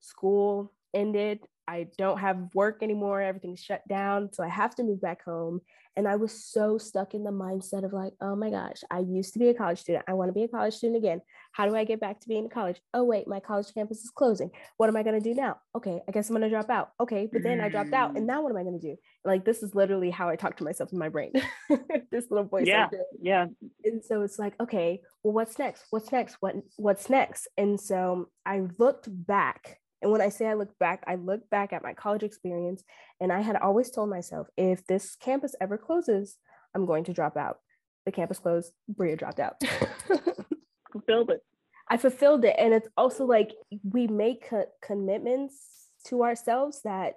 school 0.00 0.72
ended. 0.92 1.40
I 1.66 1.88
don't 1.98 2.18
have 2.18 2.54
work 2.54 2.82
anymore. 2.82 3.20
Everything's 3.20 3.62
shut 3.62 3.86
down. 3.88 4.32
So 4.32 4.42
I 4.42 4.48
have 4.48 4.74
to 4.76 4.82
move 4.82 5.00
back 5.00 5.24
home. 5.24 5.60
And 5.96 6.08
I 6.08 6.16
was 6.16 6.32
so 6.32 6.76
stuck 6.76 7.14
in 7.14 7.22
the 7.22 7.30
mindset 7.30 7.84
of 7.84 7.92
like, 7.92 8.14
oh 8.20 8.34
my 8.34 8.50
gosh, 8.50 8.82
I 8.90 8.98
used 9.00 9.32
to 9.34 9.38
be 9.38 9.48
a 9.48 9.54
college 9.54 9.78
student. 9.78 10.04
I 10.08 10.14
want 10.14 10.28
to 10.28 10.32
be 10.32 10.42
a 10.42 10.48
college 10.48 10.74
student 10.74 10.96
again. 10.96 11.20
How 11.52 11.68
do 11.68 11.76
I 11.76 11.84
get 11.84 12.00
back 12.00 12.20
to 12.20 12.28
being 12.28 12.44
in 12.44 12.50
college? 12.50 12.80
Oh, 12.92 13.04
wait, 13.04 13.28
my 13.28 13.38
college 13.38 13.72
campus 13.72 14.02
is 14.02 14.10
closing. 14.10 14.50
What 14.76 14.88
am 14.88 14.96
I 14.96 15.04
going 15.04 15.20
to 15.20 15.28
do 15.28 15.34
now? 15.34 15.58
Okay, 15.76 16.00
I 16.08 16.10
guess 16.10 16.28
I'm 16.28 16.34
going 16.34 16.42
to 16.42 16.50
drop 16.50 16.68
out. 16.68 16.90
Okay, 16.98 17.28
but 17.32 17.44
then 17.44 17.60
I 17.60 17.68
dropped 17.68 17.92
out. 17.92 18.16
And 18.16 18.24
mm. 18.24 18.26
now 18.26 18.42
what 18.42 18.50
am 18.50 18.56
I 18.56 18.64
going 18.64 18.80
to 18.80 18.86
do? 18.86 18.96
Like, 19.24 19.44
this 19.44 19.62
is 19.62 19.74
literally 19.74 20.10
how 20.10 20.28
I 20.28 20.36
talk 20.36 20.56
to 20.56 20.64
myself 20.64 20.92
in 20.92 20.98
my 20.98 21.08
brain. 21.08 21.32
this 22.10 22.26
little 22.28 22.46
voice. 22.46 22.66
Yeah. 22.66 22.88
Yeah. 23.22 23.46
And 23.84 24.04
so 24.04 24.22
it's 24.22 24.38
like, 24.38 24.54
okay, 24.60 25.00
well, 25.22 25.32
what's 25.32 25.58
next? 25.60 25.84
What's 25.90 26.10
next? 26.10 26.36
What 26.40 26.56
what's 26.76 27.08
next? 27.08 27.46
And 27.56 27.80
so 27.80 28.30
I 28.44 28.62
looked 28.78 29.08
back 29.08 29.78
and 30.04 30.12
when 30.12 30.20
I 30.20 30.28
say 30.28 30.46
I 30.46 30.52
look 30.52 30.78
back, 30.78 31.02
I 31.06 31.14
look 31.14 31.48
back 31.48 31.72
at 31.72 31.82
my 31.82 31.94
college 31.94 32.22
experience 32.22 32.84
and 33.22 33.32
I 33.32 33.40
had 33.40 33.56
always 33.56 33.90
told 33.90 34.10
myself 34.10 34.48
if 34.54 34.86
this 34.86 35.16
campus 35.16 35.54
ever 35.62 35.78
closes, 35.78 36.36
I'm 36.74 36.84
going 36.84 37.04
to 37.04 37.14
drop 37.14 37.38
out. 37.38 37.56
The 38.04 38.12
campus 38.12 38.38
closed, 38.38 38.70
Bria 38.86 39.16
dropped 39.16 39.40
out. 39.40 39.62
fulfilled 40.92 41.30
it. 41.30 41.40
I 41.88 41.96
fulfilled 41.96 42.44
it. 42.44 42.54
And 42.58 42.74
it's 42.74 42.88
also 42.98 43.24
like 43.24 43.52
we 43.82 44.06
make 44.06 44.50
co- 44.50 44.68
commitments 44.82 45.88
to 46.08 46.22
ourselves 46.22 46.82
that 46.84 47.14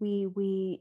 we 0.00 0.26
we 0.34 0.80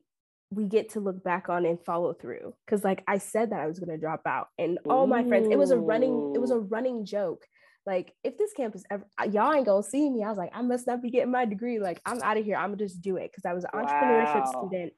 we 0.50 0.64
get 0.64 0.92
to 0.92 1.02
look 1.02 1.22
back 1.26 1.50
on 1.50 1.66
and 1.66 1.78
follow 1.86 2.14
through 2.14 2.54
because 2.66 2.84
like 2.84 3.04
i 3.08 3.18
said 3.18 3.52
that 3.52 3.60
i 3.60 3.68
was 3.68 3.80
going 3.80 3.90
to 3.90 3.98
drop 3.98 4.22
out 4.26 4.48
and 4.58 4.80
all 4.90 5.06
my 5.06 5.24
friends 5.24 5.48
it 5.50 5.58
was 5.58 5.72
a 5.72 5.78
running 5.78 6.34
it 6.36 6.40
was 6.40 6.52
a 6.52 6.58
running 6.58 7.06
joke 7.06 7.46
like 7.86 8.14
if 8.24 8.38
this 8.38 8.54
campus 8.54 8.84
ever 8.90 9.06
uh, 9.20 9.28
y'all 9.32 9.54
ain't 9.54 9.66
gonna 9.66 9.84
see 9.84 10.10
me 10.10 10.24
i 10.24 10.30
was 10.30 10.38
like 10.38 10.52
i 10.54 10.62
must 10.62 10.88
not 10.88 11.02
be 11.02 11.10
getting 11.10 11.32
my 11.32 11.46
degree 11.46 11.80
like 11.80 12.02
i'm 12.06 12.22
out 12.22 12.38
of 12.38 12.46
here 12.46 12.56
i'm 12.56 12.70
gonna 12.70 12.78
just 12.78 13.02
do 13.02 13.18
it 13.18 13.32
because 13.32 13.46
i 13.46 13.54
was 13.54 13.64
an 13.64 13.70
wow. 13.74 13.84
entrepreneurship 13.84 14.48
student 14.48 14.94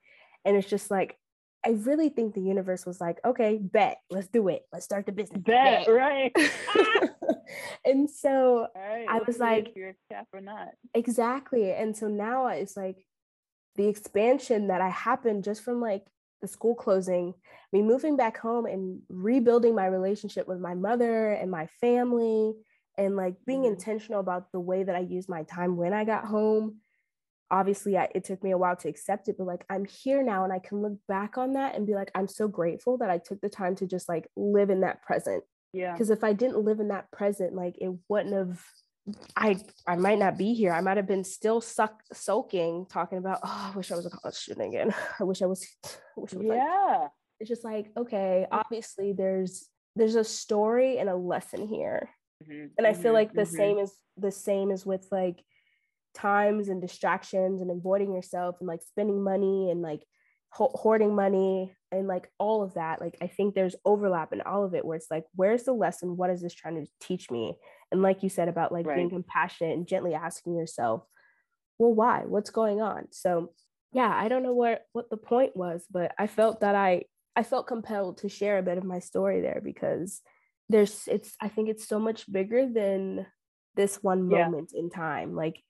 and 0.46 0.56
it's 0.56 0.70
just 0.70 0.90
like 0.90 1.18
i 1.66 1.70
really 1.70 2.10
think 2.10 2.34
the 2.34 2.42
universe 2.42 2.86
was 2.86 3.02
like 3.02 3.20
okay 3.26 3.58
bet 3.62 3.98
let's 4.10 4.28
do 4.28 4.48
it 4.48 4.64
let's 4.72 4.86
start 4.86 5.06
the 5.06 5.12
business 5.12 5.42
bet, 5.42 5.86
bet. 5.86 5.94
right 5.94 6.36
and 7.86 8.10
so 8.10 8.68
right, 8.76 9.06
i 9.10 9.20
was 9.26 9.40
like 9.40 9.74
you're 9.76 9.96
or 10.34 10.42
not 10.42 10.70
exactly 10.94 11.72
and 11.72 11.96
so 11.96 12.08
now 12.08 12.48
it's 12.48 12.78
like 12.78 13.06
the 13.76 13.88
expansion 13.88 14.68
that 14.68 14.82
i 14.82 14.90
happened 14.90 15.44
just 15.44 15.64
from 15.64 15.82
like 15.82 16.04
the 16.42 16.48
school 16.48 16.76
closing, 16.76 17.34
me 17.74 17.82
moving 17.82 18.16
back 18.16 18.38
home 18.38 18.66
and 18.66 19.02
rebuilding 19.10 19.76
my 19.76 19.86
relationship 19.88 20.48
with 20.48 20.60
my 20.60 20.74
mother 20.74 21.32
and 21.32 21.50
my 21.50 21.68
family 21.82 22.54
and 22.98 23.16
like 23.16 23.36
being 23.46 23.62
mm-hmm. 23.62 23.74
intentional 23.74 24.20
about 24.20 24.52
the 24.52 24.60
way 24.60 24.84
that 24.84 24.96
I 24.96 25.00
use 25.00 25.30
my 25.30 25.44
time 25.44 25.78
when 25.78 25.94
I 25.94 26.06
got 26.06 26.26
home. 26.26 26.78
Obviously, 27.50 27.98
I, 27.98 28.10
it 28.14 28.26
took 28.26 28.44
me 28.44 28.52
a 28.52 28.58
while 28.58 28.76
to 28.78 28.90
accept 28.90 29.30
it, 29.30 29.36
but 29.38 29.48
like 29.48 29.66
I'm 29.70 29.86
here 29.86 30.22
now 30.22 30.44
and 30.44 30.52
I 30.52 30.60
can 30.60 30.82
look 30.82 30.98
back 31.08 31.38
on 31.38 31.54
that 31.54 31.76
and 31.76 31.88
be 31.88 31.96
like, 31.96 32.12
I'm 32.14 32.28
so 32.28 32.48
grateful 32.48 32.98
that 32.98 33.10
I 33.10 33.20
took 33.20 33.40
the 33.40 33.50
time 33.50 33.76
to 33.78 33.88
just 33.88 34.10
like 34.10 34.28
live 34.36 34.70
in 34.70 34.82
that 34.82 35.02
present. 35.02 35.44
Yeah. 35.72 35.94
Because 35.94 36.10
if 36.10 36.24
I 36.24 36.34
didn't 36.34 36.64
live 36.64 36.80
in 36.80 36.90
that 36.90 37.10
present, 37.12 37.54
like 37.54 37.78
it 37.80 37.92
wouldn't 38.10 38.36
have 38.36 38.62
I 39.36 39.58
I 39.88 39.96
might 39.96 40.20
not 40.20 40.38
be 40.38 40.54
here. 40.54 40.74
I 40.74 40.82
might 40.82 40.98
have 40.98 41.08
been 41.08 41.24
still 41.24 41.62
suck 41.62 42.02
sulking, 42.12 42.86
talking 42.90 43.18
about, 43.18 43.40
oh, 43.44 43.72
I 43.74 43.78
wish 43.78 43.92
I 43.92 43.96
was 43.96 44.06
a 44.06 44.10
college 44.10 44.36
student 44.36 44.68
again. 44.68 44.94
I 45.20 45.24
wish 45.24 45.42
I 45.42 45.46
was. 45.46 45.66
I 45.86 45.90
wish 46.18 46.34
I 46.34 46.38
was 46.38 46.46
yeah. 46.46 46.98
Like, 47.00 47.12
it's 47.40 47.50
just 47.50 47.64
like 47.64 47.92
okay, 47.96 48.46
obviously 48.52 49.14
there's 49.14 49.70
there's 49.96 50.16
a 50.16 50.24
story 50.24 50.98
and 50.98 51.10
a 51.10 51.16
lesson 51.16 51.68
here, 51.68 52.10
mm-hmm. 52.44 52.68
and 52.78 52.88
I 52.88 52.94
feel 52.94 53.06
mm-hmm. 53.06 53.14
like 53.14 53.34
the 53.34 53.42
mm-hmm. 53.42 53.56
same 53.56 53.78
is 53.80 53.94
the 54.18 54.32
same 54.32 54.72
as 54.72 54.86
with 54.86 55.08
like 55.12 55.44
times 56.14 56.70
and 56.70 56.82
distractions 56.82 57.62
and 57.62 57.70
avoiding 57.70 58.14
yourself 58.14 58.56
and 58.60 58.68
like 58.68 58.82
spending 58.82 59.24
money 59.24 59.70
and 59.70 59.82
like 59.82 60.02
hoarding 60.50 61.14
money 61.14 61.76
and 61.92 62.08
like 62.08 62.32
all 62.40 62.64
of 62.64 62.74
that 62.74 63.00
like 63.00 63.16
i 63.22 63.28
think 63.28 63.54
there's 63.54 63.76
overlap 63.86 64.34
in 64.34 64.42
all 64.42 64.64
of 64.64 64.74
it 64.74 64.84
where 64.84 64.96
it's 64.96 65.12
like 65.12 65.26
where's 65.36 65.64
the 65.64 65.74
lesson 65.74 66.18
what 66.18 66.30
is 66.30 66.42
this 66.42 66.54
trying 66.54 66.84
to 66.84 66.90
teach 67.00 67.30
me 67.30 67.56
and 67.92 68.02
like 68.02 68.24
you 68.24 68.30
said 68.30 68.48
about 68.48 68.72
like 68.72 68.88
right. 68.88 68.96
being 68.96 69.10
compassionate 69.10 69.78
and 69.78 69.88
gently 69.88 70.14
asking 70.14 70.56
yourself 70.56 71.04
well 71.78 71.94
why 71.94 72.24
what's 72.26 72.50
going 72.50 72.82
on 72.82 73.06
so 73.12 73.52
yeah 73.94 74.12
i 74.16 74.28
don't 74.28 74.42
know 74.42 74.54
what 74.54 74.82
what 74.94 75.10
the 75.10 75.18
point 75.18 75.56
was 75.56 75.86
but 75.92 76.12
i 76.18 76.26
felt 76.26 76.62
that 76.62 76.76
i 76.76 77.04
i 77.36 77.44
felt 77.44 77.68
compelled 77.68 78.18
to 78.18 78.30
share 78.30 78.58
a 78.58 78.64
bit 78.64 78.78
of 78.78 78.84
my 78.84 79.00
story 79.00 79.42
there 79.42 79.62
because 79.64 80.22
there's 80.70 81.08
it's 81.08 81.36
i 81.42 81.48
think 81.48 81.70
it's 81.70 81.88
so 81.88 82.00
much 82.00 82.32
bigger 82.32 82.68
than 82.68 83.26
this 83.76 83.98
one 84.02 84.28
moment 84.28 84.72
yeah. 84.74 84.80
in 84.80 84.90
time 84.90 85.36
like 85.36 85.62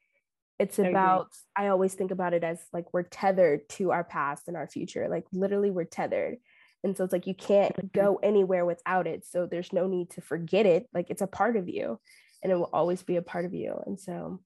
it's 0.60 0.80
about 0.80 1.28
I, 1.56 1.66
I 1.66 1.68
always 1.70 1.93
think 1.93 2.12
about 2.12 2.34
it 2.34 2.43
as 2.43 2.60
like 2.74 2.86
we're 2.93 3.04
tethered 3.04 3.70
to 3.70 3.91
our 3.91 4.04
past 4.04 4.48
and 4.48 4.58
our 4.58 4.68
future 4.68 5.08
like 5.10 5.26
literally 5.32 5.72
we're 5.72 5.86
tethered. 5.86 6.38
And 6.84 6.95
so 6.95 7.04
it's 7.04 7.14
like 7.14 7.28
you 7.28 7.36
can't 7.36 7.76
mm-hmm. 7.76 7.88
go 7.93 8.20
anywhere 8.24 8.66
without 8.66 9.08
it 9.08 9.26
so 9.26 9.45
there's 9.45 9.74
no 9.74 9.88
need 9.88 10.12
to 10.12 10.22
forget 10.22 10.66
it 10.66 10.88
like 10.93 11.10
it's 11.10 11.22
a 11.22 11.28
part 11.28 11.58
of 11.58 11.68
you 11.68 12.00
and 12.41 12.52
it 12.52 12.56
will 12.56 12.70
always 12.72 13.04
be 13.04 13.18
a 13.18 13.22
part 13.22 13.45
of 13.45 13.54
you. 13.54 13.80
And 13.86 14.00
so 14.00 14.41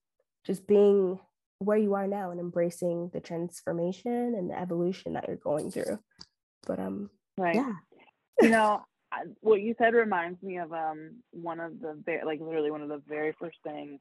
just 0.46 0.66
being 0.66 1.20
where 1.60 1.78
you 1.78 1.94
are 1.94 2.08
now 2.08 2.32
and 2.32 2.40
embracing 2.40 3.12
the 3.14 3.20
transformation 3.20 4.34
and 4.36 4.50
the 4.50 4.60
evolution 4.60 5.14
that 5.14 5.28
you're 5.28 5.38
going 5.38 5.72
through. 5.72 6.00
But 6.66 6.80
um 6.80 7.10
right. 7.38 7.56
yeah. 7.56 7.74
You 8.42 8.50
know 8.50 8.82
what 9.42 9.62
you 9.62 9.76
said 9.78 9.94
reminds 9.94 10.42
me 10.42 10.58
of 10.58 10.72
um 10.72 11.18
one 11.32 11.60
of 11.60 11.80
the 11.80 12.02
very 12.06 12.24
like 12.26 12.40
literally 12.40 12.72
one 12.72 12.82
of 12.82 12.90
the 12.90 13.02
very 13.08 13.34
first 13.40 13.58
things 13.64 14.00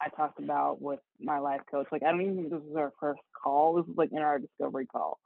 I 0.00 0.08
talked 0.08 0.38
about 0.38 0.82
with 0.82 1.00
my 1.20 1.38
life 1.38 1.60
coach. 1.70 1.86
Like, 1.92 2.02
I 2.02 2.10
don't 2.10 2.20
even 2.22 2.36
think 2.36 2.50
this 2.50 2.60
was 2.66 2.76
our 2.76 2.92
first 2.98 3.20
call. 3.40 3.74
This 3.74 3.86
was 3.86 3.96
like 3.96 4.10
in 4.12 4.18
our 4.18 4.38
discovery 4.38 4.86
call. 4.86 5.18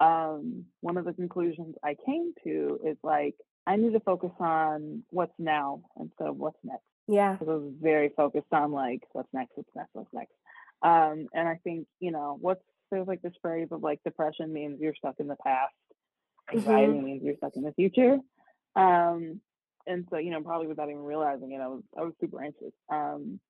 Um, 0.00 0.64
one 0.80 0.96
of 0.96 1.04
the 1.04 1.12
conclusions 1.12 1.76
I 1.84 1.96
came 2.06 2.32
to 2.44 2.80
is 2.84 2.96
like, 3.02 3.34
I 3.66 3.76
need 3.76 3.92
to 3.92 4.00
focus 4.00 4.32
on 4.40 5.02
what's 5.10 5.34
now 5.38 5.82
instead 5.98 6.28
of 6.28 6.36
what's 6.36 6.58
next. 6.64 6.84
Yeah. 7.06 7.32
Because 7.32 7.48
I 7.48 7.54
was 7.54 7.72
very 7.80 8.10
focused 8.16 8.52
on 8.52 8.72
like, 8.72 9.02
what's 9.12 9.32
next, 9.32 9.52
what's 9.56 9.70
next, 9.74 9.90
what's 9.92 10.12
next. 10.12 10.32
Um, 10.82 11.28
and 11.34 11.48
I 11.48 11.58
think, 11.62 11.86
you 12.00 12.10
know, 12.10 12.36
what's 12.40 12.62
there's 12.90 13.06
like 13.08 13.22
this 13.22 13.32
phrase 13.42 13.68
of 13.72 13.82
like 13.82 14.00
depression 14.04 14.52
means 14.52 14.80
you're 14.80 14.94
stuck 14.94 15.16
in 15.18 15.26
the 15.26 15.36
past, 15.42 15.72
anxiety 16.52 16.92
mm-hmm. 16.92 17.04
means 17.04 17.22
you're 17.22 17.36
stuck 17.36 17.56
in 17.56 17.62
the 17.62 17.72
future. 17.72 18.18
Um, 18.76 19.40
and 19.86 20.06
so, 20.10 20.16
you 20.18 20.30
know, 20.30 20.40
probably 20.40 20.66
without 20.66 20.88
even 20.88 21.02
realizing 21.02 21.52
it, 21.52 21.60
I 21.60 21.68
was 21.68 21.82
I 21.96 22.02
was 22.02 22.14
super 22.20 22.42
anxious. 22.42 22.72
Um, 22.90 23.40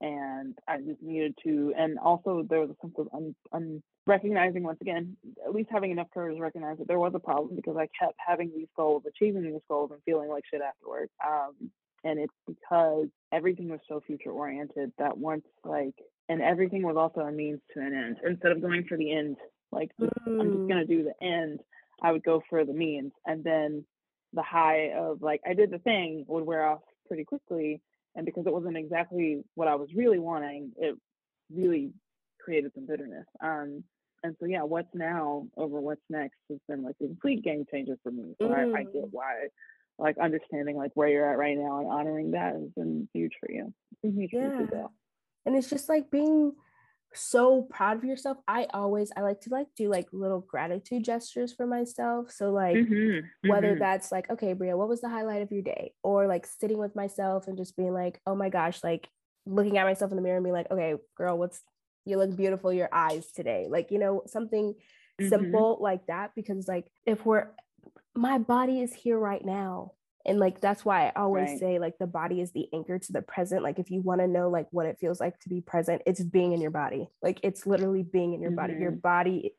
and 0.00 0.56
I 0.68 0.78
just 0.78 1.02
needed 1.02 1.34
to, 1.44 1.72
and 1.76 1.98
also 1.98 2.44
there 2.48 2.60
was 2.60 2.70
a 2.70 2.76
sense 2.80 2.94
of 2.98 3.08
un, 3.12 3.34
un, 3.52 3.82
recognizing 4.06 4.62
once 4.62 4.78
again, 4.80 5.16
at 5.44 5.52
least 5.52 5.70
having 5.72 5.90
enough 5.90 6.06
courage 6.14 6.36
to 6.36 6.42
recognize 6.42 6.78
that 6.78 6.86
there 6.86 7.00
was 7.00 7.12
a 7.14 7.18
problem 7.18 7.56
because 7.56 7.76
I 7.76 7.88
kept 7.98 8.14
having 8.24 8.52
these 8.54 8.68
goals, 8.76 9.02
achieving 9.08 9.42
these 9.42 9.60
goals, 9.68 9.90
and 9.92 10.00
feeling 10.04 10.28
like 10.28 10.44
shit 10.50 10.62
afterwards. 10.62 11.10
Um, 11.26 11.70
and 12.04 12.20
it's 12.20 12.34
because 12.46 13.08
everything 13.32 13.68
was 13.68 13.80
so 13.88 14.00
future 14.06 14.30
oriented 14.30 14.92
that 14.98 15.18
once 15.18 15.44
like, 15.64 15.94
and 16.28 16.40
everything 16.40 16.82
was 16.82 16.96
also 16.96 17.20
a 17.20 17.32
means 17.32 17.60
to 17.74 17.80
an 17.80 17.92
end. 17.92 18.18
Instead 18.24 18.52
of 18.52 18.62
going 18.62 18.84
for 18.88 18.96
the 18.96 19.12
end, 19.12 19.36
like 19.72 19.90
mm. 20.00 20.08
I'm 20.26 20.52
just 20.52 20.68
gonna 20.68 20.86
do 20.86 21.02
the 21.02 21.26
end, 21.26 21.60
I 22.02 22.12
would 22.12 22.22
go 22.22 22.40
for 22.48 22.64
the 22.64 22.72
means, 22.72 23.12
and 23.26 23.42
then 23.42 23.84
the 24.32 24.42
high 24.42 24.92
of 24.96 25.22
like 25.22 25.40
I 25.48 25.54
did 25.54 25.70
the 25.70 25.78
thing 25.78 26.24
would 26.28 26.44
wear 26.44 26.66
off 26.66 26.80
pretty 27.06 27.24
quickly 27.24 27.80
and 28.14 28.26
because 28.26 28.46
it 28.46 28.52
wasn't 28.52 28.76
exactly 28.76 29.42
what 29.54 29.68
I 29.68 29.76
was 29.76 29.88
really 29.94 30.18
wanting, 30.18 30.72
it 30.76 30.96
really 31.54 31.92
created 32.40 32.72
some 32.74 32.86
bitterness. 32.86 33.26
Um, 33.40 33.84
and 34.24 34.34
so 34.40 34.46
yeah, 34.46 34.62
what's 34.62 34.92
now 34.92 35.46
over 35.56 35.80
what's 35.80 36.02
next 36.10 36.36
has 36.50 36.58
been 36.68 36.82
like 36.82 36.96
a 37.00 37.06
complete 37.06 37.44
game 37.44 37.64
changer 37.70 37.96
for 38.02 38.10
me. 38.10 38.34
So 38.40 38.48
mm. 38.48 38.54
I, 38.54 38.80
I, 38.80 38.82
get 38.82 39.04
mm. 39.04 39.08
why, 39.12 39.46
like 39.98 40.18
understanding 40.18 40.76
like 40.76 40.90
where 40.94 41.08
you're 41.08 41.30
at 41.30 41.38
right 41.38 41.56
now 41.56 41.78
and 41.78 41.88
honoring 41.88 42.32
that 42.32 42.54
has 42.54 42.70
been 42.76 43.08
huge 43.14 43.34
for 43.38 43.50
you. 43.50 43.72
It's 43.92 44.00
been 44.02 44.20
huge 44.20 44.30
yeah. 44.32 44.50
for 44.50 44.62
you 44.62 44.88
And 45.46 45.56
it's 45.56 45.70
just 45.70 45.88
like 45.88 46.10
being 46.10 46.52
so 47.14 47.62
proud 47.62 47.96
of 47.96 48.04
yourself. 48.04 48.38
I 48.46 48.66
always 48.72 49.10
I 49.16 49.22
like 49.22 49.40
to 49.42 49.50
like 49.50 49.68
do 49.76 49.88
like 49.88 50.08
little 50.12 50.40
gratitude 50.40 51.04
gestures 51.04 51.52
for 51.52 51.66
myself. 51.66 52.30
So 52.30 52.50
like 52.50 52.76
mm-hmm, 52.76 53.48
whether 53.48 53.70
mm-hmm. 53.70 53.80
that's 53.80 54.12
like, 54.12 54.30
okay, 54.30 54.52
Bria, 54.52 54.76
what 54.76 54.88
was 54.88 55.00
the 55.00 55.08
highlight 55.08 55.42
of 55.42 55.50
your 55.50 55.62
day? 55.62 55.92
Or 56.02 56.26
like 56.26 56.46
sitting 56.46 56.78
with 56.78 56.94
myself 56.94 57.48
and 57.48 57.56
just 57.56 57.76
being 57.76 57.92
like, 57.92 58.20
oh 58.26 58.34
my 58.34 58.48
gosh, 58.48 58.82
like 58.84 59.08
looking 59.46 59.78
at 59.78 59.86
myself 59.86 60.12
in 60.12 60.16
the 60.16 60.22
mirror 60.22 60.36
and 60.36 60.44
being 60.44 60.54
like, 60.54 60.70
okay, 60.70 60.94
girl, 61.16 61.38
what's 61.38 61.60
you 62.04 62.16
look 62.16 62.34
beautiful, 62.36 62.72
your 62.72 62.88
eyes 62.92 63.30
today. 63.32 63.66
Like, 63.68 63.90
you 63.90 63.98
know, 63.98 64.22
something 64.26 64.74
mm-hmm. 64.74 65.28
simple 65.28 65.78
like 65.80 66.06
that. 66.06 66.32
Because 66.34 66.68
like 66.68 66.86
if 67.06 67.24
we're 67.24 67.48
my 68.14 68.38
body 68.38 68.80
is 68.80 68.92
here 68.92 69.18
right 69.18 69.44
now. 69.44 69.92
And 70.26 70.38
like 70.38 70.60
that's 70.60 70.84
why 70.84 71.06
i 71.06 71.12
always 71.16 71.50
Right. 71.50 71.58
say 71.58 71.78
like 71.78 71.94
the 71.98 72.06
body 72.06 72.40
is 72.40 72.52
the 72.52 72.68
anchor 72.72 72.98
to 72.98 73.12
the 73.12 73.22
present 73.22 73.62
like 73.62 73.78
if 73.78 73.90
you 73.90 74.00
want 74.00 74.20
to 74.20 74.26
know 74.26 74.48
like 74.50 74.66
what 74.70 74.86
it 74.86 74.98
feels 75.00 75.20
like 75.20 75.38
to 75.40 75.48
be 75.48 75.60
present 75.60 76.02
it's 76.06 76.22
being 76.22 76.52
in 76.52 76.60
your 76.60 76.70
body 76.70 77.08
like 77.22 77.40
it's 77.42 77.66
literally 77.66 78.02
being 78.02 78.34
in 78.34 78.42
your 78.42 78.50
body 78.50 78.74
your 78.74 78.92
Mhm. 78.92 79.02
body 79.02 79.54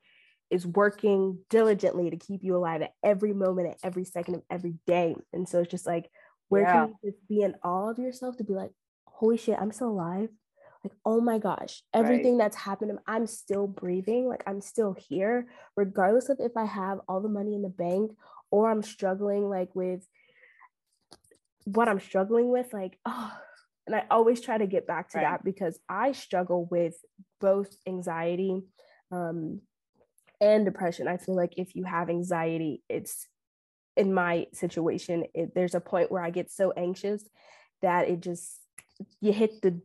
is 0.49 0.65
working 0.65 1.39
diligently 1.49 2.09
to 2.09 2.17
keep 2.17 2.43
you 2.43 2.55
alive 2.55 2.81
at 2.81 2.93
every 3.03 3.33
moment 3.33 3.69
at 3.69 3.77
every 3.83 4.03
second 4.03 4.35
of 4.35 4.43
every 4.49 4.75
day 4.87 5.15
and 5.33 5.47
so 5.47 5.59
it's 5.59 5.71
just 5.71 5.85
like 5.85 6.09
where 6.49 6.63
Yeah. 6.63 6.71
can 6.85 6.95
you 7.03 7.11
just 7.11 7.27
be 7.27 7.41
in 7.41 7.55
awe 7.63 7.89
of 7.89 7.99
yourself 7.99 8.37
to 8.37 8.43
be 8.43 8.53
like 8.53 8.71
holy 9.07 9.37
shit 9.37 9.57
i'm 9.59 9.71
still 9.71 9.89
alive 9.89 10.29
like 10.83 10.93
oh 11.05 11.19
my 11.21 11.37
gosh 11.39 11.83
everything 11.93 12.37
that's 12.37 12.55
happened 12.55 12.97
i'm 13.05 13.27
still 13.27 13.67
breathing 13.67 14.27
like 14.27 14.43
i'm 14.47 14.61
still 14.61 14.93
here 14.93 15.47
regardless 15.75 16.29
of 16.29 16.37
if 16.39 16.55
i 16.57 16.65
have 16.65 16.99
all 17.07 17.21
the 17.21 17.27
money 17.29 17.53
in 17.53 17.61
the 17.61 17.69
bank 17.69 18.11
or 18.49 18.69
i'm 18.71 18.81
struggling 18.81 19.49
like 19.49 19.75
with 19.75 20.07
what 21.75 21.87
I'm 21.87 21.99
struggling 21.99 22.49
with, 22.49 22.73
like, 22.73 22.97
oh, 23.05 23.31
and 23.87 23.95
I 23.95 24.03
always 24.11 24.41
try 24.41 24.57
to 24.57 24.67
get 24.67 24.85
back 24.87 25.09
to 25.11 25.17
Right. 25.17 25.23
that 25.25 25.43
because 25.43 25.79
I 25.89 26.11
struggle 26.11 26.65
with 26.65 26.95
both 27.41 27.75
anxiety 27.87 28.61
um, 29.11 29.61
and 30.39 30.65
depression. 30.65 31.07
I 31.07 31.17
feel 31.17 31.35
like 31.35 31.53
if 31.57 31.75
you 31.75 31.83
have 31.85 32.09
anxiety, 32.09 32.83
it's 32.89 33.27
in 33.97 34.13
my 34.13 34.47
situation, 34.53 35.25
it, 35.33 35.53
there's 35.55 35.75
a 35.75 35.81
point 35.81 36.11
where 36.11 36.21
I 36.23 36.29
get 36.29 36.51
so 36.51 36.71
anxious 36.77 37.23
that 37.81 38.07
it 38.07 38.21
just 38.21 38.59
you 39.21 39.31
hit 39.33 39.61
the 39.61 39.81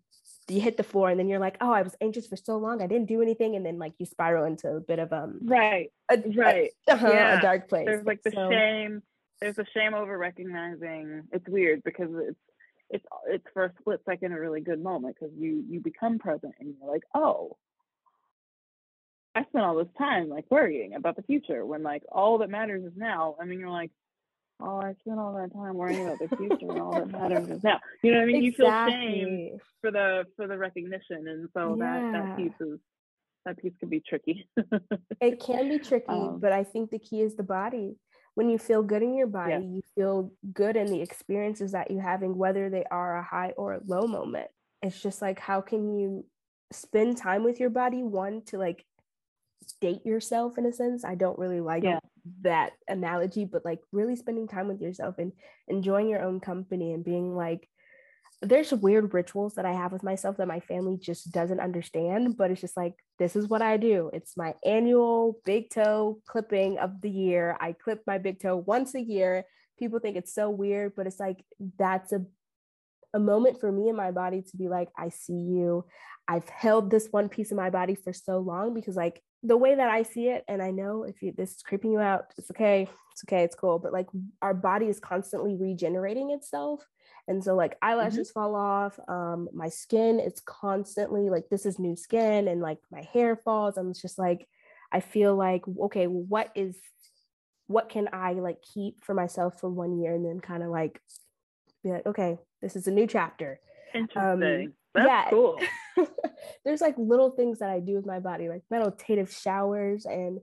you 0.49 0.61
hit 0.61 0.77
the 0.77 0.83
floor 0.83 1.09
and 1.09 1.19
then 1.19 1.27
you're 1.29 1.39
like, 1.39 1.57
oh, 1.63 1.73
I 1.73 1.81
was 1.81 1.97
anxious 2.03 2.27
for 2.27 2.37
so 2.37 2.59
long, 2.59 2.83
I 2.83 2.87
didn't 2.87 3.09
do 3.09 3.23
anything, 3.23 3.57
and 3.57 3.65
then 3.65 3.79
like 3.79 3.95
you 3.99 4.05
spiral 4.05 4.45
into 4.45 4.69
a 4.69 4.81
bit 4.81 4.99
of 4.99 5.11
um 5.13 5.39
Right. 5.43 5.91
a, 6.11 6.19
Right. 6.37 6.71
a, 6.89 6.93
uh-huh, 6.93 7.11
Yeah. 7.11 7.39
a 7.39 7.43
dark 7.43 7.69
place. 7.69 7.87
There's 7.87 8.05
like 8.05 8.23
the 8.23 8.33
So- 8.33 8.51
shame. 8.51 9.03
There's 9.41 9.59
a 9.59 9.67
shame 9.75 9.95
over 9.95 10.17
recognizing. 10.17 11.23
It's 11.33 11.49
weird 11.49 11.83
because 11.85 12.11
it's 12.15 12.39
it's 12.91 13.05
it's 13.27 13.45
for 13.53 13.65
a 13.65 13.73
split 13.81 14.01
second 14.07 14.33
a 14.33 14.41
really 14.41 14.61
good 14.61 14.83
moment 14.83 15.17
because 15.19 15.35
you 15.37 15.65
you 15.69 15.81
become 15.81 16.19
present 16.19 16.55
and 16.61 16.75
you're 16.79 16.91
like, 16.91 17.05
oh, 17.15 17.57
I 19.35 19.45
spent 19.45 19.65
all 19.65 19.77
this 19.77 19.93
time 19.99 20.29
like 20.29 20.45
worrying 20.51 20.95
about 20.95 21.17
the 21.17 21.23
future 21.23 21.67
when 21.67 21.83
like 21.83 22.03
all 22.11 22.39
that 22.39 22.51
matters 22.51 22.85
is 22.85 22.97
now. 22.97 23.37
I 23.41 23.45
mean, 23.45 23.59
you're 23.59 23.71
like, 23.71 23.91
oh, 24.61 24.79
I 24.81 24.95
spent 25.01 25.19
all 25.19 25.35
that 25.35 25.53
time 25.53 25.75
worrying 25.75 26.07
about 26.07 26.21
the 26.21 26.37
future 26.37 26.71
and 26.71 26.81
all 26.81 26.93
that 26.95 27.11
matters 27.11 27.49
is 27.49 27.65
now. 27.65 27.81
You 28.03 28.13
know 28.13 28.19
what 28.19 28.25
I 28.25 28.27
mean? 28.27 28.43
You 28.45 28.53
feel 28.53 28.89
shame 28.89 29.59
for 29.81 29.91
the 29.91 30.25
for 30.37 30.47
the 30.47 30.57
recognition, 30.57 31.27
and 31.27 31.49
so 31.53 31.77
that 31.81 32.13
that 32.13 32.37
piece 32.37 32.53
is 32.61 32.79
that 33.45 33.59
piece 33.59 33.73
can 33.81 33.89
be 33.89 34.01
tricky. 34.01 34.49
It 35.21 35.41
can 35.41 35.69
be 35.69 35.79
tricky, 35.79 36.07
Um, 36.09 36.39
but 36.39 36.53
I 36.53 36.65
think 36.65 36.91
the 36.91 36.99
key 36.99 37.21
is 37.23 37.35
the 37.35 37.43
body. 37.43 37.97
When 38.35 38.49
you 38.49 38.59
feel 38.59 38.83
good 38.83 39.03
in 39.03 39.15
your 39.15 39.27
body, 39.29 39.53
Yeah. 39.53 39.61
you 39.61 39.83
feel 39.95 40.33
good 40.53 40.77
in 40.77 40.87
the 40.87 41.01
experiences 41.01 41.73
that 41.73 41.91
you're 41.91 42.03
having, 42.03 42.37
whether 42.37 42.69
they 42.69 42.85
are 42.91 43.17
a 43.17 43.23
high 43.23 43.53
or 43.57 43.75
a 43.75 43.81
low 43.85 44.07
moment. 44.07 44.51
It's 44.83 45.01
just 45.01 45.23
like, 45.23 45.39
how 45.39 45.61
can 45.61 45.95
you 45.95 46.27
spend 46.73 47.17
time 47.17 47.45
with 47.45 47.61
your 47.61 47.71
body? 47.71 48.03
One, 48.03 48.43
to 48.47 48.59
like 48.59 48.85
date 49.81 50.05
yourself 50.05 50.59
in 50.59 50.67
a 50.67 50.73
sense. 50.73 51.05
I 51.05 51.15
don't 51.15 51.39
really 51.39 51.61
like 51.61 51.85
Yeah. 51.85 52.01
that 52.43 52.73
analogy, 52.89 53.45
but 53.45 53.65
like 53.65 53.81
really 53.93 54.17
spending 54.17 54.49
time 54.49 54.67
with 54.69 54.81
yourself 54.81 55.19
and 55.19 55.33
enjoying 55.69 56.09
your 56.09 56.23
own 56.23 56.41
company 56.41 56.93
and 56.93 57.05
being 57.05 57.35
like, 57.37 57.69
there's 58.45 58.73
weird 58.73 59.13
rituals 59.15 59.55
that 59.55 59.65
I 59.65 59.73
have 59.73 59.93
with 59.93 60.03
myself 60.03 60.37
that 60.37 60.49
my 60.49 60.61
family 60.61 60.97
just 60.97 61.33
doesn't 61.33 61.61
understand, 61.61 62.37
but 62.37 62.51
it's 62.51 62.61
just 62.61 62.77
like, 62.77 62.95
this 63.19 63.37
is 63.37 63.49
what 63.49 63.63
I 63.63 63.77
do. 63.77 64.11
It's 64.13 64.37
my 64.37 64.55
annual 64.65 65.41
big 65.45 65.71
toe 65.71 66.21
clipping 66.27 66.79
of 66.79 67.01
the 67.01 67.11
year. 67.11 67.57
I 67.61 67.73
clip 67.73 68.03
my 68.07 68.19
big 68.19 68.41
toe 68.41 68.57
once 68.57 68.95
a 68.95 69.01
year. 69.01 69.45
People 69.79 69.99
think 69.99 70.17
it's 70.17 70.35
so 70.35 70.51
weird, 70.51 70.93
but 70.97 71.07
it's 71.07 71.21
like, 71.21 71.45
that's 71.79 72.13
a, 72.13 72.25
a 73.15 73.19
moment 73.19 73.61
for 73.61 73.73
me 73.73 73.89
and 73.89 73.97
my 73.97 74.11
body 74.11 74.43
to 74.43 74.57
be 74.57 74.69
like, 74.69 74.89
I 74.99 75.09
see 75.09 75.33
you. 75.33 75.87
I've 76.29 76.49
held 76.49 76.91
this 76.91 77.09
one 77.11 77.29
piece 77.29 77.51
of 77.51 77.57
my 77.57 77.71
body 77.71 77.95
for 77.95 78.13
so 78.13 78.39
long 78.39 78.75
because, 78.75 78.97
like, 78.97 79.23
the 79.43 79.57
way 79.57 79.75
that 79.75 79.89
I 79.89 80.03
see 80.03 80.29
it, 80.29 80.45
and 80.49 80.63
I 80.63 80.71
know 80.71 81.05
if 81.05 81.23
you, 81.23 81.33
this 81.37 81.53
is 81.53 81.63
creeping 81.63 81.93
you 81.93 82.01
out, 82.01 82.27
it's 82.39 82.51
okay. 82.51 82.89
It's 83.13 83.25
okay. 83.25 83.45
It's 83.45 83.55
cool. 83.55 83.79
But 83.79 83.93
like, 83.93 84.09
our 84.43 84.55
body 84.55 84.87
is 84.87 84.99
constantly 85.01 85.55
regenerating 85.55 86.31
itself. 86.31 86.85
And 87.27 87.43
so 87.43 87.55
like 87.55 87.77
eyelashes 87.81 88.31
fall 88.31 88.55
off, 88.55 88.99
um, 89.09 89.49
my 89.55 89.69
skin, 89.69 90.21
it's 90.21 90.43
constantly 90.45 91.31
like 91.31 91.49
this 91.51 91.65
is 91.65 91.79
new 91.79 91.97
skin 91.97 92.49
and 92.49 92.61
like 92.61 92.79
my 92.91 93.03
hair 93.13 93.37
falls. 93.37 93.79
I'm 93.79 93.95
just 93.95 94.19
like, 94.19 94.47
I 94.93 95.01
feel 95.01 95.35
like, 95.35 95.63
okay, 95.85 96.07
what 96.07 96.51
is 96.55 96.77
what 97.67 97.89
can 97.89 98.09
I 98.13 98.33
like 98.33 98.59
keep 98.75 99.03
for 99.03 99.15
myself 99.15 99.59
for 99.59 99.71
one 99.71 99.99
year 99.99 100.15
and 100.15 100.25
then 100.25 100.41
kind 100.41 100.63
of 100.63 100.69
like 100.69 101.01
be 101.85 101.91
like, 101.91 102.07
okay, 102.07 102.39
this 102.61 102.77
is 102.77 102.87
a 102.87 102.91
new 102.91 103.07
chapter. 103.07 103.61
Interesting. 103.95 104.73
That's 104.95 105.07
Um, 105.07 105.07
yeah. 105.07 105.31
cool. 105.31 105.61
There's 106.65 106.81
like 106.81 106.97
little 106.99 107.31
things 107.31 107.59
that 107.61 107.71
I 107.71 107.81
do 107.81 107.95
with 107.95 108.07
my 108.07 108.19
body, 108.21 108.49
like 108.49 108.63
meditative 108.71 109.31
showers 109.31 110.07
and 110.07 110.41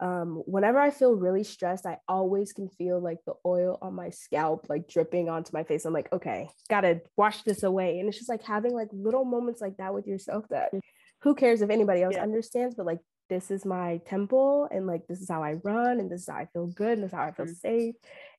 um, 0.00 0.42
whenever 0.46 0.80
I 0.80 0.90
feel 0.90 1.14
really 1.14 1.44
stressed, 1.44 1.86
I 1.86 1.98
always 2.08 2.52
can 2.52 2.68
feel 2.68 3.00
like 3.00 3.18
the 3.24 3.34
oil 3.46 3.78
on 3.80 3.94
my 3.94 4.10
scalp, 4.10 4.66
like 4.68 4.88
dripping 4.88 5.28
onto 5.28 5.50
my 5.52 5.62
face. 5.62 5.84
I'm 5.84 5.92
like, 5.92 6.12
okay, 6.12 6.48
gotta 6.68 7.02
wash 7.16 7.42
this 7.44 7.62
away. 7.62 8.00
And 8.00 8.08
it's 8.08 8.18
just 8.18 8.28
like 8.28 8.42
having 8.42 8.74
like 8.74 8.88
little 8.90 9.24
moments 9.24 9.60
like 9.60 9.76
that 9.76 9.94
with 9.94 10.08
yourself 10.08 10.44
that 10.50 10.72
who 11.20 11.36
cares 11.36 11.62
if 11.62 11.70
anybody 11.70 12.02
else 12.02 12.16
Yeah. 12.16 12.22
understands, 12.22 12.74
but 12.74 12.84
like 12.84 12.98
this 13.28 13.52
is 13.52 13.64
my 13.64 14.00
temple 14.04 14.66
and 14.72 14.88
like 14.88 15.06
this 15.06 15.20
is 15.20 15.28
how 15.28 15.44
I 15.44 15.52
run 15.62 16.00
and 16.00 16.10
this 16.10 16.22
is 16.22 16.28
how 16.28 16.34
I 16.36 16.46
feel 16.46 16.66
good 16.66 16.94
and 16.98 17.04
this 17.04 17.10
is 17.12 17.14
how 17.14 17.22
I 17.22 17.30
feel 17.30 17.46
Mhm. 17.46 17.60
safe. 17.60 17.94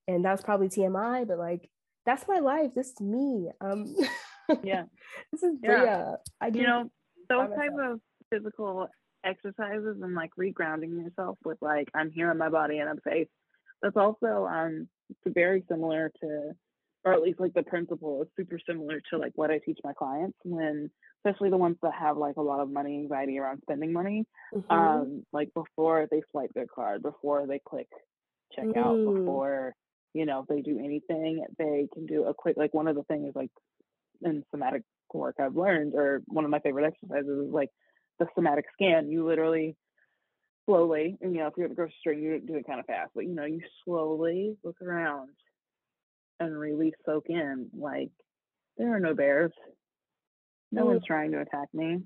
And 0.10 0.26
that's 0.26 0.43
probably 0.43 0.68
TMI, 0.68 1.24
but 1.24 1.38
like 1.38 1.70
that's 2.06 2.28
my 2.28 2.39
life. 2.39 2.74
This 2.76 2.89
is 2.91 3.01
me. 3.01 3.49
Um 3.62 3.95
Yeah. 4.64 4.84
this 5.32 5.43
is 5.43 5.58
Yeah. 5.62 5.68
Bria. 5.70 6.18
I 6.41 6.49
do 6.49 6.60
You 6.60 6.68
know, 6.68 6.89
those 7.30 7.49
type 7.56 7.72
of 7.82 7.99
physical 8.30 8.88
exercises 9.24 9.97
and 10.01 10.14
like 10.16 10.32
regrounding 10.38 11.01
yourself 11.01 11.38
with 11.45 11.58
like 11.62 11.89
I'm 11.93 12.12
here 12.12 12.30
in 12.32 12.38
my 12.38 12.49
body 12.49 12.80
and 12.80 12.89
I'm 12.89 12.99
safe. 13.08 13.28
That's 13.82 13.97
also 13.97 14.45
um 14.47 14.88
very 15.26 15.64
similar 15.70 16.12
to 16.22 16.51
or 17.06 17.14
at 17.14 17.22
least 17.22 17.39
like 17.39 17.54
the 17.54 17.64
principle 17.64 18.22
is 18.22 18.30
super 18.38 18.58
similar 18.66 19.01
to 19.10 19.18
like 19.18 19.34
what 19.36 19.51
I 19.51 19.60
teach 19.60 19.80
my 19.84 19.93
clients 19.93 20.38
when 20.43 20.89
especially 21.26 21.49
the 21.49 21.58
ones 21.58 21.78
that 21.84 21.93
have 21.93 22.18
like 22.18 22.38
a 22.38 22.41
lot 22.41 22.60
of 22.62 22.70
money 22.70 22.95
anxiety 22.97 23.39
around 23.39 23.60
spending 23.62 23.93
money. 23.93 24.26
Mhm. 24.54 24.72
um 24.72 25.26
like 25.32 25.54
before 25.54 26.08
they 26.12 26.22
swipe 26.32 26.51
their 26.54 26.68
card 26.68 27.01
before 27.01 27.45
they 27.47 27.60
click 27.60 27.88
check 28.56 28.66
out 28.78 28.95
Mm. 28.95 29.16
before 29.20 29.74
you 30.14 30.26
know 30.26 30.41
if 30.41 30.47
they 30.47 30.61
do 30.61 30.80
anything 30.80 31.45
they 31.57 31.88
can 31.93 32.05
do 32.05 32.26
a 32.26 32.34
quick 32.34 32.55
like 32.57 32.74
one 32.74 32.88
of 32.88 32.95
the 32.95 33.03
things 33.03 33.32
like 33.36 33.51
in 34.24 34.43
somatic 34.51 34.84
work 35.14 35.36
i've 35.39 35.55
learned 35.55 35.93
or 35.93 36.22
one 36.28 36.43
of 36.43 36.49
my 36.51 36.59
favorite 36.59 36.86
exercises 36.86 37.47
is 37.47 37.53
like 37.53 37.70
the 38.20 38.28
somatic 38.36 38.66
scan. 38.74 39.09
You 39.09 39.26
literally 39.28 39.76
slowly 40.66 41.18
and 41.22 41.34
you 41.34 41.39
know 41.39 41.47
if 41.47 41.53
you're 41.57 41.66
at 41.66 41.70
the 41.70 41.76
grocery 41.76 41.95
store 41.99 42.14
you 42.14 42.39
do 42.39 42.55
it 42.55 42.66
kind 42.66 42.80
of 42.80 42.86
fast 42.86 43.11
but 43.14 43.26
you 43.26 43.36
know 43.36 43.45
you 43.45 43.61
slowly 43.84 44.55
look 44.64 44.82
around 44.82 45.30
and 46.39 46.57
really 46.57 46.93
soak 47.05 47.26
in 47.30 47.70
like 47.78 48.09
there 48.78 48.95
are 48.95 48.99
no 48.99 49.14
bears. 49.14 49.51
No 50.72 50.84
Mm. 50.84 50.88
one's 50.88 51.05
trying 51.05 51.32
to 51.32 51.41
attack 51.41 51.68
me. 51.74 51.99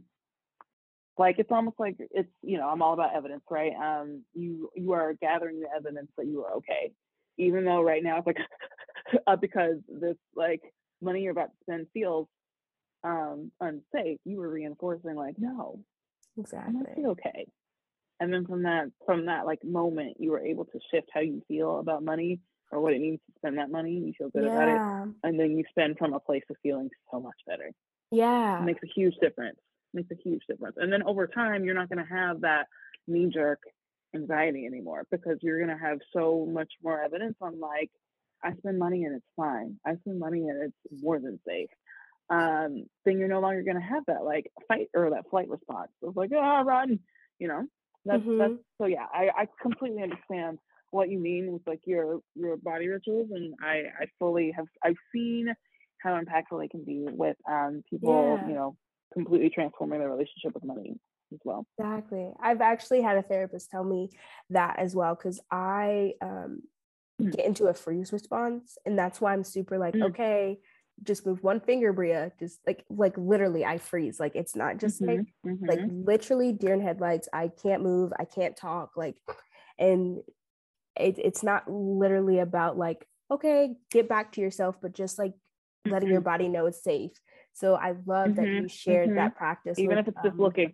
Like 1.18 1.39
it's 1.39 1.51
almost 1.51 1.80
like 1.80 1.95
it's 1.99 2.30
you 2.41 2.58
know 2.58 2.68
i'm 2.68 2.82
all 2.82 2.93
about 2.93 3.16
evidence 3.16 3.43
right? 3.49 3.74
Um 3.76 4.24
you 4.34 4.70
you 4.76 4.91
are 4.93 5.14
gathering 5.14 5.60
the 5.60 5.68
evidence 5.76 6.12
that 6.18 6.28
you 6.28 6.43
are 6.43 6.53
okay 6.55 6.91
even 7.38 7.66
though 7.66 7.82
right 7.82 8.04
now 8.04 8.18
it's 8.18 8.28
like 8.28 8.38
uh, 9.28 9.36
because 9.36 9.76
this 9.88 10.16
like 10.36 10.62
money 11.02 11.22
you're 11.22 11.32
about 11.32 11.52
to 11.52 11.58
spend 11.64 11.88
feels 11.94 12.28
um 13.04 13.52
unsafe 13.62 14.20
you 14.26 14.38
were 14.38 14.50
reinforcing 14.50 15.16
like 15.16 15.36
no 15.38 15.80
exactly. 16.38 17.06
okay 17.06 17.46
and 18.20 18.34
then 18.34 18.46
from 18.46 18.64
that 18.64 18.86
from 19.06 19.26
that 19.28 19.46
like 19.46 19.64
moment 19.64 20.18
you 20.20 20.32
were 20.32 20.40
able 20.44 20.66
to 20.66 20.80
shift 20.92 21.08
how 21.14 21.20
you 21.22 21.42
feel 21.48 21.80
about 21.80 22.04
money 22.04 22.40
or 22.72 22.82
what 22.82 22.94
it 22.94 23.00
means 23.00 23.20
to 23.28 23.34
spend 23.38 23.58
that 23.58 23.70
money 23.72 23.92
you 23.92 24.14
feel 24.18 24.30
good 24.30 24.46
about 24.46 24.68
it 24.68 24.82
and 25.24 25.40
then 25.40 25.52
you 25.58 25.64
spend 25.70 25.98
from 25.98 26.14
a 26.14 26.20
place 26.20 26.44
of 26.50 26.56
feeling 26.64 26.90
so 27.12 27.20
much 27.20 27.36
better 27.46 27.72
Yeah. 28.12 28.60
it 28.62 28.66
makes 28.66 28.82
a 28.84 28.88
huge 28.94 29.16
difference. 29.22 29.60
Makes 29.94 30.12
a 30.12 30.16
huge 30.24 30.42
difference. 30.50 30.76
And 30.80 30.92
then 30.92 31.02
over 31.04 31.28
time, 31.28 31.64
you're 31.64 31.74
not 31.76 31.90
going 31.90 32.06
to 32.06 32.14
have 32.14 32.42
that 32.42 32.68
knee 33.08 33.30
jerk 33.34 33.60
anxiety 34.18 34.65
anymore 34.65 35.05
because 35.11 35.38
you're 35.41 35.59
going 35.63 35.78
to 35.78 35.84
have 35.84 35.99
so 36.15 36.45
much 36.49 36.72
more 36.84 37.01
evidence 37.01 37.38
on 37.41 37.59
like, 37.59 37.91
I 38.43 38.53
spend 38.57 38.80
money 38.80 39.03
and 39.05 39.15
it's 39.15 39.26
fine. 39.36 39.80
I 39.86 39.95
spend 39.97 40.20
money 40.20 40.47
and 40.49 40.63
it's 40.63 41.03
more 41.03 41.20
than 41.20 41.39
safe. 41.47 41.70
Um, 42.30 42.86
then 43.05 43.20
you're 43.20 43.30
no 43.30 43.39
longer 43.39 43.63
going 43.63 43.80
to 43.80 43.82
have 43.93 44.03
that 44.07 44.24
like 44.26 44.51
fight 44.68 44.89
or 44.93 45.11
that 45.11 45.30
flight 45.30 45.49
response 45.49 45.91
of 46.03 46.15
like, 46.18 46.32
ah, 46.36 46.61
run, 46.61 46.99
you 47.39 47.47
know. 47.47 47.65
That's 48.05 48.24
that's 48.38 48.53
Mhm. 48.53 48.59
so 48.80 48.86
yeah. 48.86 49.05
I 49.13 49.30
I 49.36 49.47
completely 49.61 50.03
understand 50.03 50.59
what 50.91 51.09
you 51.09 51.20
mean 51.20 51.51
with 51.53 51.63
like 51.68 51.82
your 51.86 52.20
your 52.36 52.57
body 52.57 52.88
rituals, 52.88 53.30
and 53.32 53.55
I 53.61 53.84
I 53.99 54.05
fully 54.20 54.51
have 54.55 54.68
I've 54.84 54.95
seen 55.13 55.47
how 56.01 56.20
impactful 56.20 56.59
they 56.59 56.68
can 56.68 56.84
be 56.86 57.05
with 57.09 57.38
um 57.49 57.84
people 57.89 58.39
Yeah. 58.39 58.47
you 58.47 58.55
know 58.55 58.78
completely 59.13 59.49
transforming 59.49 59.99
their 59.99 60.09
relationship 60.09 60.53
with 60.53 60.63
money 60.63 60.99
as 61.34 61.40
well. 61.44 61.66
Exactly. 61.78 62.32
I've 62.42 62.62
actually 62.62 63.02
had 63.02 63.18
a 63.18 63.22
therapist 63.22 63.70
tell 63.70 63.84
me 63.84 64.10
that 64.50 64.80
as 64.80 64.96
well 64.96 65.16
because 65.16 65.40
I 65.52 66.14
um 66.22 66.62
mm. 67.22 67.36
get 67.36 67.46
into 67.46 67.66
a 67.66 67.74
freeze 67.74 68.14
response. 68.14 68.78
And 68.86 68.98
that's 68.98 69.22
why 69.22 69.34
I'm 69.34 69.44
super 69.44 69.78
like, 69.78 69.94
mm. 69.94 70.10
okay, 70.10 70.60
just 71.04 71.26
move 71.26 71.44
one 71.44 71.60
finger, 71.60 71.94
Bria. 71.94 72.32
Just 72.40 72.60
like 72.66 72.86
like 72.90 73.18
literally 73.18 73.66
I 73.66 73.78
freeze. 73.78 74.20
Like 74.20 74.36
it's 74.36 74.56
not 74.56 74.78
just 74.78 75.02
mm-hmm, 75.02 75.10
like 75.10 75.28
mm-hmm. 75.46 75.66
like 75.66 75.80
literally 75.90 76.54
deer 76.54 76.74
in 76.74 76.82
headlights. 76.82 77.30
I 77.32 77.50
can't 77.62 77.84
move, 77.84 78.12
I 78.18 78.26
can't 78.26 78.58
talk. 78.58 78.92
Like 78.96 79.16
and 79.78 80.20
it, 80.96 81.20
it's 81.20 81.44
not 81.44 81.70
literally 81.70 82.40
about 82.40 82.78
like, 82.78 83.06
okay, 83.30 83.76
get 83.92 84.10
back 84.10 84.34
to 84.34 84.42
yourself, 84.42 84.78
but 84.82 84.94
just 84.94 85.20
like 85.20 85.32
mm-hmm. 85.32 85.92
letting 85.92 86.10
your 86.10 86.20
mm-hmm. 86.20 86.26
body 86.26 86.50
know 86.50 86.66
it's 86.66 86.84
safe. 86.84 87.12
So 87.54 87.76
I 87.76 87.96
love 88.06 88.36
that 88.36 88.46
you 88.46 88.68
shared 88.68 89.18
that 89.18 89.36
practice. 89.36 89.80
Even 89.80 89.98
with, 89.98 90.08
if 90.08 90.14
it's 90.14 90.24
just 90.24 90.34
um, 90.34 90.40
looking. 90.40 90.74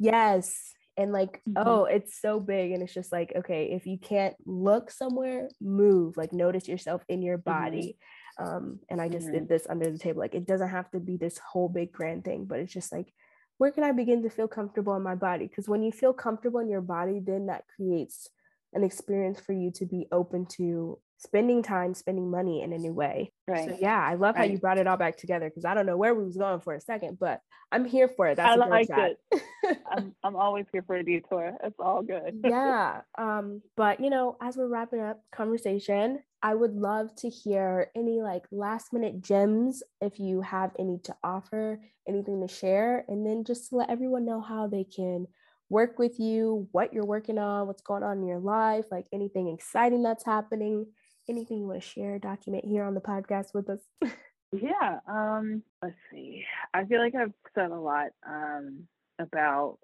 Yes 0.00 0.74
and 0.98 1.12
like 1.12 1.40
mm-hmm. 1.48 1.66
oh 1.66 1.84
it's 1.84 2.20
so 2.20 2.40
big 2.40 2.72
and 2.72 2.82
it's 2.82 2.92
just 2.92 3.12
like 3.12 3.32
okay 3.36 3.70
if 3.72 3.86
you 3.86 3.96
can't 3.96 4.34
look 4.44 4.90
somewhere 4.90 5.48
move 5.60 6.16
like 6.16 6.32
notice 6.32 6.68
yourself 6.68 7.02
in 7.08 7.22
your 7.22 7.38
mm-hmm. 7.38 7.64
body 7.64 7.96
mm-hmm. 8.38 8.56
um 8.56 8.78
and 8.90 9.00
i 9.00 9.08
just 9.08 9.26
mm-hmm. 9.26 9.36
did 9.36 9.48
this 9.48 9.66
under 9.70 9.90
the 9.90 9.98
table 9.98 10.20
like 10.20 10.34
it 10.34 10.46
doesn't 10.46 10.68
have 10.68 10.90
to 10.90 11.00
be 11.00 11.16
this 11.16 11.38
whole 11.38 11.68
big 11.68 11.92
grand 11.92 12.24
thing 12.24 12.44
but 12.44 12.58
it's 12.58 12.72
just 12.72 12.92
like 12.92 13.12
where 13.58 13.70
can 13.70 13.84
i 13.84 13.92
begin 13.92 14.22
to 14.22 14.30
feel 14.30 14.48
comfortable 14.48 14.94
in 14.96 15.02
my 15.02 15.14
body 15.14 15.46
because 15.46 15.68
when 15.68 15.82
you 15.82 15.92
feel 15.92 16.12
comfortable 16.12 16.60
in 16.60 16.68
your 16.68 16.82
body 16.82 17.20
then 17.24 17.46
that 17.46 17.64
creates 17.74 18.28
an 18.74 18.84
experience 18.84 19.40
for 19.40 19.52
you 19.52 19.70
to 19.70 19.86
be 19.86 20.06
open 20.12 20.44
to 20.46 20.98
spending 21.18 21.62
time, 21.62 21.94
spending 21.94 22.30
money 22.30 22.62
in 22.62 22.72
a 22.72 22.78
new 22.78 22.92
way. 22.92 23.32
Right. 23.46 23.68
So 23.68 23.76
yeah, 23.80 24.00
I 24.00 24.14
love 24.14 24.36
right. 24.36 24.46
how 24.46 24.52
you 24.52 24.58
brought 24.58 24.78
it 24.78 24.86
all 24.86 24.96
back 24.96 25.16
together 25.16 25.48
because 25.48 25.64
I 25.64 25.74
don't 25.74 25.86
know 25.86 25.96
where 25.96 26.14
we 26.14 26.24
was 26.24 26.36
going 26.36 26.60
for 26.60 26.74
a 26.74 26.80
second, 26.80 27.18
but 27.18 27.40
I'm 27.72 27.84
here 27.84 28.08
for 28.08 28.28
it. 28.28 28.36
That's 28.36 28.52
I 28.52 28.66
like 28.66 28.88
it. 28.88 29.18
I'm, 29.90 30.14
I'm 30.22 30.36
always 30.36 30.66
here 30.72 30.82
for 30.86 30.96
a 30.96 31.04
detour. 31.04 31.56
It's 31.62 31.78
all 31.80 32.02
good. 32.02 32.40
yeah. 32.44 33.02
Um, 33.18 33.62
but 33.76 34.00
you 34.00 34.10
know, 34.10 34.36
as 34.40 34.56
we're 34.56 34.68
wrapping 34.68 35.00
up 35.00 35.20
conversation, 35.32 36.20
I 36.40 36.54
would 36.54 36.74
love 36.74 37.14
to 37.16 37.28
hear 37.28 37.90
any 37.96 38.22
like 38.22 38.44
last 38.52 38.92
minute 38.92 39.20
gems 39.20 39.82
if 40.00 40.20
you 40.20 40.40
have 40.42 40.70
any 40.78 40.98
to 41.04 41.16
offer, 41.24 41.80
anything 42.06 42.40
to 42.46 42.52
share, 42.52 43.04
and 43.08 43.26
then 43.26 43.44
just 43.44 43.70
to 43.70 43.76
let 43.76 43.90
everyone 43.90 44.24
know 44.24 44.40
how 44.40 44.68
they 44.68 44.84
can 44.84 45.26
work 45.70 45.98
with 45.98 46.18
you, 46.18 46.68
what 46.72 46.94
you're 46.94 47.04
working 47.04 47.38
on, 47.38 47.66
what's 47.66 47.82
going 47.82 48.02
on 48.02 48.18
in 48.18 48.26
your 48.26 48.38
life, 48.38 48.86
like 48.90 49.06
anything 49.12 49.48
exciting 49.48 50.02
that's 50.02 50.24
happening, 50.24 50.86
anything 51.28 51.60
you 51.60 51.66
want 51.66 51.82
to 51.82 51.88
share, 51.88 52.18
document 52.18 52.64
here 52.64 52.84
on 52.84 52.94
the 52.94 53.00
podcast 53.00 53.54
with 53.54 53.68
us? 53.70 53.80
yeah. 54.52 54.98
Um, 55.06 55.62
let's 55.82 55.94
see. 56.10 56.44
I 56.74 56.84
feel 56.84 57.00
like 57.00 57.14
I've 57.14 57.32
said 57.54 57.70
a 57.70 57.78
lot 57.78 58.08
um, 58.26 58.86
about 59.18 59.78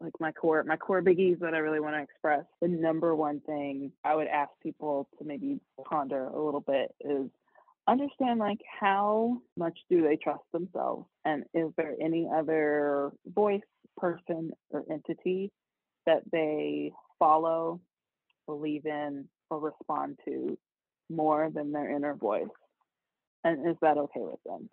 like 0.00 0.12
my 0.20 0.30
core 0.32 0.62
my 0.64 0.76
core 0.76 1.02
biggies 1.02 1.38
that 1.40 1.54
I 1.54 1.58
really 1.58 1.80
want 1.80 1.94
to 1.96 2.02
express. 2.02 2.44
The 2.60 2.68
number 2.68 3.14
one 3.14 3.40
thing 3.40 3.92
I 4.04 4.14
would 4.14 4.26
ask 4.26 4.50
people 4.62 5.08
to 5.18 5.24
maybe 5.24 5.60
ponder 5.84 6.26
a 6.26 6.44
little 6.44 6.60
bit 6.60 6.94
is 7.00 7.30
understand 7.88 8.40
like 8.40 8.60
how 8.80 9.38
much 9.56 9.78
do 9.88 10.02
they 10.02 10.16
trust 10.16 10.42
themselves 10.52 11.06
and 11.24 11.44
is 11.54 11.70
there 11.76 11.94
any 12.00 12.28
other 12.34 13.12
voice 13.26 13.60
person 13.96 14.50
or 14.70 14.82
entity 14.90 15.52
that 16.04 16.22
they 16.32 16.92
follow 17.18 17.80
believe 18.46 18.86
in 18.86 19.26
or 19.50 19.60
respond 19.60 20.18
to 20.24 20.58
more 21.10 21.50
than 21.52 21.72
their 21.72 21.94
inner 21.94 22.14
voice? 22.14 22.48
And 23.44 23.68
is 23.68 23.76
that 23.82 23.98
okay 23.98 24.20
with 24.20 24.42
them? 24.44 24.68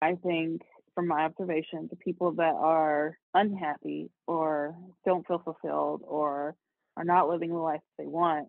I 0.00 0.14
think 0.14 0.62
from 0.94 1.08
my 1.08 1.24
observation, 1.24 1.88
the 1.90 1.96
people 1.96 2.32
that 2.32 2.54
are 2.54 3.16
unhappy 3.34 4.10
or 4.26 4.74
don't 5.06 5.26
feel 5.26 5.42
fulfilled 5.44 6.02
or 6.06 6.54
are 6.96 7.04
not 7.04 7.28
living 7.28 7.50
the 7.50 7.56
life 7.56 7.80
they 7.98 8.06
want, 8.06 8.48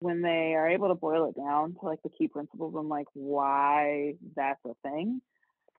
when 0.00 0.20
they 0.20 0.54
are 0.54 0.68
able 0.68 0.88
to 0.88 0.94
boil 0.94 1.28
it 1.28 1.36
down 1.36 1.74
to 1.80 1.86
like 1.86 2.02
the 2.02 2.10
key 2.10 2.28
principles 2.28 2.74
and 2.76 2.88
like 2.88 3.06
why 3.14 4.14
that's 4.36 4.60
a 4.66 4.74
thing, 4.82 5.20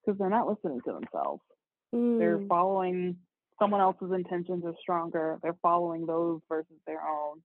because 0.03 0.17
they're 0.17 0.29
not 0.29 0.47
listening 0.47 0.79
to 0.85 0.93
themselves. 0.93 1.41
Mm. 1.93 2.17
They're 2.19 2.41
following 2.47 3.17
someone 3.59 3.81
else's 3.81 4.11
intentions 4.13 4.63
are 4.65 4.73
stronger. 4.81 5.37
They're 5.43 5.57
following 5.61 6.05
those 6.05 6.41
versus 6.49 6.77
their 6.87 7.01
own 7.01 7.41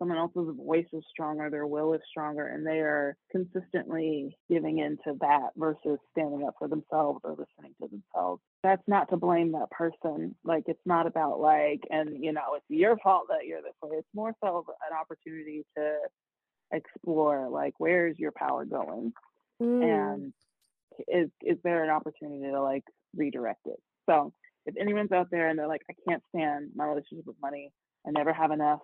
someone 0.00 0.18
else's 0.18 0.56
voice 0.56 0.86
is 0.92 1.04
stronger, 1.10 1.50
their 1.50 1.66
will 1.66 1.92
is 1.92 2.00
stronger, 2.10 2.46
and 2.46 2.66
they 2.66 2.80
are 2.80 3.16
consistently 3.30 4.36
giving 4.48 4.78
in 4.78 4.96
to 5.04 5.14
that 5.20 5.50
versus 5.56 5.98
standing 6.10 6.44
up 6.46 6.54
for 6.58 6.66
themselves 6.66 7.20
or 7.22 7.30
listening 7.30 7.74
to 7.80 7.88
themselves. 7.88 8.40
That's 8.64 8.82
not 8.88 9.10
to 9.10 9.18
blame 9.18 9.52
that 9.52 9.70
person. 9.70 10.34
Like, 10.42 10.64
it's 10.66 10.80
not 10.86 11.06
about, 11.06 11.38
like, 11.38 11.80
and, 11.90 12.24
you 12.24 12.32
know, 12.32 12.54
it's 12.56 12.64
your 12.68 12.96
fault 12.96 13.26
that 13.28 13.46
you're 13.46 13.60
this 13.60 13.74
way. 13.82 13.98
It's 13.98 14.08
more 14.14 14.34
so 14.42 14.64
an 14.90 14.96
opportunity 14.98 15.64
to 15.76 15.96
explore, 16.72 17.48
like, 17.50 17.74
where 17.78 18.08
is 18.08 18.18
your 18.18 18.32
power 18.32 18.64
going? 18.64 19.12
Mm. 19.62 19.84
And 19.84 20.32
is, 21.08 21.28
is 21.42 21.58
there 21.62 21.84
an 21.84 21.90
opportunity 21.90 22.50
to, 22.50 22.62
like, 22.62 22.84
redirect 23.14 23.66
it? 23.66 23.78
So, 24.08 24.32
if 24.66 24.74
anyone's 24.80 25.12
out 25.12 25.28
there 25.30 25.48
and 25.48 25.58
they're 25.58 25.68
like, 25.68 25.82
I 25.90 25.94
can't 26.08 26.22
stand 26.34 26.70
my 26.74 26.84
relationship 26.86 27.26
with 27.26 27.36
money, 27.40 27.70
I 28.06 28.10
never 28.10 28.32
have 28.32 28.50
enough, 28.50 28.80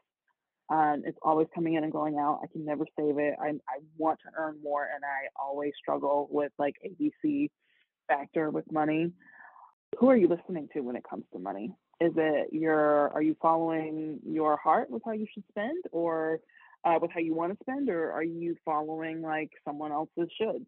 it's 0.70 1.18
always 1.22 1.48
coming 1.54 1.74
in 1.74 1.84
and 1.84 1.92
going 1.92 2.18
out. 2.18 2.40
I 2.42 2.46
can 2.48 2.64
never 2.64 2.84
save 2.98 3.18
it. 3.18 3.34
I, 3.40 3.48
I 3.48 3.78
want 3.96 4.18
to 4.20 4.32
earn 4.36 4.58
more, 4.62 4.82
and 4.82 5.04
I 5.04 5.28
always 5.40 5.72
struggle 5.80 6.28
with 6.30 6.52
like 6.58 6.74
ABC 6.84 7.50
factor 8.08 8.50
with 8.50 8.70
money. 8.72 9.12
Who 9.98 10.10
are 10.10 10.16
you 10.16 10.28
listening 10.28 10.68
to 10.74 10.80
when 10.80 10.96
it 10.96 11.04
comes 11.08 11.24
to 11.32 11.38
money? 11.38 11.72
Is 12.00 12.12
it 12.16 12.52
your 12.52 13.10
are 13.10 13.22
you 13.22 13.36
following 13.40 14.20
your 14.26 14.56
heart 14.56 14.90
with 14.90 15.02
how 15.04 15.12
you 15.12 15.26
should 15.32 15.44
spend, 15.50 15.84
or 15.92 16.40
uh, 16.84 16.98
with 17.00 17.10
how 17.12 17.20
you 17.20 17.34
want 17.34 17.52
to 17.52 17.64
spend, 17.64 17.88
or 17.88 18.12
are 18.12 18.24
you 18.24 18.56
following 18.64 19.22
like 19.22 19.50
someone 19.64 19.92
else's 19.92 20.30
should? 20.38 20.66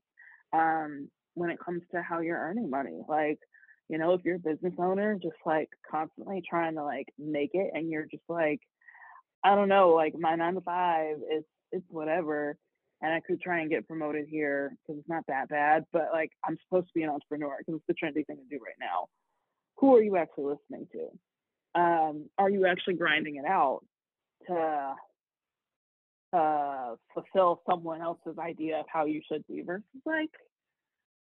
Um, 0.52 1.08
when 1.34 1.50
it 1.50 1.58
comes 1.64 1.82
to 1.92 2.02
how 2.02 2.20
you're 2.20 2.38
earning 2.38 2.70
money, 2.70 3.00
like 3.08 3.38
you 3.88 3.98
know, 3.98 4.12
if 4.12 4.20
you're 4.24 4.36
a 4.36 4.38
business 4.38 4.74
owner, 4.78 5.14
just 5.14 5.36
like 5.46 5.68
constantly 5.90 6.42
trying 6.48 6.74
to 6.74 6.84
like 6.84 7.08
make 7.18 7.50
it, 7.54 7.70
and 7.74 7.90
you're 7.90 8.06
just 8.06 8.24
like 8.28 8.60
I 9.44 9.54
don't 9.54 9.68
know, 9.68 9.90
like 9.90 10.14
my 10.18 10.34
nine 10.34 10.54
to 10.54 10.60
five 10.60 11.16
is 11.34 11.44
it's 11.72 11.86
whatever. 11.90 12.56
And 13.00 13.12
I 13.12 13.20
could 13.20 13.40
try 13.40 13.60
and 13.60 13.70
get 13.70 13.86
promoted 13.86 14.26
here 14.28 14.76
because 14.82 14.98
it's 14.98 15.08
not 15.08 15.24
that 15.28 15.48
bad, 15.48 15.84
but 15.92 16.08
like 16.12 16.32
I'm 16.44 16.56
supposed 16.64 16.88
to 16.88 16.94
be 16.94 17.04
an 17.04 17.10
entrepreneur 17.10 17.56
because 17.58 17.80
it's 17.80 17.86
the 17.86 17.94
trendy 17.94 18.26
thing 18.26 18.38
to 18.38 18.56
do 18.56 18.62
right 18.62 18.74
now. 18.80 19.06
Who 19.76 19.94
are 19.94 20.02
you 20.02 20.16
actually 20.16 20.56
listening 20.56 20.88
to? 20.92 21.80
Um, 21.80 22.28
are 22.38 22.50
you 22.50 22.66
actually 22.66 22.94
grinding 22.94 23.36
it 23.36 23.44
out 23.44 23.82
to 24.48 24.94
uh, 26.36 26.94
fulfill 27.14 27.62
someone 27.70 28.02
else's 28.02 28.36
idea 28.38 28.80
of 28.80 28.86
how 28.92 29.04
you 29.04 29.20
should 29.30 29.46
be 29.46 29.62
versus 29.62 29.84
like 30.04 30.30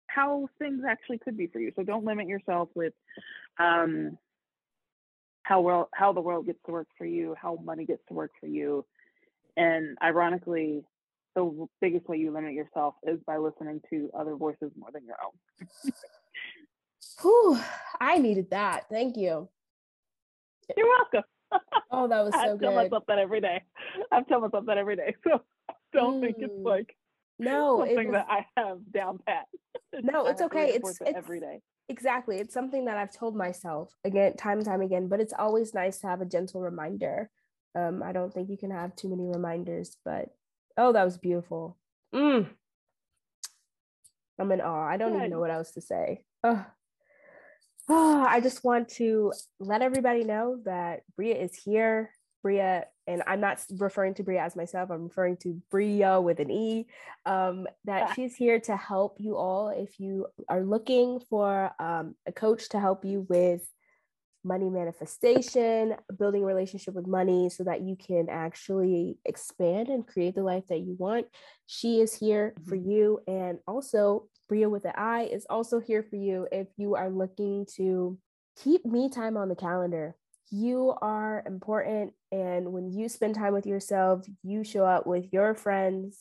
how 0.06 0.48
things 0.58 0.82
actually 0.86 1.18
could 1.18 1.38
be 1.38 1.46
for 1.46 1.60
you? 1.60 1.72
So 1.76 1.82
don't 1.82 2.04
limit 2.04 2.28
yourself 2.28 2.68
with 2.74 2.92
um, 3.58 4.18
how 5.44 5.60
world 5.60 5.86
how 5.94 6.12
the 6.12 6.20
world 6.20 6.46
gets 6.46 6.58
to 6.66 6.72
work 6.72 6.88
for 6.98 7.04
you, 7.04 7.36
how 7.40 7.58
money 7.62 7.84
gets 7.84 8.02
to 8.08 8.14
work 8.14 8.32
for 8.40 8.46
you. 8.46 8.84
And 9.56 9.96
ironically, 10.02 10.82
the 11.36 11.66
biggest 11.80 12.08
way 12.08 12.16
you 12.16 12.32
limit 12.32 12.54
yourself 12.54 12.94
is 13.06 13.20
by 13.26 13.36
listening 13.36 13.80
to 13.90 14.10
other 14.18 14.34
voices 14.34 14.72
more 14.76 14.90
than 14.92 15.04
your 15.04 15.16
own. 15.24 15.92
Whew, 17.22 17.60
I 18.00 18.18
needed 18.18 18.50
that. 18.50 18.86
Thank 18.90 19.16
you. 19.16 19.48
You're 20.76 20.88
welcome. 20.88 21.22
Oh, 21.96 22.08
that 22.08 22.24
was 22.24 22.34
so 22.34 22.40
good. 22.40 22.46
I 22.46 22.50
good. 22.50 22.60
tell 22.62 22.74
myself 22.74 23.04
that 23.06 23.18
every 23.18 23.40
day. 23.40 23.62
I 24.10 24.22
tell 24.22 24.40
myself 24.40 24.66
that 24.66 24.78
every 24.78 24.96
day. 24.96 25.14
So 25.24 25.40
don't 25.92 26.20
mm. 26.20 26.22
think 26.22 26.36
it's 26.40 26.52
mm. 26.52 26.64
like 26.64 26.96
no 27.38 27.78
something 27.78 28.08
was, 28.08 28.14
that 28.14 28.26
I 28.28 28.46
have 28.56 28.78
down 28.92 29.20
pat. 29.24 29.44
No, 30.02 30.26
it's 30.26 30.42
okay. 30.42 30.70
It's, 30.70 31.00
it's 31.00 31.16
every 31.16 31.38
day 31.38 31.60
exactly 31.88 32.38
it's 32.38 32.54
something 32.54 32.86
that 32.86 32.96
i've 32.96 33.12
told 33.12 33.36
myself 33.36 33.94
again 34.04 34.34
time 34.36 34.58
and 34.58 34.66
time 34.66 34.80
again 34.80 35.06
but 35.08 35.20
it's 35.20 35.34
always 35.38 35.74
nice 35.74 35.98
to 35.98 36.06
have 36.06 36.20
a 36.20 36.26
gentle 36.26 36.60
reminder 36.60 37.30
um 37.74 38.02
i 38.02 38.12
don't 38.12 38.32
think 38.32 38.48
you 38.48 38.56
can 38.56 38.70
have 38.70 38.96
too 38.96 39.08
many 39.08 39.26
reminders 39.26 39.96
but 40.04 40.30
oh 40.78 40.92
that 40.92 41.04
was 41.04 41.18
beautiful 41.18 41.76
mm. 42.14 42.46
i'm 44.38 44.52
in 44.52 44.60
awe 44.60 44.86
i 44.86 44.96
don't 44.96 45.12
Good. 45.12 45.18
even 45.18 45.30
know 45.30 45.40
what 45.40 45.50
else 45.50 45.72
to 45.72 45.82
say 45.82 46.24
oh. 46.42 46.64
oh 47.90 48.24
i 48.28 48.40
just 48.40 48.64
want 48.64 48.88
to 48.90 49.32
let 49.60 49.82
everybody 49.82 50.24
know 50.24 50.58
that 50.64 51.02
bria 51.16 51.36
is 51.36 51.54
here 51.54 52.10
Bria, 52.44 52.84
and 53.06 53.22
I'm 53.26 53.40
not 53.40 53.64
referring 53.78 54.12
to 54.14 54.22
Bria 54.22 54.42
as 54.42 54.54
myself, 54.54 54.90
I'm 54.90 55.04
referring 55.04 55.38
to 55.38 55.60
Bria 55.70 56.20
with 56.20 56.40
an 56.40 56.50
E, 56.50 56.86
um, 57.24 57.66
that 57.86 58.08
yeah. 58.08 58.12
she's 58.12 58.36
here 58.36 58.60
to 58.60 58.76
help 58.76 59.16
you 59.18 59.34
all 59.34 59.70
if 59.70 59.98
you 59.98 60.26
are 60.48 60.62
looking 60.62 61.20
for 61.30 61.72
um, 61.80 62.14
a 62.26 62.32
coach 62.32 62.68
to 62.68 62.78
help 62.78 63.02
you 63.02 63.26
with 63.30 63.66
money 64.44 64.68
manifestation, 64.68 65.94
building 66.18 66.42
a 66.42 66.46
relationship 66.46 66.92
with 66.92 67.06
money 67.06 67.48
so 67.48 67.64
that 67.64 67.80
you 67.80 67.96
can 67.96 68.28
actually 68.28 69.16
expand 69.24 69.88
and 69.88 70.06
create 70.06 70.34
the 70.34 70.42
life 70.42 70.66
that 70.68 70.80
you 70.80 70.94
want. 70.98 71.26
She 71.64 72.02
is 72.02 72.14
here 72.14 72.52
mm-hmm. 72.60 72.68
for 72.68 72.76
you. 72.76 73.20
And 73.26 73.58
also, 73.66 74.28
Bria 74.50 74.68
with 74.68 74.84
an 74.84 74.92
I 74.98 75.22
is 75.22 75.46
also 75.48 75.80
here 75.80 76.02
for 76.02 76.16
you 76.16 76.46
if 76.52 76.68
you 76.76 76.94
are 76.94 77.08
looking 77.08 77.64
to 77.76 78.18
keep 78.62 78.84
me 78.84 79.08
time 79.08 79.38
on 79.38 79.48
the 79.48 79.56
calendar 79.56 80.14
you 80.50 80.94
are 81.00 81.42
important. 81.46 82.12
And 82.32 82.72
when 82.72 82.90
you 82.90 83.08
spend 83.08 83.34
time 83.34 83.52
with 83.52 83.66
yourself, 83.66 84.26
you 84.42 84.64
show 84.64 84.84
up 84.84 85.06
with 85.06 85.32
your 85.32 85.54
friends, 85.54 86.18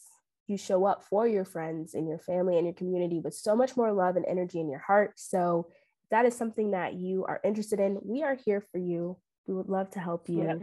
you 0.48 0.58
show 0.58 0.86
up 0.86 1.04
for 1.04 1.28
your 1.28 1.46
friends 1.46 1.94
and 1.94 2.08
your 2.08 2.20
family 2.20 2.58
and 2.58 2.66
your 2.66 2.74
community 2.74 3.20
with 3.20 3.34
so 3.34 3.56
much 3.56 3.78
more 3.78 3.92
love 3.94 4.16
and 4.16 4.26
energy 4.28 4.60
in 4.60 4.70
your 4.70 4.80
heart. 4.80 5.14
So, 5.16 5.68
if 6.04 6.10
that 6.10 6.26
is 6.26 6.36
something 6.36 6.72
that 6.72 6.96
you 6.96 7.26
are 7.26 7.40
interested 7.44 7.80
in, 7.80 7.98
we 8.04 8.24
are 8.24 8.38
here 8.46 8.62
for 8.72 8.78
you. 8.78 9.18
We 9.48 9.54
would 9.54 9.70
love 9.70 9.90
to 9.92 10.00
help 10.00 10.30
you. 10.30 10.44
Yeah. 10.44 10.56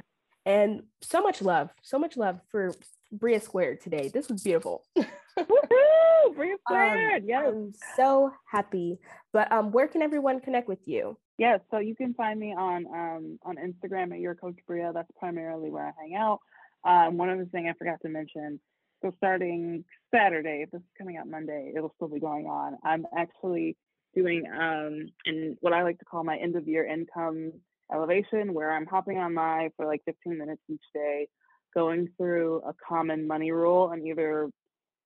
And 0.46 0.82
so 1.02 1.22
much 1.22 1.42
love, 1.42 1.70
so 1.82 1.98
much 1.98 2.16
love 2.16 2.40
for 2.50 2.72
Bria 3.12 3.40
Squared 3.40 3.80
today. 3.80 4.10
This 4.12 4.28
was 4.28 4.42
beautiful. 4.42 4.84
Woohoo! 4.98 6.34
Bria 6.34 6.52
um, 6.52 6.58
Squared. 6.66 7.22
Um, 7.22 7.28
yes. 7.28 7.44
I'm 7.46 7.72
so 7.96 8.32
happy. 8.50 8.98
But 9.32 9.50
um, 9.52 9.70
where 9.70 9.88
can 9.88 10.02
everyone 10.02 10.40
connect 10.40 10.68
with 10.68 10.86
you? 10.86 11.18
Yes, 11.40 11.60
so 11.70 11.78
you 11.78 11.96
can 11.96 12.12
find 12.12 12.38
me 12.38 12.52
on 12.52 12.84
um, 12.94 13.38
on 13.44 13.56
Instagram 13.56 14.12
at 14.12 14.20
your 14.20 14.34
coach 14.34 14.58
Bria. 14.66 14.92
That's 14.92 15.10
primarily 15.18 15.70
where 15.70 15.86
I 15.86 15.92
hang 15.98 16.14
out. 16.14 16.40
Um, 16.84 17.16
one 17.16 17.30
other 17.30 17.46
thing 17.46 17.66
I 17.66 17.72
forgot 17.78 17.96
to 18.02 18.10
mention. 18.10 18.60
So 19.00 19.10
starting 19.16 19.82
Saturday, 20.14 20.64
if 20.64 20.70
this 20.70 20.82
is 20.82 20.86
coming 20.98 21.16
out 21.16 21.26
Monday, 21.26 21.72
it'll 21.74 21.94
still 21.96 22.08
be 22.08 22.20
going 22.20 22.44
on. 22.44 22.76
I'm 22.84 23.06
actually 23.16 23.78
doing 24.14 24.44
um 24.52 25.06
in 25.24 25.56
what 25.62 25.72
I 25.72 25.82
like 25.82 25.98
to 26.00 26.04
call 26.04 26.24
my 26.24 26.36
end 26.36 26.56
of 26.56 26.68
year 26.68 26.84
income 26.84 27.52
elevation, 27.90 28.52
where 28.52 28.76
I'm 28.76 28.84
hopping 28.84 29.16
on 29.16 29.34
live 29.34 29.70
for 29.78 29.86
like 29.86 30.02
15 30.04 30.36
minutes 30.36 30.60
each 30.68 30.84
day, 30.92 31.26
going 31.74 32.10
through 32.18 32.60
a 32.68 32.74
common 32.86 33.26
money 33.26 33.50
rule 33.50 33.92
and 33.92 34.06
either 34.06 34.50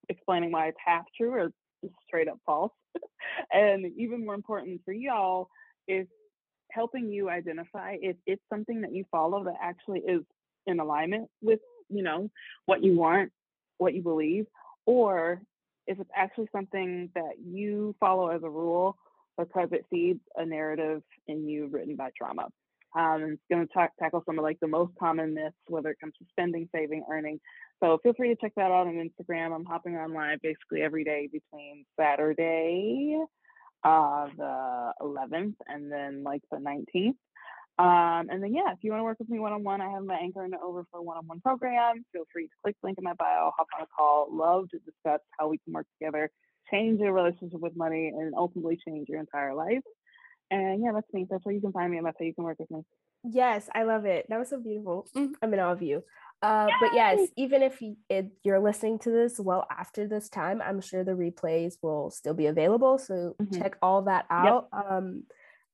explaining 0.09 0.51
why 0.51 0.67
it's 0.67 0.79
half 0.85 1.05
true 1.17 1.31
or 1.31 1.51
straight 2.09 2.27
up 2.27 2.41
false. 2.45 2.73
and 3.53 3.87
even 3.97 4.27
more 4.27 4.35
important 4.35 4.81
for 4.85 4.93
y'all 4.93 5.47
is 5.87 6.09
helping 6.75 7.11
you 7.11 7.31
identify 7.31 7.97
if 8.01 8.17
it's 8.27 8.43
something 8.53 8.81
that 8.81 8.93
you 8.93 9.05
follow 9.11 9.45
that 9.45 9.55
actually 9.63 10.01
is 10.01 10.23
in 10.67 10.81
alignment 10.81 11.29
with, 11.41 11.61
you 11.89 12.03
know, 12.03 12.31
what 12.67 12.83
you 12.83 12.97
want, 12.97 13.31
what 13.79 13.95
you 13.95 14.03
believe, 14.03 14.47
or 14.87 15.41
if 15.87 16.01
it's 16.01 16.11
actually 16.17 16.49
something 16.53 17.11
that 17.15 17.35
you 17.45 17.95
follow 18.01 18.29
as 18.29 18.43
a 18.43 18.51
rule 18.51 18.97
because 19.39 19.69
it 19.73 19.85
feeds 19.91 20.21
a 20.37 20.45
narrative 20.47 21.03
in 21.27 21.49
you 21.49 21.67
written 21.67 21.97
by 21.97 22.11
trauma. 22.17 22.49
Um, 22.97 23.33
it's 23.33 23.43
going 23.51 23.67
to 23.67 23.89
tackle 23.99 24.23
some 24.25 24.39
of 24.39 24.45
like 24.45 24.61
the 24.61 24.69
most 24.69 24.93
common 24.99 25.35
myths, 25.35 25.57
whether 25.67 25.91
it 25.91 25.99
comes 26.01 26.15
to 26.19 26.25
spending, 26.31 26.69
saving, 26.73 27.05
earning. 27.11 27.41
So 27.83 27.99
feel 28.03 28.15
free 28.15 28.29
to 28.29 28.37
check 28.41 28.53
that 28.57 28.71
out 28.71 28.87
on 28.87 29.11
Instagram. 29.11 29.53
I'm 29.53 29.65
hopping 29.65 29.97
on 29.97 30.15
live 30.15 30.41
basically 30.43 30.83
every 30.83 31.03
day 31.03 31.29
between 31.31 31.85
Saturday, 31.99 33.19
uh, 33.85 34.29
the 34.37 34.93
11th, 35.01 35.55
and 35.67 35.93
then 35.93 36.23
like 36.23 36.43
the 36.51 36.59
19th. 36.59 37.17
Um, 37.77 38.29
and 38.31 38.41
then 38.43 38.55
yeah, 38.55 38.73
if 38.73 38.79
you 38.83 38.93
want 38.93 39.01
to 39.01 39.05
work 39.05 39.19
with 39.19 39.29
me 39.29 39.41
one 39.41 39.53
on 39.53 39.65
one, 39.65 39.81
I 39.81 39.91
have 39.91 40.05
my 40.05 40.15
Anchor 40.15 40.45
and 40.45 40.55
Over 40.55 40.85
for 40.93 41.03
one 41.03 41.17
on 41.17 41.27
one 41.27 41.41
program. 41.41 42.05
Feel 42.13 42.23
free 42.33 42.47
to 42.47 42.53
click 42.63 42.77
the 42.81 42.87
link 42.87 42.99
in 42.99 43.05
my 43.05 43.15
bio, 43.15 43.51
hop 43.57 43.67
on 43.77 43.83
a 43.83 43.87
call. 43.87 44.29
Love 44.31 44.69
to 44.71 44.79
discuss 44.79 45.21
how 45.39 45.49
we 45.49 45.59
can 45.59 45.73
work 45.73 45.87
together, 45.99 46.31
change 46.71 47.01
your 47.01 47.13
relationship 47.13 47.61
with 47.61 47.77
money, 47.77 48.13
and 48.17 48.33
ultimately 48.37 48.79
change 48.87 49.09
your 49.09 49.19
entire 49.19 49.55
life. 49.55 49.83
And 50.51 50.83
yeah, 50.85 50.93
that's 50.95 51.13
me. 51.13 51.27
That's 51.29 51.45
where 51.45 51.55
you 51.55 51.61
can 51.61 51.73
find 51.73 51.91
me, 51.91 51.99
and 51.99 52.07
that's 52.07 52.17
how 52.19 52.25
you 52.25 52.35
can 52.35 52.45
work 52.45 52.61
with 52.61 52.71
me. 52.71 52.83
Yes, 53.25 53.69
I 53.75 53.83
love 53.83 54.05
it. 54.05 54.27
That 54.29 54.39
was 54.39 54.51
so 54.51 54.61
beautiful. 54.61 55.09
Mm, 55.17 55.33
I'm 55.43 55.53
in 55.53 55.59
awe 55.59 55.73
of 55.73 55.83
you. 55.83 56.05
Uh, 56.45 56.67
but 56.79 56.93
yes, 56.93 57.29
even 57.37 57.63
if 57.63 57.83
you're 58.43 58.61
listening 58.61 58.99
to 58.99 59.11
this 59.11 59.41
well 59.41 59.67
after 59.71 60.07
this 60.07 60.29
time, 60.29 60.61
I'm 60.61 60.83
sure 60.83 61.03
the 61.03 61.13
replays 61.13 61.77
will 61.81 62.11
still 62.11 62.35
be 62.35 62.47
available. 62.47 62.99
So 62.99 63.35
mm-hmm. 63.41 63.59
check 63.59 63.77
all 63.81 64.03
that 64.03 64.27
out. 64.29 64.69
Yep. 64.73 64.85
Um, 64.91 65.23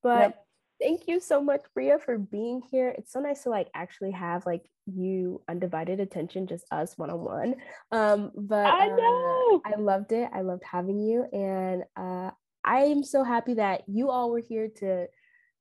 but 0.01 0.19
yep. 0.19 0.45
thank 0.81 1.07
you 1.07 1.19
so 1.19 1.41
much, 1.41 1.61
Bria, 1.73 1.99
for 1.99 2.17
being 2.17 2.61
here. 2.71 2.87
It's 2.97 3.11
so 3.11 3.19
nice 3.19 3.43
to 3.43 3.49
like 3.49 3.67
actually 3.73 4.11
have 4.11 4.45
like 4.45 4.63
you 4.85 5.41
undivided 5.49 5.99
attention, 5.99 6.47
just 6.47 6.65
us 6.71 6.97
one 6.97 7.09
on 7.09 7.19
one. 7.19 7.55
Um, 7.91 8.31
but 8.33 8.65
I 8.65 8.89
uh, 8.89 8.95
know 8.95 9.61
uh, 9.65 9.69
I 9.75 9.77
loved 9.77 10.13
it. 10.13 10.29
I 10.33 10.39
loved 10.39 10.63
having 10.63 10.99
you, 10.99 11.25
and 11.33 11.83
uh, 11.97 12.31
I 12.63 12.83
am 12.83 13.03
so 13.03 13.25
happy 13.25 13.55
that 13.55 13.83
you 13.87 14.09
all 14.09 14.31
were 14.31 14.39
here 14.39 14.69
to 14.77 15.07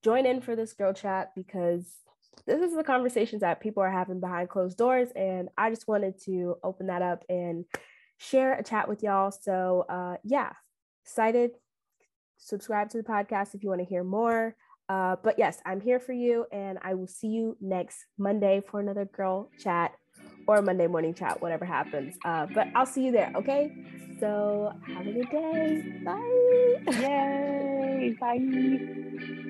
join 0.05 0.25
in 0.25 0.41
for 0.41 0.55
this 0.55 0.73
girl 0.73 0.93
chat 0.93 1.33
because 1.35 1.85
this 2.47 2.61
is 2.61 2.77
the 2.77 2.85
conversations 2.85 3.41
that 3.41 3.61
people 3.61 3.83
are 3.83 3.91
having 3.91 4.21
behind 4.21 4.49
closed 4.49 4.79
doors. 4.79 5.09
And 5.15 5.49
I 5.57 5.71
just 5.71 5.89
wanted 5.89 6.21
to 6.25 6.57
open 6.63 6.87
that 6.89 7.03
up 7.03 7.25
and 7.29 7.65
share 8.19 8.55
a 8.55 8.63
chat 8.63 8.89
with 8.89 9.03
y'all. 9.03 9.31
So, 9.31 9.85
uh, 9.89 10.17
yeah, 10.25 10.53
excited. 11.05 11.53
Subscribe 12.39 12.91
to 12.91 12.99
the 12.99 13.05
podcast 13.05 13.55
if 13.55 13.63
you 13.63 13.69
want 13.69 13.81
to 13.81 13.87
hear 13.87 14.05
more. 14.05 14.55
Uh, 14.89 15.17
but 15.23 15.39
yes, 15.39 15.59
I'm 15.65 15.81
here 15.81 16.01
for 16.01 16.13
you, 16.13 16.47
and 16.51 16.77
I 16.83 16.95
will 16.95 17.07
see 17.07 17.29
you 17.29 17.57
next 17.61 17.99
Monday 18.19 18.61
for 18.69 18.81
another 18.81 19.05
girl 19.05 19.49
chat 19.61 19.93
or 20.49 20.63
Monday 20.63 20.89
morning 20.89 21.15
chat, 21.15 21.41
whatever 21.41 21.65
happens. 21.65 22.17
Uh, 22.25 22.47
but 22.53 22.67
I'll 22.75 22.87
see 22.87 23.05
you 23.05 23.13
there, 23.13 23.33
okay? 23.37 23.73
So 24.19 24.73
have 24.89 25.07
a 25.07 25.13
good 25.13 25.31
day. 25.31 26.03
Bye. 26.05 26.93
Yay. 27.01 28.17
Bye. 28.21 29.50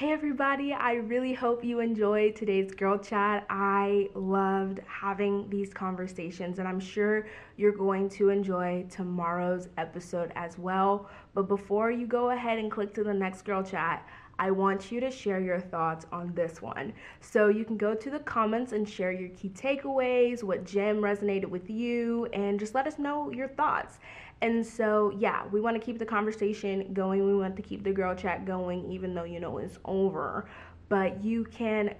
Hey 0.00 0.12
everybody, 0.12 0.72
I 0.72 0.94
really 0.94 1.34
hope 1.34 1.62
you 1.62 1.80
enjoyed 1.80 2.34
today's 2.34 2.72
girl 2.72 2.96
chat. 2.96 3.44
I 3.50 4.08
loved 4.14 4.80
having 4.86 5.50
these 5.50 5.74
conversations, 5.74 6.58
and 6.58 6.66
I'm 6.66 6.80
sure 6.80 7.26
you're 7.58 7.76
going 7.76 8.08
to 8.16 8.30
enjoy 8.30 8.86
tomorrow's 8.88 9.68
episode 9.76 10.32
as 10.36 10.56
well. 10.56 11.10
But 11.34 11.48
before 11.48 11.90
you 11.90 12.06
go 12.06 12.30
ahead 12.30 12.58
and 12.58 12.70
click 12.70 12.94
to 12.94 13.04
the 13.04 13.12
next 13.12 13.42
girl 13.42 13.62
chat, 13.62 14.08
I 14.40 14.50
want 14.50 14.90
you 14.90 15.00
to 15.00 15.10
share 15.10 15.38
your 15.38 15.60
thoughts 15.60 16.06
on 16.10 16.32
this 16.34 16.62
one. 16.62 16.94
So 17.20 17.48
you 17.48 17.62
can 17.62 17.76
go 17.76 17.94
to 17.94 18.10
the 18.10 18.20
comments 18.20 18.72
and 18.72 18.88
share 18.88 19.12
your 19.12 19.28
key 19.28 19.50
takeaways, 19.50 20.42
what 20.42 20.64
gem 20.64 21.02
resonated 21.02 21.44
with 21.44 21.68
you, 21.68 22.24
and 22.32 22.58
just 22.58 22.74
let 22.74 22.86
us 22.86 22.98
know 22.98 23.30
your 23.30 23.48
thoughts. 23.48 23.98
And 24.40 24.66
so, 24.66 25.12
yeah, 25.18 25.46
we 25.52 25.60
want 25.60 25.78
to 25.78 25.84
keep 25.84 25.98
the 25.98 26.06
conversation 26.06 26.94
going. 26.94 27.26
We 27.26 27.36
want 27.36 27.54
to 27.56 27.62
keep 27.62 27.84
the 27.84 27.92
girl 27.92 28.14
chat 28.14 28.46
going, 28.46 28.90
even 28.90 29.14
though 29.14 29.24
you 29.24 29.40
know 29.40 29.58
it's 29.58 29.78
over. 29.84 30.48
But 30.88 31.22
you 31.22 31.44
can 31.44 31.94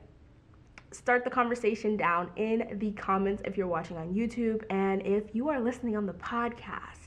start 0.92 1.24
the 1.24 1.30
conversation 1.30 1.98
down 1.98 2.30
in 2.36 2.78
the 2.78 2.92
comments 2.92 3.42
if 3.44 3.58
you're 3.58 3.66
watching 3.66 3.98
on 3.98 4.14
YouTube. 4.14 4.64
And 4.70 5.06
if 5.06 5.34
you 5.34 5.50
are 5.50 5.60
listening 5.60 5.94
on 5.94 6.06
the 6.06 6.14
podcast, 6.14 6.99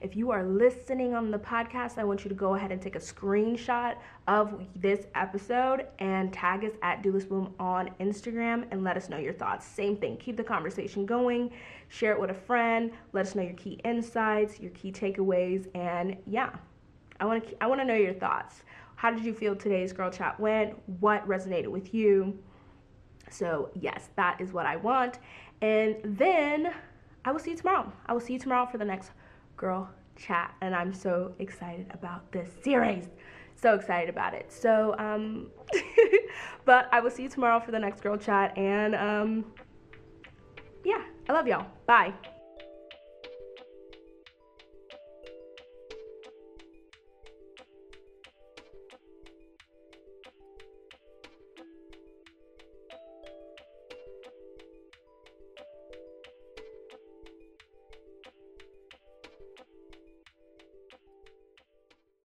if 0.00 0.16
you 0.16 0.30
are 0.30 0.44
listening 0.44 1.14
on 1.14 1.30
the 1.30 1.38
podcast, 1.38 1.98
I 1.98 2.04
want 2.04 2.24
you 2.24 2.28
to 2.28 2.34
go 2.34 2.54
ahead 2.54 2.72
and 2.72 2.80
take 2.80 2.96
a 2.96 3.00
screenshot 3.00 3.96
of 4.28 4.66
this 4.74 5.06
episode 5.14 5.86
and 5.98 6.32
tag 6.32 6.64
us 6.64 6.72
at 6.82 7.02
Do 7.02 7.12
Doulas 7.12 7.28
Boom 7.28 7.54
on 7.58 7.90
Instagram 8.00 8.66
and 8.70 8.84
let 8.84 8.96
us 8.96 9.08
know 9.08 9.18
your 9.18 9.32
thoughts. 9.32 9.66
Same 9.66 9.96
thing, 9.96 10.16
keep 10.16 10.36
the 10.36 10.44
conversation 10.44 11.06
going, 11.06 11.50
share 11.88 12.12
it 12.12 12.20
with 12.20 12.30
a 12.30 12.34
friend, 12.34 12.92
let 13.12 13.26
us 13.26 13.34
know 13.34 13.42
your 13.42 13.54
key 13.54 13.80
insights, 13.84 14.60
your 14.60 14.70
key 14.72 14.92
takeaways, 14.92 15.68
and 15.74 16.16
yeah, 16.26 16.50
I 17.20 17.24
want 17.24 17.46
to 17.48 17.62
I 17.62 17.66
want 17.66 17.80
to 17.80 17.84
know 17.84 17.94
your 17.94 18.14
thoughts. 18.14 18.62
How 18.96 19.10
did 19.10 19.24
you 19.24 19.34
feel 19.34 19.54
today's 19.54 19.92
girl 19.92 20.10
chat 20.10 20.38
went? 20.40 20.76
What 21.00 21.26
resonated 21.28 21.68
with 21.68 21.94
you? 21.94 22.38
So, 23.30 23.70
yes, 23.74 24.08
that 24.16 24.40
is 24.40 24.52
what 24.52 24.66
I 24.66 24.76
want. 24.76 25.18
And 25.60 25.96
then 26.02 26.72
I 27.24 27.32
will 27.32 27.38
see 27.38 27.50
you 27.50 27.56
tomorrow. 27.56 27.92
I 28.06 28.12
will 28.12 28.20
see 28.20 28.34
you 28.34 28.38
tomorrow 28.38 28.66
for 28.66 28.78
the 28.78 28.84
next 28.84 29.10
girl 29.56 29.88
chat 30.16 30.54
and 30.60 30.74
i'm 30.74 30.92
so 30.92 31.34
excited 31.38 31.86
about 31.92 32.30
this 32.32 32.48
series. 32.62 33.08
So 33.58 33.74
excited 33.74 34.10
about 34.10 34.34
it. 34.34 34.52
So 34.52 34.94
um 34.98 35.48
but 36.64 36.88
i 36.92 37.00
will 37.00 37.10
see 37.10 37.22
you 37.22 37.28
tomorrow 37.28 37.60
for 37.60 37.70
the 37.70 37.78
next 37.78 38.02
girl 38.02 38.16
chat 38.16 38.56
and 38.56 38.94
um 38.94 39.44
yeah 40.84 41.02
i 41.28 41.32
love 41.32 41.46
y'all. 41.46 41.66
Bye 41.86 42.12